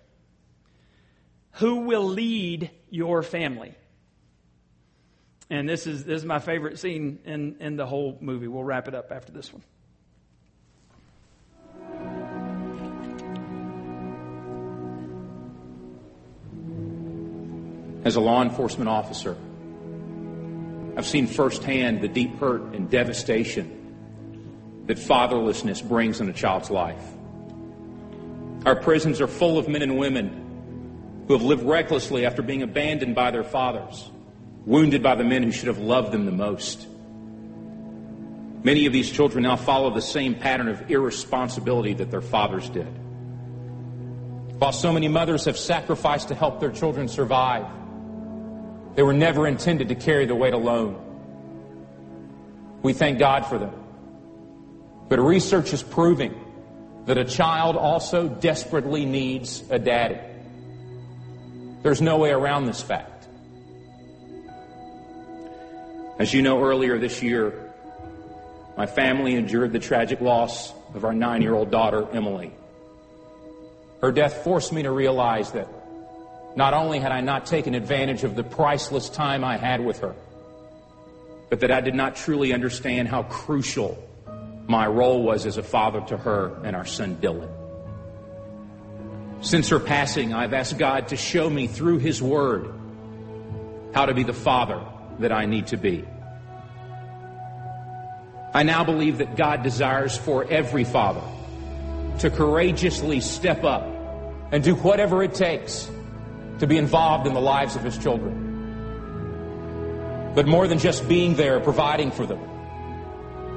Who 1.53 1.81
will 1.81 2.05
lead 2.05 2.71
your 2.89 3.21
family? 3.21 3.75
And 5.49 5.67
this 5.67 5.86
is, 5.86 6.05
this 6.05 6.21
is 6.21 6.25
my 6.25 6.39
favorite 6.39 6.79
scene 6.79 7.19
in, 7.25 7.57
in 7.60 7.75
the 7.75 7.86
whole 7.86 8.17
movie. 8.21 8.47
We'll 8.47 8.63
wrap 8.63 8.88
it 8.88 8.95
up 8.95 9.12
after 9.12 9.34
this 9.34 9.51
one. 9.51 9.62
As 18.04 18.16
a 18.16 18.20
law 18.20 18.42
enforcement 18.42 18.90
officer, 18.90 19.38
I've 20.98 21.06
seen 21.06 21.28
firsthand 21.28 22.02
the 22.02 22.08
deep 22.08 22.38
hurt 22.40 22.74
and 22.74 22.90
devastation 22.90 23.78
that 24.88 24.98
fatherlessness 24.98 25.88
brings 25.88 26.20
in 26.20 26.30
a 26.30 26.34
child's 26.34 26.70
life. 26.70 27.04
Our 28.66 28.76
prisons 28.76 29.22
are 29.22 29.28
full 29.28 29.58
of 29.58 29.68
men 29.68 29.82
and 29.82 29.98
women 29.98 31.26
who 31.28 31.34
have 31.34 31.44
lived 31.44 31.64
recklessly 31.64 32.26
after 32.26 32.42
being 32.42 32.62
abandoned 32.62 33.16
by 33.16 33.32
their 33.32 33.44
fathers 33.44 34.10
wounded 34.66 35.02
by 35.02 35.16
the 35.16 35.24
men 35.24 35.44
who 35.44 35.52
should 35.52 35.68
have 35.68 35.80
loved 35.80 36.12
them 36.12 36.26
the 36.26 36.32
most. 36.32 36.88
Many 38.64 38.86
of 38.86 38.94
these 38.94 39.10
children 39.10 39.44
now 39.44 39.56
follow 39.56 39.92
the 39.94 40.02
same 40.02 40.36
pattern 40.36 40.68
of 40.68 40.92
irresponsibility 40.92 41.94
that 41.96 42.12
their 42.12 42.22
fathers 42.22 42.70
did. 42.70 42.86
While 44.60 44.72
so 44.72 44.94
many 44.94 45.08
mothers 45.08 45.46
have 45.46 45.58
sacrificed 45.58 46.28
to 46.28 46.36
help 46.36 46.60
their 46.60 46.70
children 46.70 47.08
survive, 47.08 47.66
they 48.96 49.04
were 49.04 49.14
never 49.14 49.48
intended 49.48 49.89
to 49.89 49.96
carry 49.96 50.26
the 50.26 50.36
weight 50.36 50.54
alone. 50.54 51.00
We 52.82 52.94
thank 52.94 53.20
God 53.20 53.46
for 53.46 53.58
them. 53.58 53.74
But 55.08 55.20
research 55.20 55.74
is 55.74 55.84
proving 55.84 56.34
that 57.06 57.18
a 57.18 57.26
child 57.26 57.76
also 57.76 58.28
desperately 58.28 59.06
needs 59.06 59.64
a 59.70 59.80
daddy. 59.80 60.20
There's 61.84 62.02
no 62.02 62.18
way 62.18 62.32
around 62.32 62.66
this 62.66 62.82
fact. 62.82 63.28
As 66.20 66.34
you 66.34 66.42
know, 66.42 66.64
earlier 66.64 67.00
this 67.00 67.24
year, 67.24 67.74
my 68.78 68.86
family 68.86 69.36
endured 69.36 69.74
the 69.74 69.80
tragic 69.80 70.22
loss 70.22 70.72
of 70.94 71.04
our 71.04 71.14
nine 71.14 71.42
year 71.42 71.56
old 71.56 71.72
daughter, 71.72 72.08
Emily. 72.14 72.54
Her 74.02 74.12
death 74.12 74.44
forced 74.44 74.72
me 74.72 74.84
to 74.84 74.92
realize 74.92 75.52
that 75.52 75.68
not 76.56 76.74
only 76.74 76.99
had 76.99 77.12
I 77.12 77.22
not 77.22 77.45
taken 77.45 77.74
advantage 77.74 78.24
of 78.24 78.36
the 78.36 78.43
priceless 78.43 79.10
time 79.10 79.43
I 79.43 79.58
had 79.58 79.84
with 79.84 79.99
her, 79.99 80.16
but 81.49 81.62
that 81.62 81.72
I 81.72 81.82
did 81.82 81.95
not 81.95 82.16
truly 82.16 82.54
understand 82.54 83.08
how 83.08 83.24
crucial 83.24 84.02
my 84.68 84.88
role 84.88 85.24
was 85.24 85.45
as 85.45 85.58
a 85.58 85.64
father 85.64 86.02
to 86.08 86.18
her 86.18 86.58
and 86.64 86.76
our 86.76 86.86
son 86.86 87.18
Dylan. 87.18 87.49
Since 89.41 89.70
her 89.70 89.80
passing, 89.80 90.34
I've 90.34 90.54
asked 90.54 90.78
God 90.78 91.10
to 91.10 91.18
show 91.18 91.49
me 91.49 91.68
through 91.68 91.97
His 91.97 92.22
Word 92.22 92.74
how 93.93 94.06
to 94.06 94.14
be 94.14 94.24
the 94.24 94.34
father 94.34 94.82
that 95.20 95.32
I 95.32 95.45
need 95.45 95.68
to 95.68 95.78
be. 95.78 96.06
I 98.54 98.64
now 98.64 98.84
believe 98.84 99.18
that 99.20 99.36
God 99.36 99.64
desires 99.64 100.18
for 100.18 100.45
every 100.49 100.84
father 100.84 101.22
to 102.20 102.30
courageously 102.30 103.22
step 103.22 103.64
up 103.64 103.88
and 104.52 104.64
do 104.64 104.76
whatever 104.76 105.24
it 105.24 105.34
takes 105.34 105.89
to 106.62 106.68
be 106.68 106.78
involved 106.78 107.26
in 107.26 107.34
the 107.34 107.41
lives 107.41 107.76
of 107.76 107.84
his 107.84 107.97
children. 107.97 108.34
But 110.36 110.45
more 110.47 110.68
than 110.68 110.78
just 110.78 111.09
being 111.09 111.34
there, 111.34 111.59
providing 111.59 112.12
for 112.12 112.28
them, 112.28 112.39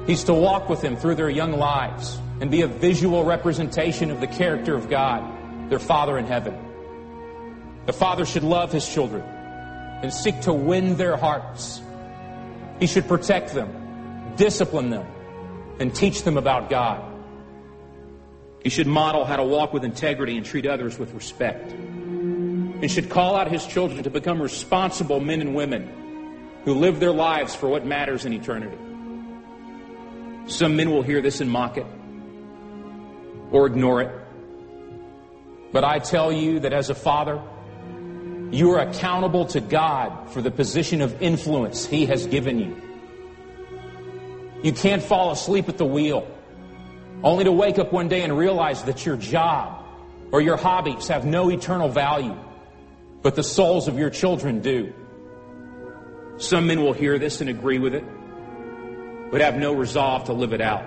he's 0.07 0.23
to 0.23 0.33
walk 0.33 0.69
with 0.69 0.81
them 0.81 0.97
through 0.97 1.13
their 1.13 1.29
young 1.29 1.53
lives 1.53 2.19
and 2.41 2.49
be 2.49 2.63
a 2.63 2.67
visual 2.67 3.23
representation 3.23 4.09
of 4.09 4.21
the 4.21 4.27
character 4.27 4.73
of 4.73 4.89
God, 4.89 5.69
their 5.69 5.77
Father 5.77 6.17
in 6.17 6.25
heaven. 6.25 6.57
The 7.85 7.93
father 7.93 8.25
should 8.25 8.43
love 8.43 8.71
his 8.71 8.91
children 8.91 9.21
and 9.21 10.11
seek 10.11 10.41
to 10.41 10.53
win 10.53 10.97
their 10.97 11.15
hearts. 11.15 11.81
He 12.79 12.87
should 12.87 13.07
protect 13.07 13.53
them, 13.53 14.33
discipline 14.35 14.89
them, 14.89 15.05
and 15.79 15.93
teach 15.93 16.23
them 16.23 16.37
about 16.37 16.71
God. 16.71 17.03
He 18.63 18.69
should 18.71 18.87
model 18.87 19.25
how 19.25 19.35
to 19.35 19.43
walk 19.43 19.73
with 19.73 19.83
integrity 19.83 20.37
and 20.37 20.43
treat 20.43 20.65
others 20.65 20.97
with 20.97 21.13
respect. 21.13 21.71
He 22.81 22.87
should 22.87 23.09
call 23.09 23.35
out 23.35 23.51
his 23.51 23.65
children 23.65 24.03
to 24.03 24.09
become 24.09 24.41
responsible 24.41 25.19
men 25.19 25.41
and 25.41 25.55
women 25.55 25.89
who 26.65 26.73
live 26.73 26.99
their 26.99 27.11
lives 27.11 27.55
for 27.55 27.69
what 27.69 27.85
matters 27.85 28.25
in 28.25 28.33
eternity. 28.33 28.77
Some 30.47 30.75
men 30.75 30.91
will 30.91 31.01
hear 31.01 31.21
this 31.21 31.41
and 31.41 31.49
mock 31.49 31.77
it 31.77 31.87
or 33.51 33.65
ignore 33.67 34.01
it. 34.01 34.11
But 35.71 35.83
I 35.83 35.99
tell 35.99 36.31
you 36.31 36.59
that 36.59 36.73
as 36.73 36.89
a 36.89 36.95
father, 36.95 37.41
you 38.51 38.71
are 38.71 38.79
accountable 38.79 39.45
to 39.47 39.59
God 39.59 40.29
for 40.31 40.41
the 40.41 40.51
position 40.51 41.01
of 41.01 41.21
influence 41.21 41.85
He 41.85 42.05
has 42.05 42.27
given 42.27 42.59
you. 42.59 42.81
You 44.63 44.71
can't 44.71 45.03
fall 45.03 45.31
asleep 45.31 45.69
at 45.69 45.77
the 45.77 45.85
wheel 45.85 46.27
only 47.23 47.43
to 47.43 47.51
wake 47.51 47.79
up 47.79 47.91
one 47.91 48.07
day 48.07 48.21
and 48.21 48.37
realize 48.37 48.83
that 48.83 49.05
your 49.05 49.17
job 49.17 49.83
or 50.31 50.41
your 50.41 50.57
hobbies 50.57 51.07
have 51.07 51.25
no 51.25 51.49
eternal 51.49 51.89
value, 51.89 52.35
but 53.25 53.33
the 53.33 53.41
souls 53.41 53.87
of 53.87 53.97
your 53.97 54.11
children 54.11 54.59
do. 54.59 54.93
Some 56.37 56.67
men 56.67 56.83
will 56.83 56.93
hear 56.93 57.17
this 57.17 57.41
and 57.41 57.49
agree 57.49 57.79
with 57.79 57.95
it, 57.95 58.03
but 59.31 59.41
have 59.41 59.57
no 59.57 59.73
resolve 59.73 60.25
to 60.25 60.33
live 60.33 60.53
it 60.53 60.61
out. 60.61 60.85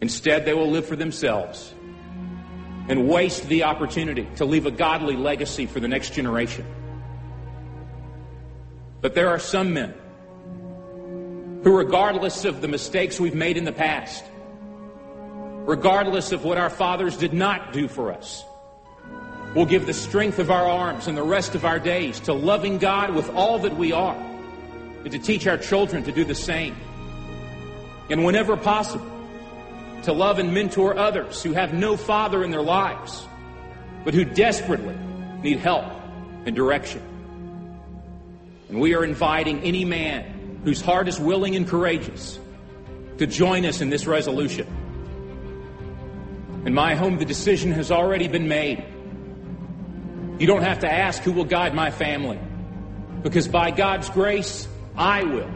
Instead, 0.00 0.44
they 0.44 0.54
will 0.54 0.68
live 0.68 0.86
for 0.86 0.96
themselves 0.96 1.72
and 2.88 3.08
waste 3.08 3.46
the 3.46 3.62
opportunity 3.62 4.26
to 4.34 4.44
leave 4.44 4.66
a 4.66 4.72
godly 4.72 5.14
legacy 5.14 5.66
for 5.66 5.78
the 5.78 5.86
next 5.86 6.14
generation. 6.14 6.66
But 9.02 9.14
there 9.14 9.28
are 9.28 9.38
some 9.38 9.72
men 9.72 9.94
who, 11.62 11.76
regardless 11.76 12.44
of 12.44 12.60
the 12.60 12.66
mistakes 12.66 13.20
we've 13.20 13.36
made 13.36 13.56
in 13.56 13.62
the 13.62 13.70
past, 13.70 14.24
regardless 15.64 16.32
of 16.32 16.42
what 16.42 16.58
our 16.58 16.70
fathers 16.70 17.16
did 17.16 17.32
not 17.32 17.72
do 17.72 17.86
for 17.86 18.12
us, 18.12 18.44
will 19.54 19.66
give 19.66 19.86
the 19.86 19.94
strength 19.94 20.38
of 20.38 20.50
our 20.50 20.66
arms 20.66 21.08
and 21.08 21.16
the 21.16 21.22
rest 21.22 21.54
of 21.54 21.64
our 21.64 21.78
days 21.78 22.20
to 22.20 22.32
loving 22.32 22.78
God 22.78 23.14
with 23.14 23.28
all 23.30 23.58
that 23.60 23.76
we 23.76 23.92
are 23.92 24.16
and 24.16 25.10
to 25.10 25.18
teach 25.18 25.46
our 25.46 25.58
children 25.58 26.04
to 26.04 26.12
do 26.12 26.24
the 26.24 26.34
same. 26.34 26.76
And 28.08 28.24
whenever 28.24 28.56
possible, 28.56 29.10
to 30.04 30.12
love 30.12 30.38
and 30.38 30.52
mentor 30.52 30.98
others 30.98 31.42
who 31.42 31.52
have 31.52 31.72
no 31.72 31.96
father 31.96 32.42
in 32.42 32.50
their 32.50 32.62
lives, 32.62 33.26
but 34.04 34.14
who 34.14 34.24
desperately 34.24 34.96
need 35.42 35.58
help 35.58 35.84
and 36.44 36.56
direction. 36.56 37.02
And 38.68 38.80
we 38.80 38.94
are 38.94 39.04
inviting 39.04 39.60
any 39.60 39.84
man 39.84 40.60
whose 40.64 40.80
heart 40.80 41.08
is 41.08 41.20
willing 41.20 41.56
and 41.56 41.68
courageous 41.68 42.38
to 43.18 43.26
join 43.26 43.64
us 43.64 43.80
in 43.80 43.90
this 43.90 44.06
resolution. 44.06 44.66
In 46.64 46.74
my 46.74 46.94
home, 46.94 47.18
the 47.18 47.24
decision 47.24 47.72
has 47.72 47.90
already 47.90 48.28
been 48.28 48.48
made. 48.48 48.84
You 50.42 50.48
don't 50.48 50.64
have 50.64 50.80
to 50.80 50.92
ask 50.92 51.22
who 51.22 51.30
will 51.30 51.44
guide 51.44 51.72
my 51.72 51.92
family, 51.92 52.36
because 53.22 53.46
by 53.46 53.70
God's 53.70 54.10
grace, 54.10 54.66
I 54.96 55.22
will. 55.22 55.48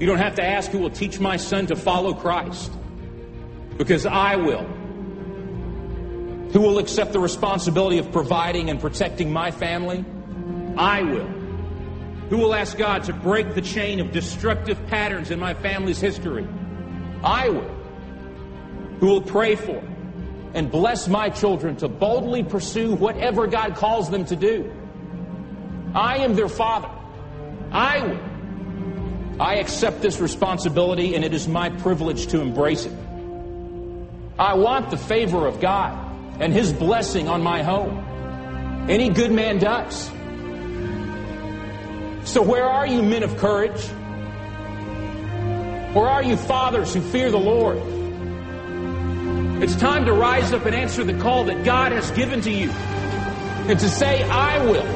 You 0.00 0.06
don't 0.06 0.16
have 0.16 0.36
to 0.36 0.42
ask 0.42 0.70
who 0.70 0.78
will 0.78 0.88
teach 0.88 1.20
my 1.20 1.36
son 1.36 1.66
to 1.66 1.76
follow 1.76 2.14
Christ 2.14 2.72
because 3.76 4.06
I 4.06 4.36
will. 4.36 4.64
Who 6.54 6.62
will 6.62 6.78
accept 6.78 7.12
the 7.12 7.20
responsibility 7.20 7.98
of 7.98 8.10
providing 8.10 8.70
and 8.70 8.80
protecting 8.80 9.30
my 9.30 9.50
family? 9.50 10.02
I 10.78 11.02
will. 11.02 11.26
Who 12.30 12.38
will 12.38 12.54
ask 12.54 12.74
God 12.78 13.04
to 13.04 13.12
break 13.12 13.54
the 13.54 13.60
chain 13.60 14.00
of 14.00 14.12
destructive 14.12 14.78
patterns 14.86 15.30
in 15.30 15.38
my 15.38 15.52
family's 15.52 16.00
history? 16.00 16.48
I 17.22 17.50
will. 17.50 17.70
Who 19.00 19.08
will 19.08 19.20
pray 19.20 19.56
for 19.56 19.82
and 20.54 20.70
bless 20.70 21.08
my 21.08 21.30
children 21.30 21.76
to 21.76 21.88
boldly 21.88 22.42
pursue 22.42 22.94
whatever 22.94 23.46
God 23.46 23.76
calls 23.76 24.10
them 24.10 24.24
to 24.26 24.36
do? 24.36 24.72
I 25.94 26.18
am 26.18 26.34
their 26.34 26.48
father. 26.48 26.90
I 27.70 28.00
will. 28.00 29.40
I 29.40 29.56
accept 29.56 30.02
this 30.02 30.20
responsibility 30.20 31.14
and 31.14 31.24
it 31.24 31.32
is 31.32 31.46
my 31.46 31.70
privilege 31.70 32.26
to 32.28 32.40
embrace 32.40 32.86
it. 32.86 32.92
I 34.38 34.54
want 34.54 34.90
the 34.90 34.96
favor 34.96 35.46
of 35.46 35.60
God 35.60 35.96
and 36.40 36.52
His 36.52 36.72
blessing 36.72 37.28
on 37.28 37.42
my 37.42 37.62
home. 37.62 38.86
Any 38.88 39.10
good 39.10 39.32
man 39.32 39.58
does. 39.58 40.08
So, 42.28 42.42
where 42.42 42.64
are 42.64 42.86
you, 42.86 43.02
men 43.02 43.22
of 43.22 43.36
courage? 43.38 43.82
Where 45.94 46.06
are 46.06 46.22
you, 46.22 46.36
fathers 46.36 46.92
who 46.94 47.00
fear 47.00 47.30
the 47.30 47.38
Lord? 47.38 47.78
It's 49.60 49.74
time 49.74 50.04
to 50.04 50.12
rise 50.12 50.52
up 50.52 50.66
and 50.66 50.74
answer 50.74 51.02
the 51.02 51.18
call 51.18 51.42
that 51.44 51.64
God 51.64 51.90
has 51.90 52.12
given 52.12 52.40
to 52.42 52.50
you 52.50 52.70
and 52.70 53.76
to 53.80 53.88
say, 53.88 54.22
I 54.22 54.64
will. 54.64 54.86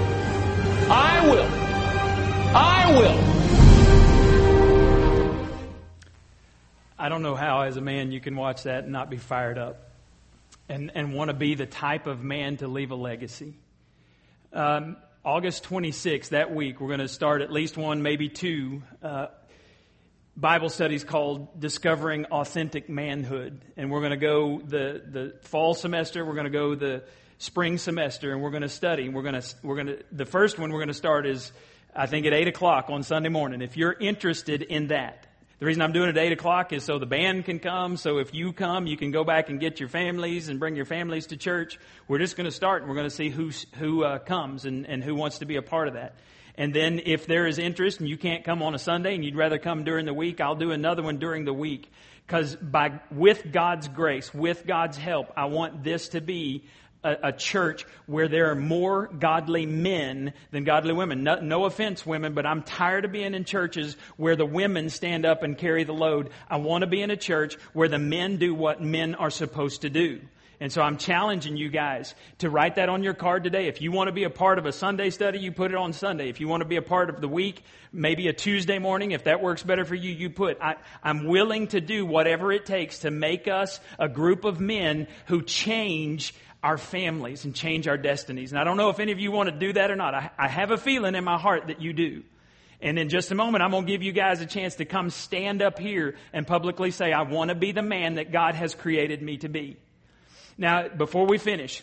I 0.88 1.26
will. 1.28 1.48
I 2.54 2.92
will. 2.96 3.18
I 6.96 7.08
don't 7.08 7.22
know 7.22 7.34
how, 7.34 7.62
as 7.62 7.76
a 7.76 7.80
man, 7.80 8.12
you 8.12 8.20
can 8.20 8.36
watch 8.36 8.62
that 8.62 8.84
and 8.84 8.92
not 8.92 9.10
be 9.10 9.16
fired 9.16 9.58
up 9.58 9.90
and, 10.68 10.92
and 10.94 11.12
want 11.12 11.30
to 11.30 11.34
be 11.34 11.56
the 11.56 11.66
type 11.66 12.06
of 12.06 12.22
man 12.22 12.58
to 12.58 12.68
leave 12.68 12.92
a 12.92 12.94
legacy. 12.94 13.54
Um, 14.52 14.96
August 15.24 15.64
26th, 15.64 16.28
that 16.28 16.54
week, 16.54 16.80
we're 16.80 16.86
going 16.86 17.00
to 17.00 17.08
start 17.08 17.42
at 17.42 17.50
least 17.50 17.76
one, 17.76 18.00
maybe 18.00 18.28
two 18.28 18.84
uh, 19.02 19.26
Bible 20.36 20.70
studies 20.70 21.04
called 21.04 21.60
Discovering 21.60 22.24
Authentic 22.26 22.88
Manhood. 22.88 23.60
And 23.76 23.90
we're 23.90 24.00
going 24.00 24.12
to 24.12 24.16
go 24.16 24.60
the, 24.60 25.02
the 25.06 25.34
fall 25.42 25.74
semester, 25.74 26.24
we're 26.24 26.34
going 26.34 26.44
to 26.44 26.50
go 26.50 26.74
the 26.74 27.04
spring 27.36 27.76
semester, 27.76 28.32
and 28.32 28.40
we're 28.40 28.50
going 28.50 28.62
to 28.62 28.68
study. 28.68 29.10
We're 29.10 29.22
going 29.22 29.40
to, 29.40 29.54
we're 29.62 29.74
going 29.74 29.88
to, 29.88 29.98
the 30.10 30.24
first 30.24 30.58
one 30.58 30.72
we're 30.72 30.78
going 30.78 30.88
to 30.88 30.94
start 30.94 31.26
is, 31.26 31.52
I 31.94 32.06
think, 32.06 32.24
at 32.24 32.32
8 32.32 32.48
o'clock 32.48 32.86
on 32.88 33.02
Sunday 33.02 33.28
morning. 33.28 33.60
If 33.60 33.76
you're 33.76 33.92
interested 33.92 34.62
in 34.62 34.88
that, 34.88 35.26
the 35.58 35.66
reason 35.66 35.82
I'm 35.82 35.92
doing 35.92 36.08
it 36.08 36.16
at 36.16 36.24
8 36.24 36.32
o'clock 36.32 36.72
is 36.72 36.82
so 36.82 36.98
the 36.98 37.04
band 37.04 37.44
can 37.44 37.58
come. 37.58 37.98
So 37.98 38.16
if 38.16 38.32
you 38.32 38.54
come, 38.54 38.86
you 38.86 38.96
can 38.96 39.10
go 39.10 39.24
back 39.24 39.50
and 39.50 39.60
get 39.60 39.80
your 39.80 39.90
families 39.90 40.48
and 40.48 40.58
bring 40.58 40.76
your 40.76 40.86
families 40.86 41.26
to 41.26 41.36
church. 41.36 41.78
We're 42.08 42.18
just 42.18 42.36
going 42.36 42.46
to 42.46 42.50
start 42.50 42.82
and 42.82 42.88
we're 42.88 42.96
going 42.96 43.08
to 43.08 43.14
see 43.14 43.28
who, 43.28 43.50
who 43.78 44.02
uh, 44.02 44.18
comes 44.18 44.64
and, 44.64 44.86
and 44.86 45.04
who 45.04 45.14
wants 45.14 45.38
to 45.38 45.44
be 45.44 45.56
a 45.56 45.62
part 45.62 45.88
of 45.88 45.94
that. 45.94 46.14
And 46.57 46.74
then 46.74 47.00
if 47.05 47.26
there 47.26 47.46
is 47.46 47.59
interest 47.59 48.00
and 48.00 48.09
you 48.09 48.18
can't 48.18 48.44
come 48.44 48.62
on 48.62 48.74
a 48.74 48.78
Sunday 48.78 49.14
and 49.14 49.24
you'd 49.24 49.36
rather 49.36 49.59
come 49.59 49.84
during 49.84 50.07
the 50.07 50.14
week, 50.14 50.40
I'll 50.40 50.55
do 50.55 50.70
another 50.70 51.03
one 51.03 51.18
during 51.18 51.44
the 51.44 51.53
week. 51.53 51.90
Because 52.26 52.57
by, 52.57 53.00
with 53.11 53.50
God's 53.53 53.88
grace, 53.88 54.32
with 54.32 54.66
God's 54.66 54.96
help, 54.96 55.32
I 55.36 55.46
want 55.46 55.82
this 55.82 56.11
to 56.11 56.20
be 56.20 56.64
a, 57.05 57.16
a, 57.24 57.32
church 57.32 57.84
where 58.07 58.28
there 58.28 58.50
are 58.50 58.55
more 58.55 59.09
godly 59.09 59.66
men 59.66 60.32
than 60.50 60.64
godly 60.64 60.92
women. 60.92 61.24
No, 61.24 61.40
no, 61.40 61.64
offense, 61.64 62.07
women, 62.07 62.32
but 62.34 62.46
I'm 62.46 62.62
tired 62.62 63.05
of 63.05 63.12
being 63.12 63.34
in 63.34 63.44
churches 63.44 63.96
where 64.16 64.36
the 64.36 64.46
women 64.46 64.88
stand 64.88 65.26
up 65.26 65.42
and 65.42 65.59
carry 65.59 65.84
the 65.84 65.92
load. 65.92 66.30
I 66.48 66.59
want 66.59 66.82
to 66.82 66.86
be 66.86 67.03
in 67.03 67.11
a 67.11 67.16
church 67.16 67.57
where 67.72 67.88
the 67.88 67.98
men 67.98 68.36
do 68.36 68.55
what 68.55 68.80
men 68.80 69.14
are 69.14 69.30
supposed 69.30 69.82
to 69.82 69.90
do. 69.90 70.20
And 70.62 70.70
so 70.70 70.80
I'm 70.80 70.96
challenging 70.96 71.56
you 71.56 71.70
guys 71.70 72.14
to 72.38 72.48
write 72.48 72.76
that 72.76 72.88
on 72.88 73.02
your 73.02 73.14
card 73.14 73.42
today. 73.42 73.66
If 73.66 73.82
you 73.82 73.90
want 73.90 74.06
to 74.06 74.12
be 74.12 74.22
a 74.22 74.30
part 74.30 74.58
of 74.58 74.64
a 74.64 74.70
Sunday 74.70 75.10
study, 75.10 75.40
you 75.40 75.50
put 75.50 75.72
it 75.72 75.76
on 75.76 75.92
Sunday. 75.92 76.28
If 76.28 76.38
you 76.38 76.46
want 76.46 76.60
to 76.60 76.68
be 76.68 76.76
a 76.76 76.82
part 76.82 77.10
of 77.10 77.20
the 77.20 77.26
week, 77.26 77.64
maybe 77.92 78.28
a 78.28 78.32
Tuesday 78.32 78.78
morning, 78.78 79.10
if 79.10 79.24
that 79.24 79.42
works 79.42 79.64
better 79.64 79.84
for 79.84 79.96
you, 79.96 80.12
you 80.12 80.30
put. 80.30 80.58
I, 80.62 80.76
I'm 81.02 81.26
willing 81.26 81.66
to 81.68 81.80
do 81.80 82.06
whatever 82.06 82.52
it 82.52 82.64
takes 82.64 83.00
to 83.00 83.10
make 83.10 83.48
us 83.48 83.80
a 83.98 84.08
group 84.08 84.44
of 84.44 84.60
men 84.60 85.08
who 85.26 85.42
change 85.42 86.32
our 86.62 86.78
families 86.78 87.44
and 87.44 87.56
change 87.56 87.88
our 87.88 87.98
destinies. 87.98 88.52
And 88.52 88.60
I 88.60 88.62
don't 88.62 88.76
know 88.76 88.90
if 88.90 89.00
any 89.00 89.10
of 89.10 89.18
you 89.18 89.32
want 89.32 89.50
to 89.50 89.58
do 89.58 89.72
that 89.72 89.90
or 89.90 89.96
not. 89.96 90.14
I, 90.14 90.30
I 90.38 90.46
have 90.46 90.70
a 90.70 90.78
feeling 90.78 91.16
in 91.16 91.24
my 91.24 91.38
heart 91.40 91.66
that 91.66 91.82
you 91.82 91.92
do. 91.92 92.22
And 92.80 93.00
in 93.00 93.08
just 93.08 93.32
a 93.32 93.34
moment, 93.34 93.64
I'm 93.64 93.72
going 93.72 93.84
to 93.84 93.90
give 93.90 94.04
you 94.04 94.12
guys 94.12 94.40
a 94.40 94.46
chance 94.46 94.76
to 94.76 94.84
come 94.84 95.10
stand 95.10 95.60
up 95.60 95.80
here 95.80 96.14
and 96.32 96.46
publicly 96.46 96.92
say, 96.92 97.12
I 97.12 97.22
want 97.22 97.48
to 97.48 97.56
be 97.56 97.72
the 97.72 97.82
man 97.82 98.14
that 98.14 98.30
God 98.30 98.54
has 98.54 98.76
created 98.76 99.22
me 99.22 99.38
to 99.38 99.48
be. 99.48 99.76
Now, 100.62 100.86
before 100.86 101.26
we 101.26 101.38
finish, 101.38 101.82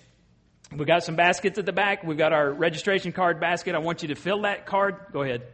we've 0.71 0.87
got 0.87 1.03
some 1.03 1.17
baskets 1.17 1.59
at 1.59 1.65
the 1.65 1.73
back. 1.73 2.05
We've 2.05 2.17
got 2.17 2.31
our 2.31 2.49
registration 2.49 3.11
card 3.11 3.41
basket. 3.41 3.75
I 3.75 3.79
want 3.79 4.03
you 4.03 4.07
to 4.07 4.15
fill 4.15 4.43
that 4.43 4.65
card. 4.65 4.95
Go 5.11 5.21
ahead. 5.21 5.45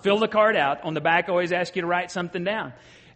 Fill 0.00 0.18
the 0.18 0.26
card 0.26 0.56
out. 0.56 0.82
On 0.82 0.94
the 0.94 1.02
back, 1.02 1.26
I 1.28 1.32
always 1.32 1.52
ask 1.52 1.76
you 1.76 1.82
to 1.82 1.86
write 1.86 2.10
something 2.10 2.42
down. 2.42 2.72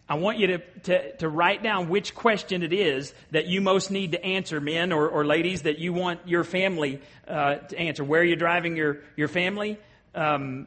I 0.07 0.17
want 0.17 0.39
you 0.39 0.49
to, 0.49 0.59
to, 0.83 1.17
to 1.17 1.31
write 1.31 1.63
down 1.63 1.89
which 1.89 2.15
question 2.15 2.63
it 2.63 2.75
is 2.75 3.15
that 3.31 3.47
you 3.47 3.63
most 3.63 3.91
need 3.91 4.13
to 4.13 4.23
answer, 4.23 4.61
men 4.61 4.93
or, 4.93 5.09
or 5.09 5.25
ladies, 5.25 5.63
that 5.63 5.79
you 5.79 5.95
want 5.95 6.29
your 6.29 6.45
family 6.45 7.01
uh, 7.27 7.55
to 7.55 7.79
answer. 7.79 8.05
Where 8.05 8.21
are 8.21 8.25
you 8.25 8.37
driving 8.37 8.77
your, 8.77 8.99
your 9.17 9.29
family? 9.29 9.79
Um, 10.15 10.67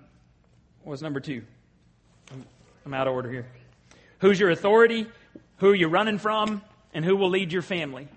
what 0.81 0.93
was 0.93 1.03
number 1.03 1.19
two? 1.19 1.43
I'm, 2.31 2.43
I'm 2.83 2.95
out 2.95 3.07
of 3.07 3.13
order 3.13 3.29
here. 3.29 3.45
Who's 4.21 4.39
your 4.39 4.49
authority? 4.49 5.05
Who 5.57 5.69
are 5.69 5.75
you 5.75 5.87
running 5.87 6.17
from? 6.17 6.63
And 6.95 7.05
who 7.05 7.15
will 7.15 7.29
lead 7.29 7.51
your 7.51 7.61
family? 7.61 8.07